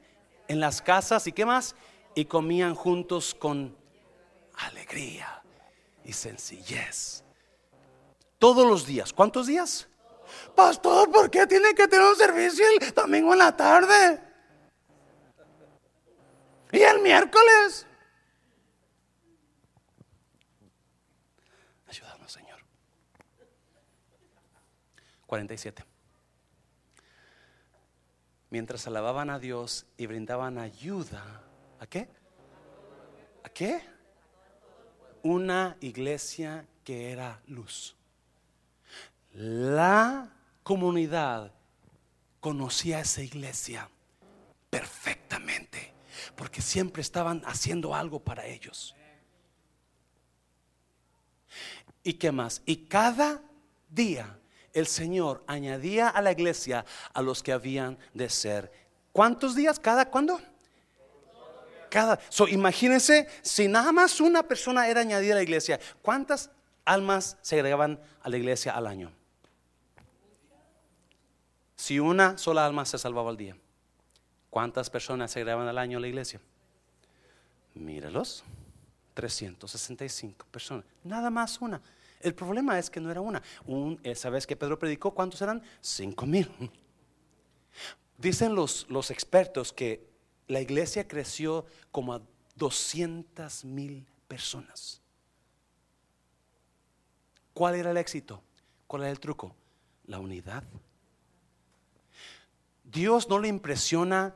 En 0.47 0.59
las 0.59 0.81
casas 0.81 1.27
y 1.27 1.31
qué 1.31 1.45
más? 1.45 1.75
Y 2.15 2.25
comían 2.25 2.75
juntos 2.75 3.35
con 3.35 3.75
alegría 4.55 5.41
y 6.03 6.13
sencillez. 6.13 7.23
Todos 8.39 8.67
los 8.67 8.85
días. 8.85 9.13
¿Cuántos 9.13 9.47
días? 9.47 9.87
Pastor, 10.55 11.11
¿por 11.11 11.29
qué 11.29 11.45
tiene 11.45 11.73
que 11.75 11.87
tener 11.87 12.05
un 12.05 12.15
servicio 12.15 12.65
el 12.79 12.93
domingo 12.93 13.33
en 13.33 13.39
la 13.39 13.55
tarde? 13.55 14.21
¿Y 16.71 16.79
el 16.81 16.99
miércoles? 17.01 17.85
Ayúdanos, 21.87 22.31
Señor. 22.31 22.59
47. 25.27 25.90
Mientras 28.51 28.85
alababan 28.85 29.31
a 29.31 29.39
Dios 29.39 29.87
y 29.97 30.05
brindaban 30.05 30.59
ayuda, 30.59 31.41
¿a 31.79 31.87
qué? 31.87 32.07
¿A 33.43 33.49
qué? 33.49 33.81
una 35.23 35.77
iglesia 35.81 36.65
que 36.83 37.11
era 37.11 37.41
luz. 37.47 37.95
La 39.33 40.29
comunidad 40.63 41.51
conocía 42.39 42.99
esa 42.99 43.21
iglesia 43.21 43.89
perfectamente, 44.69 45.93
porque 46.35 46.61
siempre 46.61 47.01
estaban 47.01 47.41
haciendo 47.45 47.95
algo 47.95 48.19
para 48.19 48.45
ellos. 48.45 48.95
¿Y 52.03 52.13
qué 52.13 52.31
más? 52.31 52.61
Y 52.65 52.87
cada 52.87 53.41
día 53.89 54.39
el 54.73 54.87
Señor 54.87 55.43
añadía 55.47 56.09
a 56.09 56.21
la 56.21 56.31
iglesia 56.31 56.85
a 57.13 57.21
los 57.21 57.43
que 57.43 57.51
habían 57.51 57.97
de 58.13 58.29
ser. 58.29 58.71
¿Cuántos 59.11 59.55
días? 59.55 59.79
¿Cada 59.79 60.09
cuándo? 60.09 60.39
Cada, 61.89 62.19
so, 62.29 62.47
imagínense 62.47 63.27
si 63.41 63.67
nada 63.67 63.91
más 63.91 64.21
una 64.21 64.43
persona 64.43 64.87
era 64.87 65.01
añadida 65.01 65.33
a 65.33 65.37
la 65.37 65.43
iglesia, 65.43 65.79
¿cuántas 66.01 66.49
almas 66.85 67.37
se 67.41 67.55
agregaban 67.55 67.99
a 68.21 68.29
la 68.29 68.37
iglesia 68.37 68.71
al 68.71 68.87
año? 68.87 69.11
Si 71.75 71.99
una 71.99 72.37
sola 72.37 72.65
alma 72.65 72.85
se 72.85 72.97
salvaba 72.97 73.29
al 73.29 73.37
día, 73.37 73.57
¿cuántas 74.49 74.89
personas 74.89 75.31
se 75.31 75.39
agregaban 75.39 75.67
al 75.67 75.77
año 75.77 75.97
a 75.97 76.01
la 76.01 76.07
iglesia? 76.07 76.39
Míralos, 77.73 78.45
365 79.13 80.45
personas, 80.49 80.85
nada 81.03 81.29
más 81.29 81.59
una. 81.59 81.81
El 82.23 82.35
problema 82.35 82.77
es 82.79 82.89
que 82.89 82.99
no 82.99 83.11
era 83.11 83.21
una. 83.21 83.41
Un, 83.65 83.99
esa 84.03 84.29
vez 84.29 84.45
que 84.47 84.55
Pedro 84.55 84.77
predicó, 84.77 85.11
¿cuántos 85.11 85.41
eran? 85.41 85.61
Cinco 85.81 86.25
mil. 86.25 86.49
Dicen 88.17 88.55
los, 88.55 88.85
los 88.89 89.11
expertos 89.11 89.73
que 89.73 90.07
la 90.47 90.61
iglesia 90.61 91.07
creció 91.07 91.65
como 91.91 92.13
a 92.13 92.21
200 92.55 93.65
mil 93.65 94.05
personas. 94.27 95.01
¿Cuál 97.53 97.75
era 97.75 97.91
el 97.91 97.97
éxito? 97.97 98.43
¿Cuál 98.87 99.03
era 99.03 99.11
el 99.11 99.19
truco? 99.19 99.55
La 100.05 100.19
unidad. 100.19 100.63
Dios 102.83 103.29
no 103.29 103.39
le 103.39 103.47
impresiona 103.47 104.35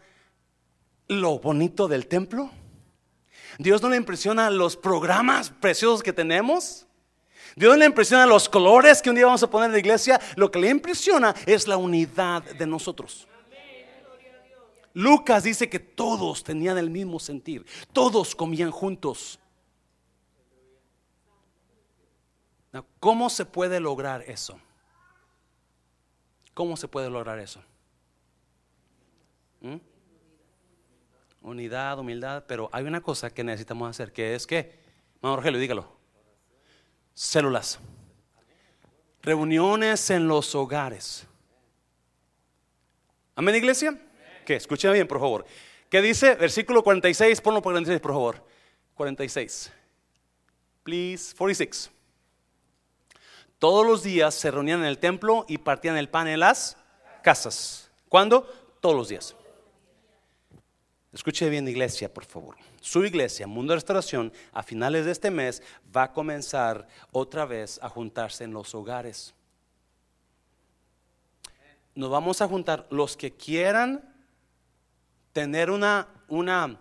lo 1.08 1.40
bonito 1.40 1.88
del 1.88 2.08
templo. 2.08 2.50
Dios 3.58 3.82
no 3.82 3.90
le 3.90 3.98
impresiona 3.98 4.50
los 4.50 4.76
programas 4.76 5.50
preciosos 5.50 6.04
que 6.04 6.14
tenemos. 6.14 6.85
Dios 7.56 7.78
le 7.78 7.86
impresiona 7.86 8.26
los 8.26 8.50
colores 8.50 9.02
que 9.02 9.10
un 9.10 9.16
día 9.16 9.26
vamos 9.26 9.44
a 9.44 9.50
poner 9.50 9.68
en 9.68 9.72
la 9.74 9.80
iglesia. 9.80 10.20
Lo 10.36 10.52
que 10.52 10.60
le 10.60 10.70
impresiona 10.70 11.34
es 11.46 11.68
la 11.68 11.78
unidad 11.78 12.44
de 12.44 12.68
nosotros. 12.68 13.28
Lucas 14.94 15.44
dice 15.44 15.70
que 15.70 15.80
todos 15.80 16.44
tenían 16.44 16.78
el 16.78 16.90
mismo 16.90 17.20
sentir, 17.20 17.66
todos 17.92 18.34
comían 18.36 18.72
juntos. 18.72 19.40
¿Cómo 23.00 23.30
se 23.30 23.46
puede 23.46 23.80
lograr 23.80 24.22
eso? 24.24 24.60
¿Cómo 26.54 26.78
se 26.78 26.88
puede 26.88 27.10
lograr 27.10 27.40
eso? 27.40 27.62
¿Mm? 29.62 29.76
Unidad, 31.42 32.00
humildad, 32.00 32.46
pero 32.48 32.70
hay 32.72 32.86
una 32.86 33.02
cosa 33.02 33.30
que 33.30 33.44
necesitamos 33.44 33.90
hacer, 33.90 34.12
que 34.12 34.36
es 34.36 34.48
que, 34.48 34.80
Mano 35.22 35.36
Rogelio, 35.36 35.60
dígalo, 35.60 35.95
células, 37.16 37.80
reuniones 39.24 40.12
en 40.12 40.28
los 40.28 40.54
hogares. 40.54 41.26
Amén, 43.36 43.56
iglesia. 43.56 44.00
Que 44.46 44.56
escuchen 44.56 44.94
bien, 44.94 45.08
por 45.08 45.20
favor. 45.20 45.46
¿Qué 45.90 46.02
dice? 46.02 46.36
Versículo 46.36 46.84
46, 46.84 47.42
ponlo 47.42 47.62
por 47.62 47.74
46, 47.74 48.00
por 48.00 48.12
favor. 48.12 48.46
46. 48.94 49.72
Please, 50.84 51.34
46. 51.36 51.90
Todos 53.58 53.86
los 53.86 54.04
días 54.04 54.36
se 54.36 54.52
reunían 54.52 54.82
en 54.82 54.86
el 54.86 55.00
templo 55.00 55.46
y 55.48 55.58
partían 55.58 55.98
el 55.98 56.10
pan 56.10 56.28
en 56.28 56.42
las 56.42 56.78
casas. 57.24 57.90
¿Cuándo? 58.10 58.44
Todos 58.82 58.96
los 58.96 59.08
días. 59.10 59.36
Escuche 61.12 61.50
bien, 61.50 61.68
iglesia, 61.68 62.14
por 62.14 62.26
favor. 62.26 62.56
Su 62.86 63.04
iglesia, 63.04 63.48
Mundo 63.48 63.72
de 63.72 63.78
Restauración, 63.78 64.32
a 64.54 64.62
finales 64.62 65.06
de 65.06 65.12
este 65.12 65.32
mes 65.32 65.64
va 65.94 66.04
a 66.04 66.14
comenzar 66.14 66.88
otra 67.12 67.44
vez 67.44 67.80
a 67.82 67.90
juntarse 67.90 68.44
en 68.44 68.54
los 68.54 68.76
hogares. 68.76 69.34
Nos 71.96 72.12
vamos 72.12 72.44
a 72.44 72.48
juntar 72.48 72.86
los 72.92 73.18
que 73.18 73.32
quieran 73.32 74.08
tener 75.34 75.72
una, 75.72 76.08
una, 76.28 76.80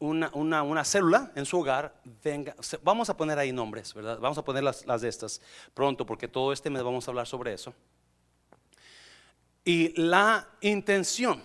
una, 0.00 0.62
una, 0.62 0.84
célula 0.84 1.32
en 1.34 1.46
su 1.46 1.60
hogar, 1.60 1.98
venga, 2.22 2.54
vamos 2.82 3.08
a 3.08 3.16
poner 3.16 3.38
ahí 3.38 3.50
nombres, 3.50 3.94
¿verdad? 3.94 4.18
Vamos 4.18 4.36
a 4.36 4.44
poner 4.44 4.62
las, 4.62 4.84
las 4.84 5.00
de 5.00 5.08
estas 5.08 5.40
pronto, 5.72 6.04
porque 6.04 6.28
todo 6.28 6.52
este 6.52 6.68
mes 6.68 6.82
vamos 6.82 7.08
a 7.08 7.10
hablar 7.10 7.26
sobre 7.26 7.54
eso. 7.54 7.72
Y 9.64 9.98
la 9.98 10.46
intención, 10.60 11.42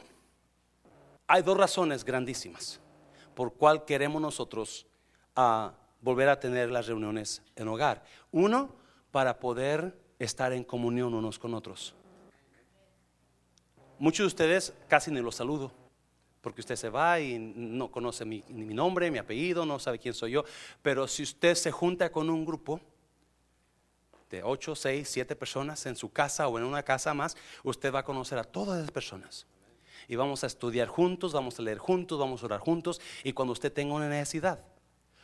hay 1.25 1.41
dos 1.41 1.55
razones 1.55 2.03
grandísimas 2.03 2.81
por 3.35 3.53
cual 3.53 3.85
queremos 3.85 4.21
nosotros 4.21 4.85
ah, 5.35 5.73
volver 6.01 6.29
a 6.29 6.39
tener 6.39 6.71
las 6.71 6.87
reuniones 6.87 7.41
en 7.55 7.67
hogar. 7.67 8.03
Uno, 8.31 8.75
para 9.11 9.39
poder 9.39 9.97
estar 10.19 10.53
en 10.53 10.63
comunión 10.63 11.13
unos 11.13 11.37
con 11.37 11.53
otros. 11.53 11.95
Muchos 13.99 14.23
de 14.23 14.27
ustedes 14.27 14.73
casi 14.87 15.11
ni 15.11 15.21
los 15.21 15.35
saludo 15.35 15.71
porque 16.43 16.59
usted 16.59 16.75
se 16.75 16.89
va 16.89 17.21
y 17.21 17.39
no 17.39 17.89
conoce 17.89 18.25
mi, 18.25 18.43
mi, 18.49 18.73
nombre, 18.73 19.09
mi 19.09 19.17
apellido, 19.17 19.65
no 19.65 19.79
sabe 19.79 19.97
quién 19.97 20.13
soy 20.13 20.31
yo. 20.31 20.43
Pero 20.81 21.07
si 21.07 21.23
usted 21.23 21.55
se 21.55 21.71
junta 21.71 22.11
con 22.11 22.29
un 22.29 22.45
grupo 22.45 22.81
de 24.29 24.43
8, 24.43 24.75
6, 24.75 25.07
7 25.07 25.35
personas 25.37 25.85
en 25.85 25.95
su 25.95 26.11
casa 26.11 26.49
o 26.49 26.57
en 26.57 26.65
una 26.65 26.83
casa 26.83 27.13
más, 27.13 27.37
usted 27.63 27.93
va 27.93 27.99
a 27.99 28.03
conocer 28.03 28.37
a 28.37 28.43
todas 28.43 28.81
las 28.81 28.91
personas. 28.91 29.47
Y 30.07 30.15
vamos 30.15 30.43
a 30.43 30.47
estudiar 30.47 30.87
juntos, 30.87 31.33
vamos 31.33 31.59
a 31.59 31.61
leer 31.61 31.77
juntos, 31.77 32.19
vamos 32.19 32.43
a 32.43 32.45
orar 32.45 32.59
juntos. 32.59 33.01
Y 33.23 33.33
cuando 33.33 33.53
usted 33.53 33.71
tenga 33.71 33.93
una 33.93 34.07
necesidad, 34.07 34.63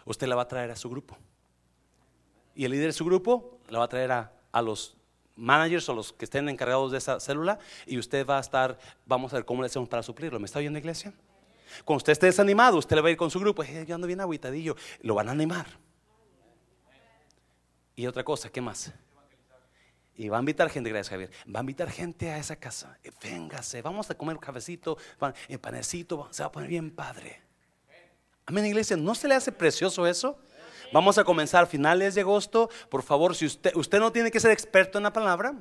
usted 0.06 0.28
la 0.28 0.36
va 0.36 0.44
a 0.44 0.48
traer 0.48 0.72
a 0.72 0.76
su 0.76 0.90
grupo. 0.90 1.18
Y 2.56 2.66
el 2.66 2.72
líder 2.72 2.88
de 2.88 2.94
su 2.94 3.06
grupo 3.06 3.60
la 3.70 3.80
va 3.80 3.86
a 3.86 3.90
traer 3.90 4.12
a, 4.12 4.34
a 4.52 4.62
los 4.62 4.96
managers 5.36 5.88
o 5.90 5.94
los 5.94 6.14
que 6.14 6.26
estén 6.26 6.50
encargados 6.50 6.92
de 6.92 6.98
esa 6.98 7.20
célula 7.20 7.60
y 7.86 7.98
usted 7.98 8.26
va 8.26 8.38
a 8.38 8.42
estar, 8.42 8.78
vamos 9.06 9.34
a 9.34 9.38
ver 9.38 9.46
cómo 9.46 9.62
le 9.62 9.68
hacemos 9.68 9.88
para 9.88 10.04
suplirlo. 10.04 10.40
¿Me 10.40 10.46
está 10.46 10.60
oyendo, 10.60 10.78
iglesia? 10.78 11.14
Cuando 11.86 11.98
usted 11.98 12.14
esté 12.14 12.26
desanimado, 12.26 12.78
usted 12.78 12.96
le 12.96 13.02
va 13.02 13.08
a 13.08 13.12
ir 13.12 13.18
con 13.18 13.32
su 13.32 13.40
grupo, 13.40 13.64
yo 13.64 13.96
ando 13.96 14.08
bien 14.08 14.22
aguitadillo, 14.22 14.76
lo 15.02 15.16
van 15.16 15.30
a 15.30 15.32
animar. 15.32 15.68
Y 17.96 18.08
otra 18.08 18.24
cosa, 18.24 18.50
¿qué 18.50 18.62
más? 18.62 18.94
Y 20.20 20.28
va 20.28 20.36
a 20.36 20.42
invitar 20.42 20.70
gente, 20.70 20.90
gracias 20.90 21.12
Javier, 21.12 21.32
va 21.48 21.62
a 21.62 21.64
invitar 21.64 21.90
gente 21.90 22.30
a 22.30 22.38
esa 22.38 22.58
casa. 22.58 23.00
Eh, 23.06 23.12
véngase, 23.24 23.82
vamos 23.82 24.10
a 24.10 24.16
comer 24.16 24.36
un 24.36 24.42
cafecito, 24.42 24.98
el 25.48 25.60
panecito, 25.62 26.28
se 26.30 26.44
va 26.44 26.48
a 26.48 26.52
poner 26.52 26.68
bien 26.68 26.92
padre. 26.92 27.42
Amén, 28.46 28.66
iglesia, 28.66 28.98
¿no 28.98 29.16
se 29.16 29.30
le 29.30 29.36
hace 29.36 29.54
precioso 29.54 30.06
eso? 30.06 30.38
Vamos 30.92 31.18
a 31.18 31.24
comenzar 31.24 31.68
finales 31.68 32.16
de 32.16 32.22
agosto. 32.22 32.70
Por 32.90 33.02
favor, 33.02 33.34
si 33.34 33.46
usted, 33.46 33.74
usted 33.76 34.00
no 34.00 34.12
tiene 34.12 34.30
que 34.30 34.42
ser 34.42 34.52
experto 34.52 34.98
en 34.98 35.06
la 35.06 35.14
palabra, 35.14 35.54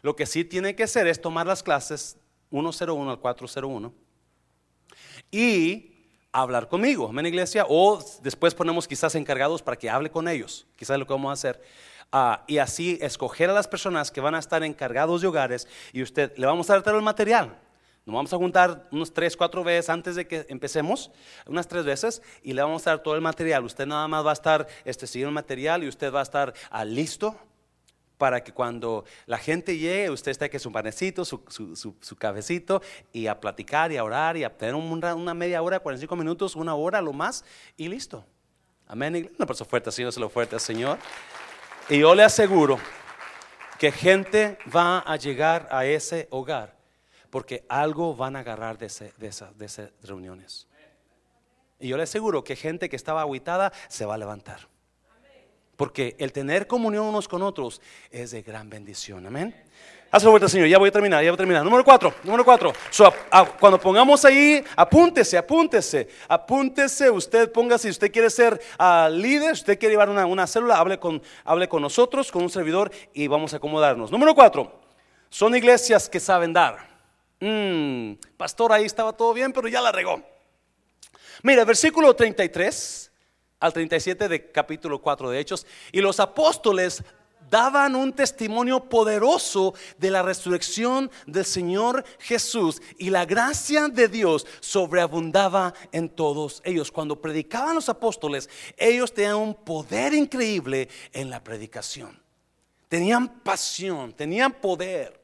lo 0.00 0.14
que 0.14 0.26
sí 0.26 0.44
tiene 0.44 0.76
que 0.76 0.84
hacer 0.84 1.08
es 1.08 1.20
tomar 1.20 1.48
las 1.48 1.64
clases 1.64 2.16
101 2.50 3.10
al 3.10 3.18
401 3.18 3.92
y 5.32 6.06
hablar 6.30 6.68
conmigo, 6.68 7.08
amén 7.08 7.26
iglesia, 7.26 7.66
o 7.68 8.00
después 8.22 8.54
ponemos 8.54 8.86
quizás 8.86 9.16
encargados 9.16 9.60
para 9.60 9.76
que 9.76 9.90
hable 9.90 10.08
con 10.08 10.28
ellos, 10.28 10.68
quizás 10.76 11.00
lo 11.00 11.04
que 11.04 11.14
vamos 11.14 11.30
a 11.30 11.32
hacer. 11.32 11.60
Ah, 12.12 12.44
y 12.46 12.58
así 12.58 12.98
escoger 13.00 13.48
a 13.48 13.54
las 13.54 13.66
personas 13.66 14.10
que 14.10 14.20
van 14.20 14.34
a 14.34 14.38
estar 14.38 14.62
encargados 14.62 15.22
de 15.22 15.28
hogares 15.28 15.66
y 15.94 16.02
usted 16.02 16.36
le 16.36 16.46
vamos 16.46 16.68
a 16.68 16.74
dar 16.74 16.82
todo 16.82 16.96
el 16.96 17.02
material. 17.02 17.58
Nos 18.04 18.14
vamos 18.14 18.32
a 18.34 18.36
juntar 18.36 18.88
unos 18.90 19.14
tres, 19.14 19.36
cuatro 19.36 19.64
veces 19.64 19.88
antes 19.88 20.16
de 20.16 20.26
que 20.26 20.44
empecemos, 20.48 21.10
unas 21.46 21.68
tres 21.68 21.84
veces, 21.84 22.20
y 22.42 22.52
le 22.52 22.60
vamos 22.60 22.86
a 22.86 22.90
dar 22.90 23.02
todo 23.02 23.14
el 23.14 23.20
material. 23.20 23.64
Usted 23.64 23.86
nada 23.86 24.06
más 24.08 24.26
va 24.26 24.30
a 24.30 24.34
estar 24.34 24.66
este, 24.84 25.06
siguiendo 25.06 25.28
el 25.30 25.34
material 25.34 25.84
y 25.84 25.88
usted 25.88 26.12
va 26.12 26.20
a 26.20 26.24
estar 26.24 26.52
ah, 26.70 26.84
listo 26.84 27.36
para 28.18 28.44
que 28.44 28.52
cuando 28.52 29.04
la 29.26 29.38
gente 29.38 29.78
llegue, 29.78 30.10
usted 30.10 30.32
esté 30.32 30.50
que 30.50 30.58
su 30.58 30.70
panecito, 30.70 31.24
su, 31.24 31.42
su, 31.48 31.96
su, 32.00 32.16
cafecito, 32.16 32.82
y 33.12 33.26
a 33.26 33.40
platicar 33.40 33.90
y 33.90 33.96
a 33.96 34.04
orar 34.04 34.36
y 34.36 34.44
a 34.44 34.56
tener 34.56 34.74
una, 34.74 35.34
media 35.34 35.62
hora, 35.62 35.80
45 35.80 36.14
minutos, 36.14 36.54
una 36.54 36.74
hora, 36.74 37.00
lo 37.00 37.12
más, 37.12 37.44
y 37.76 37.88
listo. 37.88 38.24
Amén. 38.86 39.32
Por 39.38 39.56
su 39.56 39.64
fuerte, 39.64 39.90
Señor, 39.90 40.12
se 40.12 40.20
lo 40.20 40.28
fuerte, 40.28 40.58
Señor. 40.60 40.98
Y 41.88 41.98
yo 41.98 42.14
le 42.14 42.22
aseguro 42.22 42.78
que 43.78 43.90
gente 43.90 44.58
va 44.74 45.00
a 45.00 45.16
llegar 45.16 45.68
a 45.70 45.84
ese 45.84 46.28
hogar 46.30 46.76
porque 47.32 47.64
algo 47.68 48.14
van 48.14 48.36
a 48.36 48.40
agarrar 48.40 48.76
de, 48.76 48.88
de, 49.16 49.26
esas 49.26 49.90
reuniones. 50.02 50.68
Y 51.80 51.88
yo 51.88 51.96
le 51.96 52.02
aseguro 52.02 52.44
que 52.44 52.56
gente 52.56 52.90
que 52.90 52.96
estaba 52.96 53.22
aguitada 53.22 53.72
se 53.88 54.04
va 54.04 54.14
a 54.14 54.18
levantar. 54.18 54.68
Porque 55.76 56.14
el 56.18 56.30
tener 56.30 56.66
comunión 56.66 57.06
unos 57.06 57.26
con 57.26 57.42
otros 57.42 57.80
es 58.10 58.32
de 58.32 58.42
gran 58.42 58.68
bendición. 58.68 59.26
Amén. 59.26 59.54
Hazlo 60.14 60.30
vuelta, 60.30 60.46
Señor. 60.46 60.68
Ya 60.68 60.76
voy 60.76 60.90
a 60.90 60.92
terminar, 60.92 61.24
ya 61.24 61.30
voy 61.30 61.36
a 61.36 61.38
terminar. 61.38 61.64
Número 61.64 61.82
cuatro, 61.82 62.12
número 62.22 62.44
cuatro. 62.44 62.70
cuando 63.58 63.80
pongamos 63.80 64.22
ahí, 64.26 64.62
apúntese, 64.76 65.38
apúntese, 65.38 66.06
apúntese. 66.28 67.08
Usted 67.08 67.50
ponga 67.50 67.78
si 67.78 67.88
usted 67.88 68.12
quiere 68.12 68.28
ser 68.28 68.60
uh, 68.78 69.08
líder, 69.10 69.52
usted 69.54 69.78
quiere 69.78 69.94
llevar 69.94 70.10
una, 70.10 70.26
una 70.26 70.46
célula, 70.46 70.76
hable 70.76 70.98
con, 70.98 71.22
hable 71.44 71.66
con 71.66 71.80
nosotros, 71.80 72.30
con 72.30 72.42
un 72.42 72.50
servidor 72.50 72.92
y 73.14 73.26
vamos 73.26 73.54
a 73.54 73.56
acomodarnos. 73.56 74.12
Número 74.12 74.34
cuatro. 74.34 74.82
Son 75.30 75.56
iglesias 75.56 76.10
que 76.10 76.20
saben 76.20 76.52
dar. 76.52 76.76
Mmm, 77.40 78.12
pastor, 78.36 78.70
ahí 78.74 78.84
estaba 78.84 79.14
todo 79.14 79.32
bien, 79.32 79.50
pero 79.50 79.66
ya 79.66 79.80
la 79.80 79.92
regó. 79.92 80.22
Mira, 81.42 81.64
versículo 81.64 82.14
33 82.14 83.10
al 83.60 83.72
37 83.72 84.28
de 84.28 84.50
capítulo 84.50 85.00
4 85.00 85.30
de 85.30 85.40
Hechos. 85.40 85.66
Y 85.90 86.02
los 86.02 86.20
apóstoles 86.20 87.02
daban 87.52 87.94
un 87.94 88.14
testimonio 88.14 88.80
poderoso 88.80 89.74
de 89.98 90.10
la 90.10 90.22
resurrección 90.22 91.10
del 91.26 91.44
Señor 91.44 92.02
Jesús 92.18 92.80
y 92.96 93.10
la 93.10 93.26
gracia 93.26 93.88
de 93.88 94.08
Dios 94.08 94.46
sobreabundaba 94.60 95.74
en 95.92 96.08
todos 96.08 96.62
ellos. 96.64 96.90
Cuando 96.90 97.20
predicaban 97.20 97.74
los 97.74 97.90
apóstoles, 97.90 98.48
ellos 98.78 99.12
tenían 99.12 99.36
un 99.36 99.54
poder 99.54 100.14
increíble 100.14 100.88
en 101.12 101.28
la 101.28 101.44
predicación. 101.44 102.18
Tenían 102.88 103.28
pasión, 103.40 104.14
tenían 104.14 104.52
poder, 104.52 105.20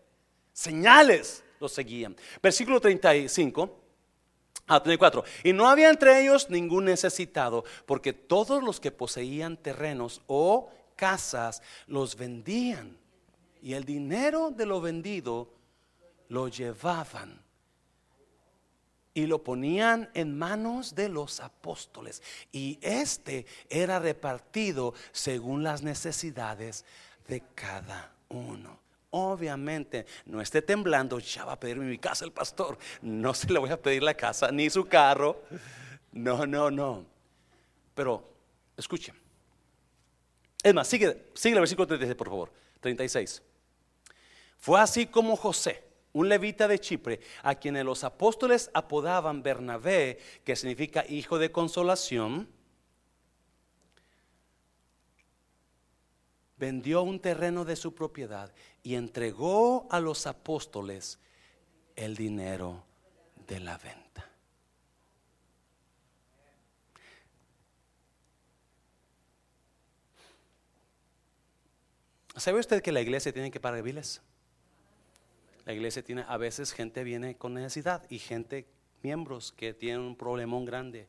señales 0.53 1.43
los 1.59 1.73
seguían. 1.73 2.15
Versículo 2.43 2.79
35. 2.79 3.75
A 4.67 4.83
34. 4.83 5.25
Y 5.45 5.55
no 5.55 5.67
había 5.67 5.89
entre 5.89 6.21
ellos 6.21 6.51
ningún 6.51 6.85
necesitado, 6.85 7.65
porque 7.87 8.13
todos 8.13 8.63
los 8.63 8.81
que 8.81 8.91
poseían 8.91 9.57
terrenos 9.57 10.21
o 10.27 10.69
casas 10.99 11.63
los 11.87 12.17
vendían. 12.17 12.99
Y 13.63 13.73
el 13.73 13.85
dinero 13.85 14.51
de 14.51 14.67
lo 14.67 14.81
vendido 14.81 15.49
lo 16.29 16.49
llevaban 16.49 17.41
y 19.15 19.27
lo 19.27 19.43
ponían 19.43 20.11
en 20.15 20.37
manos 20.37 20.95
de 20.95 21.09
los 21.09 21.41
apóstoles. 21.41 22.23
Y 22.53 22.79
este 22.83 23.47
era 23.69 23.99
repartido 23.99 24.95
según 25.11 25.63
las 25.65 25.83
necesidades 25.83 26.85
de 27.27 27.43
cada 27.55 28.13
uno. 28.29 28.79
Obviamente, 29.11 30.07
no 30.27 30.41
esté 30.41 30.63
temblando, 30.63 31.19
ya 31.19 31.45
va 31.45 31.55
a 31.55 31.61
pedirme 31.61 31.87
mi 31.87 31.99
casa 31.99 32.25
el 32.25 32.33
pastor. 32.33 32.79
No 33.01 33.35
se 33.35 33.51
le 33.51 33.59
voy 33.59 33.71
a 33.71 33.81
pedir 33.81 34.03
la 34.03 34.15
casa 34.15 34.53
ni 34.53 34.69
su 34.71 34.87
carro. 34.87 35.43
No, 36.13 36.47
no, 36.47 36.71
no. 36.71 37.05
Pero, 37.95 38.23
escuchen. 38.77 39.28
Es 40.63 40.75
más, 40.75 40.89
sigue, 40.89 41.31
sigue 41.35 41.55
el 41.55 41.61
versículo 41.61 41.87
36, 41.87 42.17
por 42.17 42.29
favor. 42.29 42.53
36. 42.81 43.43
Fue 44.59 44.81
así 44.81 45.07
como 45.07 45.37
José, 45.37 45.85
un 46.13 46.29
levita 46.29 46.67
de 46.67 46.81
Chipre, 46.81 47.21
a 47.43 47.55
quienes 47.55 47.85
los 47.85 48.03
apóstoles 48.05 48.71
apodaban 48.75 49.43
Bernabé, 49.43 50.19
que 50.45 50.57
significa 50.57 51.05
hijo 51.09 51.39
de 51.39 51.53
consolación, 51.53 52.49
vendió 56.57 57.03
un 57.03 57.21
terreno 57.21 57.65
de 57.65 57.77
su 57.77 57.95
propiedad 57.95 58.53
y 58.83 58.97
entregó 58.97 59.87
a 59.91 60.01
los 60.01 60.27
apóstoles 60.27 61.21
el 61.95 62.17
dinero 62.17 62.85
de 63.47 63.61
la 63.61 63.79
venta. 63.79 64.29
¿Sabe 72.39 72.61
usted 72.61 72.83
que 72.83 72.93
la 72.93 73.01
iglesia 73.01 73.33
tiene 73.33 73.51
que 73.51 73.59
pagar 73.59 73.83
biles? 73.83 74.23
La 75.65 75.73
iglesia 75.73 76.03
tiene, 76.03 76.25
a 76.27 76.37
veces 76.37 76.73
gente 76.73 77.03
viene 77.03 77.37
con 77.37 77.53
necesidad 77.55 78.05
y 78.09 78.19
gente, 78.19 78.67
miembros 79.03 79.53
que 79.53 79.75
tienen 79.75 80.01
un 80.01 80.17
problemón 80.17 80.65
grande 80.65 81.09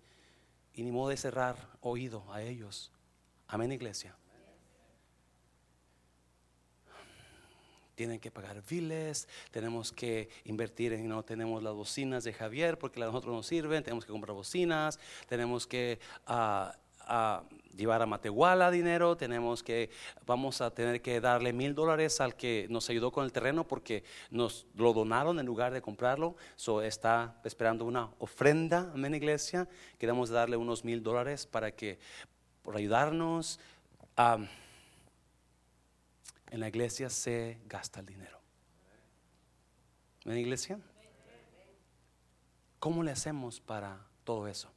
y 0.74 0.84
ni 0.84 0.92
modo 0.92 1.10
de 1.10 1.18
cerrar 1.18 1.56
oído 1.82 2.26
a 2.34 2.42
ellos. 2.42 2.92
Amén, 3.48 3.72
iglesia. 3.72 4.16
Tienen 7.96 8.20
que 8.20 8.32
pagar 8.32 8.64
biles, 8.68 9.28
tenemos 9.52 9.92
que 9.92 10.30
invertir 10.46 10.94
en, 10.94 11.08
no 11.08 11.24
tenemos 11.24 11.62
las 11.62 11.74
bocinas 11.74 12.24
de 12.24 12.34
Javier 12.34 12.80
porque 12.80 13.00
las 13.00 13.08
nosotros 13.08 13.36
no 13.36 13.44
sirven, 13.44 13.84
tenemos 13.84 14.06
que 14.06 14.12
comprar 14.12 14.34
bocinas, 14.34 15.00
tenemos 15.28 15.68
que 15.68 16.00
ah, 16.26 16.76
ah, 17.10 17.44
llevar 17.80 18.02
a 18.02 18.06
Matehuala 18.06 18.70
dinero, 18.72 19.18
tenemos 19.18 19.64
que, 19.64 19.90
vamos 20.26 20.62
a 20.62 20.72
tener 20.72 21.02
que 21.02 21.20
darle 21.20 21.54
mil 21.54 21.74
dólares 21.74 22.22
al 22.22 22.36
que 22.36 22.68
nos 22.70 22.90
ayudó 22.90 23.12
con 23.12 23.26
el 23.26 23.32
terreno 23.32 23.68
porque 23.68 24.04
nos 24.30 24.68
lo 24.76 24.94
donaron 24.94 25.40
en 25.40 25.46
lugar 25.46 25.74
de 25.74 25.82
comprarlo. 25.82 26.36
So 26.56 26.82
está 26.82 27.40
esperando 27.44 27.86
una 27.86 28.10
ofrenda, 28.20 28.92
amén 28.94 29.16
iglesia. 29.16 29.68
Queremos 29.98 30.30
darle 30.30 30.58
unos 30.58 30.84
mil 30.84 31.02
dólares 31.02 31.48
para 31.48 31.72
que, 31.72 32.00
por 32.62 32.76
ayudarnos. 32.76 33.60
en 36.52 36.60
la 36.60 36.68
iglesia 36.68 37.10
se 37.10 37.60
gasta 37.66 38.02
el 38.02 38.06
dinero. 38.06 38.40
¿En 40.26 40.34
la 40.34 40.40
iglesia? 40.40 40.80
¿Cómo 42.80 43.04
le 43.04 43.12
hacemos 43.12 43.60
para 43.60 44.06
todo 44.24 44.48
eso? 44.48 44.70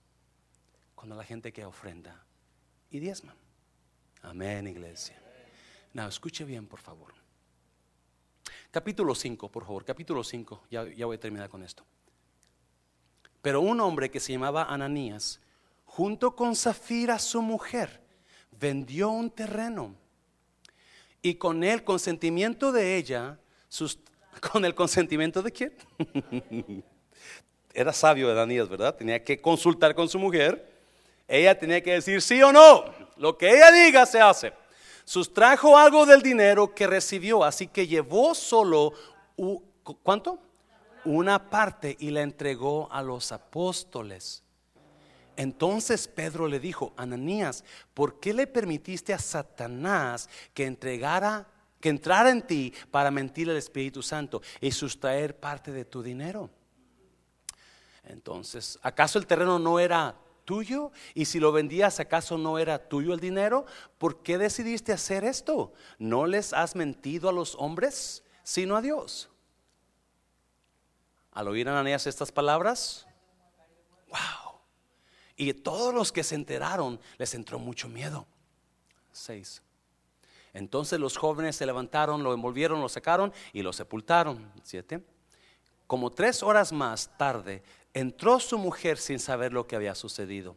Cuando 1.02 1.16
la 1.16 1.24
gente 1.24 1.52
que 1.52 1.64
ofrenda 1.64 2.24
y 2.88 3.00
diezman. 3.00 3.34
Amén, 4.22 4.68
iglesia. 4.68 5.20
No, 5.94 6.06
escuche 6.06 6.44
bien, 6.44 6.68
por 6.68 6.78
favor. 6.78 7.12
Capítulo 8.70 9.12
5, 9.12 9.50
por 9.50 9.64
favor, 9.64 9.84
capítulo 9.84 10.22
5, 10.22 10.62
ya, 10.70 10.84
voy 11.04 11.16
a 11.16 11.18
terminar 11.18 11.48
con 11.48 11.64
esto. 11.64 11.84
Pero 13.40 13.62
un 13.62 13.80
hombre 13.80 14.12
que 14.12 14.20
se 14.20 14.30
llamaba 14.30 14.62
Ananías, 14.72 15.40
junto 15.86 16.36
con 16.36 16.54
Zafira, 16.54 17.18
su 17.18 17.42
mujer, 17.42 18.00
vendió 18.52 19.10
un 19.10 19.28
terreno 19.28 19.96
y 21.20 21.34
con 21.34 21.64
el 21.64 21.82
consentimiento 21.82 22.70
de 22.70 22.96
ella, 22.96 23.40
sus, 23.66 23.98
con 24.52 24.64
el 24.64 24.76
consentimiento 24.76 25.42
de 25.42 25.50
quién? 25.50 25.74
Era 27.74 27.92
sabio 27.92 28.30
Ananías, 28.30 28.68
¿verdad? 28.68 28.94
Tenía 28.94 29.24
que 29.24 29.40
consultar 29.40 29.96
con 29.96 30.08
su 30.08 30.20
mujer 30.20 30.70
ella 31.38 31.58
tenía 31.58 31.82
que 31.82 31.94
decir 31.94 32.20
sí 32.20 32.42
o 32.42 32.52
no. 32.52 32.84
Lo 33.16 33.38
que 33.38 33.50
ella 33.50 33.72
diga 33.72 34.04
se 34.04 34.20
hace. 34.20 34.52
Sustrajo 35.04 35.78
algo 35.78 36.04
del 36.04 36.20
dinero 36.20 36.74
que 36.74 36.86
recibió, 36.86 37.42
así 37.42 37.68
que 37.68 37.86
llevó 37.86 38.34
solo, 38.34 38.92
¿cuánto? 40.02 40.38
Una 41.06 41.48
parte 41.48 41.96
y 41.98 42.10
la 42.10 42.20
entregó 42.20 42.86
a 42.92 43.02
los 43.02 43.32
apóstoles. 43.32 44.42
Entonces 45.34 46.06
Pedro 46.06 46.46
le 46.46 46.60
dijo, 46.60 46.92
Ananías, 46.98 47.64
¿por 47.94 48.20
qué 48.20 48.34
le 48.34 48.46
permitiste 48.46 49.14
a 49.14 49.18
Satanás 49.18 50.28
que 50.52 50.66
entregara, 50.66 51.46
que 51.80 51.88
entrara 51.88 52.30
en 52.30 52.42
ti 52.42 52.74
para 52.90 53.10
mentir 53.10 53.48
al 53.48 53.56
Espíritu 53.56 54.02
Santo 54.02 54.42
y 54.60 54.70
sustraer 54.70 55.34
parte 55.40 55.72
de 55.72 55.86
tu 55.86 56.02
dinero? 56.02 56.50
Entonces, 58.04 58.78
¿acaso 58.82 59.18
el 59.18 59.26
terreno 59.26 59.58
no 59.58 59.80
era 59.80 60.14
tuyo? 60.44 60.92
Y 61.14 61.26
si 61.26 61.40
lo 61.40 61.52
vendías, 61.52 62.00
¿acaso 62.00 62.38
no 62.38 62.58
era 62.58 62.88
tuyo 62.88 63.14
el 63.14 63.20
dinero? 63.20 63.66
¿Por 63.98 64.22
qué 64.22 64.38
decidiste 64.38 64.92
hacer 64.92 65.24
esto? 65.24 65.72
¿No 65.98 66.26
les 66.26 66.52
has 66.52 66.76
mentido 66.76 67.28
a 67.28 67.32
los 67.32 67.54
hombres, 67.56 68.22
sino 68.42 68.76
a 68.76 68.82
Dios? 68.82 69.30
Al 71.32 71.48
oír 71.48 71.68
a 71.68 71.72
Ananías 71.72 72.06
estas 72.06 72.30
palabras, 72.30 73.06
wow. 74.08 74.60
Y 75.36 75.52
todos 75.54 75.94
los 75.94 76.12
que 76.12 76.22
se 76.22 76.34
enteraron 76.34 77.00
les 77.18 77.34
entró 77.34 77.58
mucho 77.58 77.88
miedo. 77.88 78.26
Seis. 79.12 79.62
Entonces 80.52 81.00
los 81.00 81.16
jóvenes 81.16 81.56
se 81.56 81.66
levantaron, 81.66 82.22
lo 82.22 82.34
envolvieron, 82.34 82.80
lo 82.80 82.88
sacaron 82.88 83.32
y 83.52 83.62
lo 83.62 83.72
sepultaron. 83.72 84.52
Siete. 84.62 85.02
Como 85.86 86.10
tres 86.10 86.42
horas 86.42 86.72
más 86.72 87.16
tarde, 87.16 87.62
entró 87.94 88.40
su 88.40 88.58
mujer 88.58 88.98
sin 88.98 89.18
saber 89.18 89.52
lo 89.52 89.66
que 89.66 89.76
había 89.76 89.94
sucedido. 89.94 90.56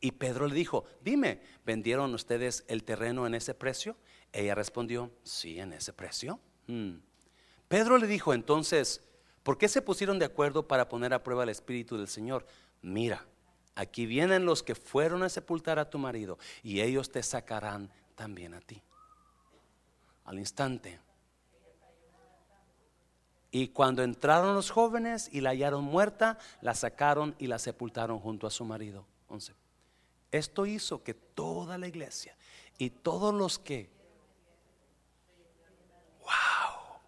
Y 0.00 0.12
Pedro 0.12 0.46
le 0.46 0.54
dijo, 0.54 0.84
dime, 1.02 1.42
¿vendieron 1.64 2.14
ustedes 2.14 2.64
el 2.68 2.84
terreno 2.84 3.26
en 3.26 3.34
ese 3.34 3.54
precio? 3.54 3.96
Ella 4.32 4.54
respondió, 4.54 5.10
sí, 5.22 5.58
en 5.58 5.72
ese 5.72 5.92
precio. 5.92 6.38
Hmm. 6.66 6.98
Pedro 7.66 7.98
le 7.98 8.06
dijo 8.06 8.32
entonces, 8.32 9.02
¿por 9.42 9.58
qué 9.58 9.68
se 9.68 9.82
pusieron 9.82 10.18
de 10.18 10.24
acuerdo 10.24 10.68
para 10.68 10.88
poner 10.88 11.12
a 11.12 11.22
prueba 11.22 11.42
el 11.42 11.48
Espíritu 11.48 11.96
del 11.96 12.08
Señor? 12.08 12.46
Mira, 12.80 13.26
aquí 13.74 14.06
vienen 14.06 14.44
los 14.44 14.62
que 14.62 14.74
fueron 14.74 15.22
a 15.22 15.28
sepultar 15.28 15.78
a 15.78 15.90
tu 15.90 15.98
marido 15.98 16.38
y 16.62 16.80
ellos 16.80 17.10
te 17.10 17.22
sacarán 17.22 17.90
también 18.14 18.54
a 18.54 18.60
ti. 18.60 18.82
Al 20.24 20.38
instante, 20.38 21.00
y 23.58 23.66
cuando 23.66 24.04
entraron 24.04 24.54
los 24.54 24.70
jóvenes 24.70 25.28
y 25.32 25.40
la 25.40 25.50
hallaron 25.50 25.82
muerta, 25.82 26.38
la 26.60 26.74
sacaron 26.74 27.34
y 27.40 27.48
la 27.48 27.58
sepultaron 27.58 28.20
junto 28.20 28.46
a 28.46 28.50
su 28.50 28.64
marido. 28.64 29.04
11. 29.26 29.52
Esto 30.30 30.64
hizo 30.64 31.02
que 31.02 31.12
toda 31.12 31.76
la 31.76 31.88
iglesia 31.88 32.36
y 32.78 32.90
todos 32.90 33.34
los 33.34 33.58
que... 33.58 33.90
¡Wow! 36.20 37.00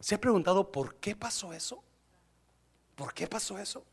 ¿Se 0.00 0.14
ha 0.14 0.20
preguntado 0.20 0.72
por 0.72 0.94
qué 0.94 1.14
pasó 1.14 1.52
eso? 1.52 1.84
¿Por 2.94 3.12
qué 3.12 3.26
pasó 3.26 3.58
eso? 3.58 3.84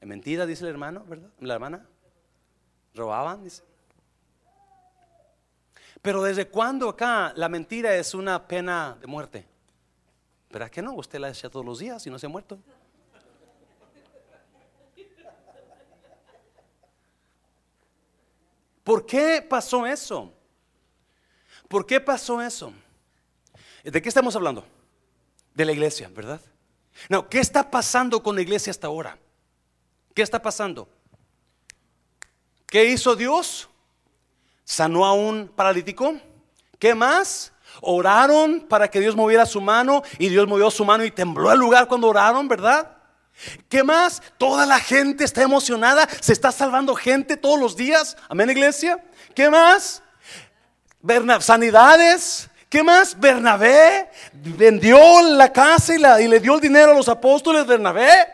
Es 0.00 0.08
mentira, 0.08 0.46
dice 0.46 0.64
el 0.64 0.70
hermano, 0.70 1.04
¿verdad? 1.04 1.28
La 1.40 1.52
hermana. 1.52 1.86
Robaban, 2.94 3.44
dice. 3.44 3.67
Pero 6.08 6.22
¿desde 6.22 6.48
cuándo 6.48 6.88
acá 6.88 7.34
la 7.36 7.50
mentira 7.50 7.94
es 7.94 8.14
una 8.14 8.48
pena 8.48 8.96
de 8.98 9.06
muerte? 9.06 9.44
¿Verdad 10.48 10.70
que 10.70 10.80
no? 10.80 10.94
Usted 10.94 11.18
la 11.18 11.28
echa 11.28 11.50
todos 11.50 11.66
los 11.66 11.80
días 11.80 12.06
y 12.06 12.08
no 12.08 12.18
se 12.18 12.24
ha 12.24 12.30
muerto. 12.30 12.58
¿Por 18.82 19.04
qué 19.04 19.46
pasó 19.46 19.86
eso? 19.86 20.32
¿Por 21.68 21.84
qué 21.84 22.00
pasó 22.00 22.40
eso? 22.40 22.72
¿De 23.84 24.00
qué 24.00 24.08
estamos 24.08 24.34
hablando? 24.34 24.64
De 25.52 25.66
la 25.66 25.72
iglesia, 25.72 26.08
¿verdad? 26.08 26.40
No, 27.10 27.28
¿qué 27.28 27.38
está 27.38 27.70
pasando 27.70 28.22
con 28.22 28.34
la 28.34 28.40
iglesia 28.40 28.70
hasta 28.70 28.86
ahora? 28.86 29.18
¿Qué 30.14 30.22
está 30.22 30.40
pasando? 30.40 30.88
¿Qué 32.66 32.86
hizo 32.86 33.14
Dios? 33.14 33.68
Sanó 34.68 35.06
a 35.06 35.14
un 35.14 35.48
paralítico. 35.48 36.14
¿Qué 36.78 36.94
más? 36.94 37.52
Oraron 37.80 38.60
para 38.68 38.90
que 38.90 39.00
Dios 39.00 39.16
moviera 39.16 39.46
su 39.46 39.62
mano 39.62 40.02
y 40.18 40.28
Dios 40.28 40.46
movió 40.46 40.70
su 40.70 40.84
mano 40.84 41.04
y 41.06 41.10
tembló 41.10 41.50
el 41.50 41.58
lugar 41.58 41.88
cuando 41.88 42.08
oraron, 42.08 42.46
¿verdad? 42.48 42.96
¿Qué 43.70 43.82
más? 43.82 44.20
Toda 44.36 44.66
la 44.66 44.78
gente 44.78 45.24
está 45.24 45.42
emocionada, 45.42 46.06
se 46.20 46.34
está 46.34 46.52
salvando 46.52 46.94
gente 46.94 47.38
todos 47.38 47.58
los 47.58 47.76
días. 47.76 48.14
Amén, 48.28 48.50
iglesia. 48.50 49.02
¿Qué 49.34 49.48
más? 49.48 50.02
sanidades. 51.40 52.50
¿Qué 52.68 52.82
más? 52.82 53.18
Bernabé 53.18 54.10
vendió 54.34 55.22
la 55.22 55.50
casa 55.50 55.94
y, 55.94 56.28
le 56.28 56.40
dio 56.40 56.56
el 56.56 56.60
dinero 56.60 56.92
a 56.92 56.94
los 56.94 57.08
apóstoles. 57.08 57.66
Bernabé. 57.66 58.26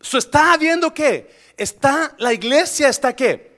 ¿Se 0.00 0.16
está 0.16 0.56
viendo 0.56 0.94
que 0.94 1.30
está 1.58 2.14
la 2.16 2.32
iglesia 2.32 2.88
está 2.88 3.14
qué? 3.14 3.55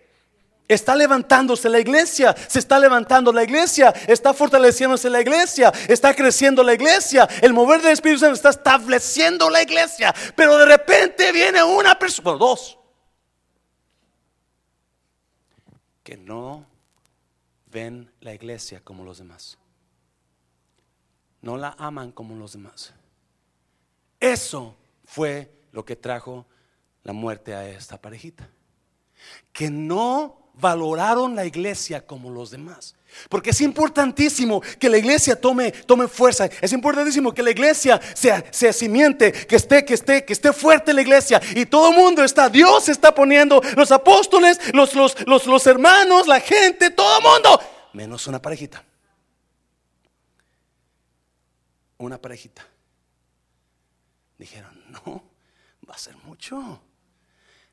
Está 0.68 0.94
levantándose 0.94 1.70
la 1.70 1.80
iglesia, 1.80 2.36
se 2.46 2.58
está 2.58 2.78
levantando 2.78 3.32
la 3.32 3.42
iglesia, 3.42 3.88
está 4.06 4.34
fortaleciéndose 4.34 5.08
la 5.08 5.22
iglesia, 5.22 5.72
está 5.88 6.14
creciendo 6.14 6.62
la 6.62 6.74
iglesia, 6.74 7.26
el 7.40 7.54
mover 7.54 7.80
del 7.80 7.92
Espíritu 7.92 8.20
Santo 8.20 8.34
está 8.34 8.50
estableciendo 8.50 9.48
la 9.48 9.62
iglesia, 9.62 10.14
pero 10.36 10.58
de 10.58 10.66
repente 10.66 11.32
viene 11.32 11.62
una 11.62 11.98
persona, 11.98 12.32
dos, 12.32 12.78
que 16.02 16.18
no 16.18 16.66
ven 17.66 18.12
la 18.20 18.34
iglesia 18.34 18.82
como 18.84 19.04
los 19.04 19.16
demás, 19.16 19.56
no 21.40 21.56
la 21.56 21.74
aman 21.78 22.12
como 22.12 22.34
los 22.34 22.52
demás. 22.52 22.92
Eso 24.20 24.76
fue 25.06 25.50
lo 25.72 25.84
que 25.86 25.96
trajo 25.96 26.46
la 27.04 27.14
muerte 27.14 27.54
a 27.54 27.66
esta 27.66 27.98
parejita, 27.98 28.50
que 29.50 29.70
no 29.70 30.47
valoraron 30.60 31.34
la 31.36 31.44
iglesia 31.44 32.06
como 32.06 32.30
los 32.30 32.50
demás. 32.50 32.94
Porque 33.28 33.50
es 33.50 33.60
importantísimo 33.60 34.60
que 34.78 34.88
la 34.88 34.98
iglesia 34.98 35.40
tome, 35.40 35.72
tome 35.72 36.08
fuerza. 36.08 36.46
Es 36.60 36.72
importantísimo 36.72 37.32
que 37.32 37.42
la 37.42 37.50
iglesia 37.50 38.00
sea, 38.14 38.44
sea 38.52 38.72
simiente, 38.72 39.32
que 39.32 39.56
esté, 39.56 39.84
que 39.84 39.94
esté, 39.94 40.24
que 40.24 40.32
esté 40.32 40.52
fuerte 40.52 40.92
la 40.92 41.02
iglesia. 41.02 41.40
Y 41.54 41.66
todo 41.66 41.90
el 41.90 41.96
mundo 41.96 42.22
está, 42.22 42.48
Dios 42.48 42.88
está 42.88 43.14
poniendo, 43.14 43.60
los 43.76 43.90
apóstoles, 43.90 44.60
los, 44.74 44.94
los, 44.94 45.16
los, 45.26 45.46
los 45.46 45.66
hermanos, 45.66 46.26
la 46.26 46.40
gente, 46.40 46.90
todo 46.90 47.18
el 47.18 47.24
mundo, 47.24 47.60
menos 47.94 48.26
una 48.26 48.40
parejita. 48.40 48.84
Una 51.96 52.20
parejita. 52.20 52.64
Dijeron, 54.36 54.84
no, 54.90 55.24
va 55.88 55.94
a 55.94 55.98
ser 55.98 56.16
mucho. 56.18 56.82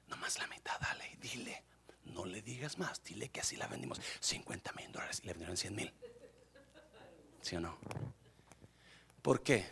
Nomás 0.08 0.40
la 0.40 0.48
mitad, 0.48 0.80
dale, 0.80 1.18
dile. 1.22 1.64
No 2.06 2.26
le 2.26 2.42
digas 2.42 2.78
más, 2.78 3.04
dile 3.04 3.30
que 3.30 3.42
así 3.42 3.56
la 3.56 3.68
vendimos 3.68 4.00
50 4.20 4.72
mil 4.74 4.92
dólares 4.92 5.20
y 5.24 5.28
le 5.28 5.34
vendieron 5.34 5.58
100 5.58 5.76
mil. 5.76 5.94
¿Sí 7.42 7.56
o 7.56 7.60
no? 7.60 7.78
¿Por 9.22 9.42
qué? 9.42 9.66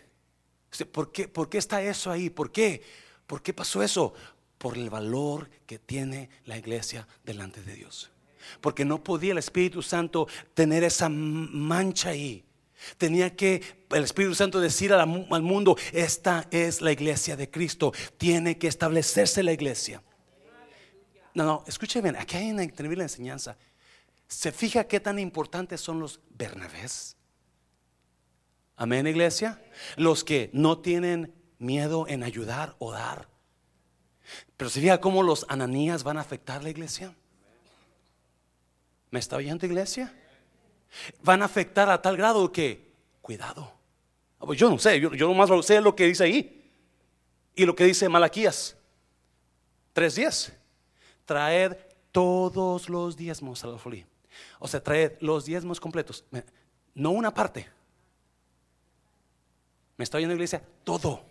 ¿Por 0.91 1.11
qué? 1.11 1.27
¿Por 1.27 1.49
qué 1.49 1.57
está 1.57 1.81
eso 1.81 2.11
ahí? 2.11 2.29
¿Por 2.29 2.51
qué? 2.51 2.83
¿Por 3.27 3.41
qué 3.41 3.53
pasó 3.53 3.83
eso? 3.83 4.13
Por 4.57 4.77
el 4.77 4.89
valor 4.89 5.49
que 5.65 5.79
tiene 5.79 6.29
la 6.45 6.57
iglesia 6.57 7.07
delante 7.23 7.61
de 7.61 7.75
Dios. 7.75 8.11
Porque 8.61 8.85
no 8.85 9.03
podía 9.03 9.31
el 9.31 9.37
Espíritu 9.37 9.81
Santo 9.81 10.27
tener 10.53 10.83
esa 10.83 11.09
mancha 11.09 12.09
ahí. 12.09 12.43
Tenía 12.97 13.35
que 13.35 13.61
el 13.91 14.03
Espíritu 14.03 14.35
Santo 14.35 14.59
decir 14.59 14.91
al 14.93 15.07
mundo, 15.07 15.77
esta 15.91 16.47
es 16.51 16.81
la 16.81 16.91
iglesia 16.91 17.35
de 17.35 17.49
Cristo. 17.49 17.93
Tiene 18.17 18.57
que 18.57 18.67
establecerse 18.67 19.43
la 19.43 19.53
iglesia. 19.53 20.03
No, 21.33 21.43
no, 21.45 21.63
escuche 21.67 22.01
bien, 22.01 22.15
aquí 22.15 22.37
hay 22.37 22.51
una 22.51 22.63
increíble 22.63 23.03
enseñanza. 23.03 23.57
¿Se 24.27 24.51
fija 24.51 24.85
qué 24.85 24.99
tan 24.99 25.19
importantes 25.19 25.81
son 25.81 25.99
los 25.99 26.19
Bernabés? 26.29 27.15
Amén, 28.75 29.07
iglesia. 29.07 29.61
Los 29.97 30.23
que 30.23 30.49
no 30.53 30.79
tienen 30.79 31.33
miedo 31.57 32.07
en 32.07 32.23
ayudar 32.23 32.75
o 32.79 32.91
dar. 32.91 33.27
Pero 34.57 34.69
se 34.69 34.79
fija 34.79 34.99
cómo 34.99 35.23
los 35.23 35.45
ananías 35.49 36.03
van 36.03 36.17
a 36.17 36.21
afectar 36.21 36.63
la 36.63 36.69
iglesia. 36.69 37.13
¿Me 39.09 39.19
está 39.19 39.35
oyendo, 39.35 39.65
iglesia? 39.65 40.13
Van 41.21 41.41
a 41.41 41.45
afectar 41.45 41.89
a 41.89 42.01
tal 42.01 42.17
grado 42.17 42.51
que, 42.51 42.93
cuidado. 43.21 43.71
Ah, 44.39 44.45
pues 44.45 44.59
yo 44.59 44.69
no 44.69 44.77
sé, 44.77 44.99
yo, 44.99 45.13
yo 45.13 45.27
nomás 45.27 45.65
sé 45.65 45.81
lo 45.81 45.95
que 45.95 46.05
dice 46.05 46.23
ahí. 46.23 46.71
Y 47.55 47.65
lo 47.65 47.75
que 47.75 47.85
dice 47.85 48.09
Malaquías. 48.09 48.75
Tres 49.93 50.15
días 50.15 50.51
traed 51.25 51.77
todos 52.11 52.89
los 52.89 53.15
diezmos 53.17 53.63
a 53.63 53.67
la 53.67 53.77
folía. 53.77 54.07
O 54.59 54.67
sea, 54.67 54.81
traed 54.81 55.13
los 55.19 55.45
diezmos 55.45 55.79
completos, 55.79 56.25
no 56.95 57.11
una 57.11 57.33
parte. 57.33 57.69
¿Me 59.97 60.03
está 60.03 60.17
oyendo 60.17 60.33
iglesia? 60.33 60.63
Todo. 60.83 61.21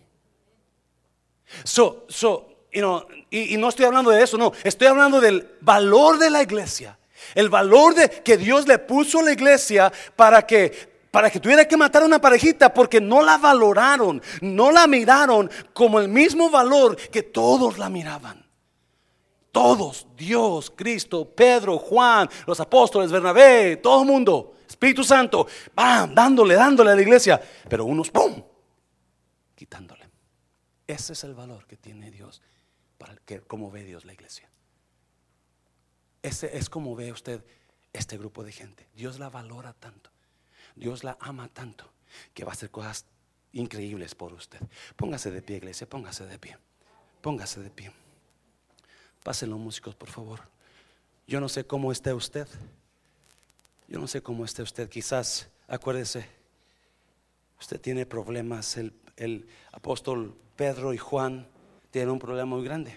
So, 1.65 2.07
so, 2.09 2.67
y, 3.31 3.55
y 3.55 3.57
no 3.57 3.69
estoy 3.69 3.85
hablando 3.85 4.11
de 4.11 4.23
eso, 4.23 4.39
no, 4.39 4.53
estoy 4.65 4.87
hablando 4.87 5.21
del 5.21 5.57
valor 5.61 6.19
de 6.19 6.31
la 6.31 6.43
iglesia. 6.43 6.99
El 7.35 7.49
valor 7.49 7.95
de 7.95 8.09
que 8.09 8.37
Dios 8.37 8.67
le 8.67 8.79
puso 8.79 9.21
a 9.21 9.23
la 9.23 9.33
iglesia 9.33 9.93
para 10.17 10.47
que 10.47 10.93
para 11.13 11.31
que 11.31 11.39
tuviera 11.39 11.69
que 11.69 11.77
matar 11.77 12.03
a 12.03 12.07
una 12.07 12.23
parejita 12.23 12.73
porque 12.73 12.99
no 12.99 13.21
la 13.21 13.37
valoraron, 13.37 14.23
no 14.41 14.73
la 14.73 14.87
miraron 14.87 15.51
como 15.75 16.01
el 16.01 16.09
mismo 16.09 16.49
valor 16.49 16.97
que 16.97 17.23
todos 17.23 17.77
la 17.77 17.91
miraban. 17.91 18.42
Todos, 19.53 20.07
Dios, 20.17 20.73
Cristo, 20.75 21.29
Pedro, 21.29 21.79
Juan, 21.79 22.29
los 22.47 22.59
apóstoles, 22.59 23.13
Bernabé, 23.13 23.77
todo 23.77 24.01
el 24.01 24.09
mundo, 24.09 24.55
Espíritu 24.67 25.05
Santo, 25.05 25.47
van 25.75 26.15
dándole, 26.15 26.55
dándole 26.55 26.93
a 26.93 26.95
la 26.95 27.03
iglesia, 27.03 27.41
pero 27.69 27.85
unos, 27.85 28.11
¡pum!, 28.11 28.43
quitándole. 29.55 30.09
Ese 30.87 31.13
es 31.13 31.25
el 31.25 31.35
valor 31.35 31.67
que 31.67 31.77
tiene 31.77 32.11
Dios 32.11 32.41
para 32.97 33.15
que, 33.17 33.41
como 33.43 33.71
ve 33.71 33.85
Dios 33.85 34.07
la 34.07 34.15
iglesia. 34.15 34.51
Ese 36.23 36.57
es 36.57 36.71
como 36.71 36.97
ve 36.97 37.13
usted 37.13 37.45
este 37.93 38.17
grupo 38.17 38.45
de 38.45 38.53
gente. 38.53 38.89
Dios 38.95 39.19
la 39.19 39.29
valora 39.29 39.75
tanto, 39.75 40.11
Dios 40.77 41.05
la 41.05 41.19
ama 41.21 41.49
tanto, 41.49 41.93
que 42.33 42.45
va 42.45 42.53
a 42.53 42.55
hacer 42.55 42.71
cosas 42.71 43.05
increíbles 43.53 44.15
por 44.15 44.33
usted. 44.33 44.61
Póngase 44.97 45.31
de 45.31 45.43
pie, 45.43 45.59
iglesia, 45.59 45.87
póngase 45.87 46.25
de 46.25 46.39
pie, 46.39 46.57
póngase 47.21 47.61
de 47.61 47.71
pie. 47.71 47.93
Pasen 49.23 49.51
los 49.51 49.59
músicos, 49.59 49.95
por 49.95 50.09
favor. 50.09 50.41
Yo 51.27 51.41
no 51.41 51.49
sé 51.49 51.65
cómo 51.65 51.93
esté 51.93 52.13
usted. 52.13 52.49
Yo 53.87 54.01
no 54.01 54.09
sé 54.09 54.23
cómo 54.23 54.45
esté 54.45 54.63
usted. 54.63 54.89
Quizás, 54.89 55.49
acuérdese, 55.69 56.27
usted 57.61 57.81
tiene 57.81 58.05
problemas. 58.07 58.77
El, 58.77 58.93
el 59.17 59.47
apóstol 59.71 60.35
Pedro 60.57 60.93
y 60.93 60.99
Juan 60.99 61.47
tienen 61.93 62.11
un 62.11 62.19
problema 62.19 62.57
muy 62.57 62.65
grande. 62.65 62.91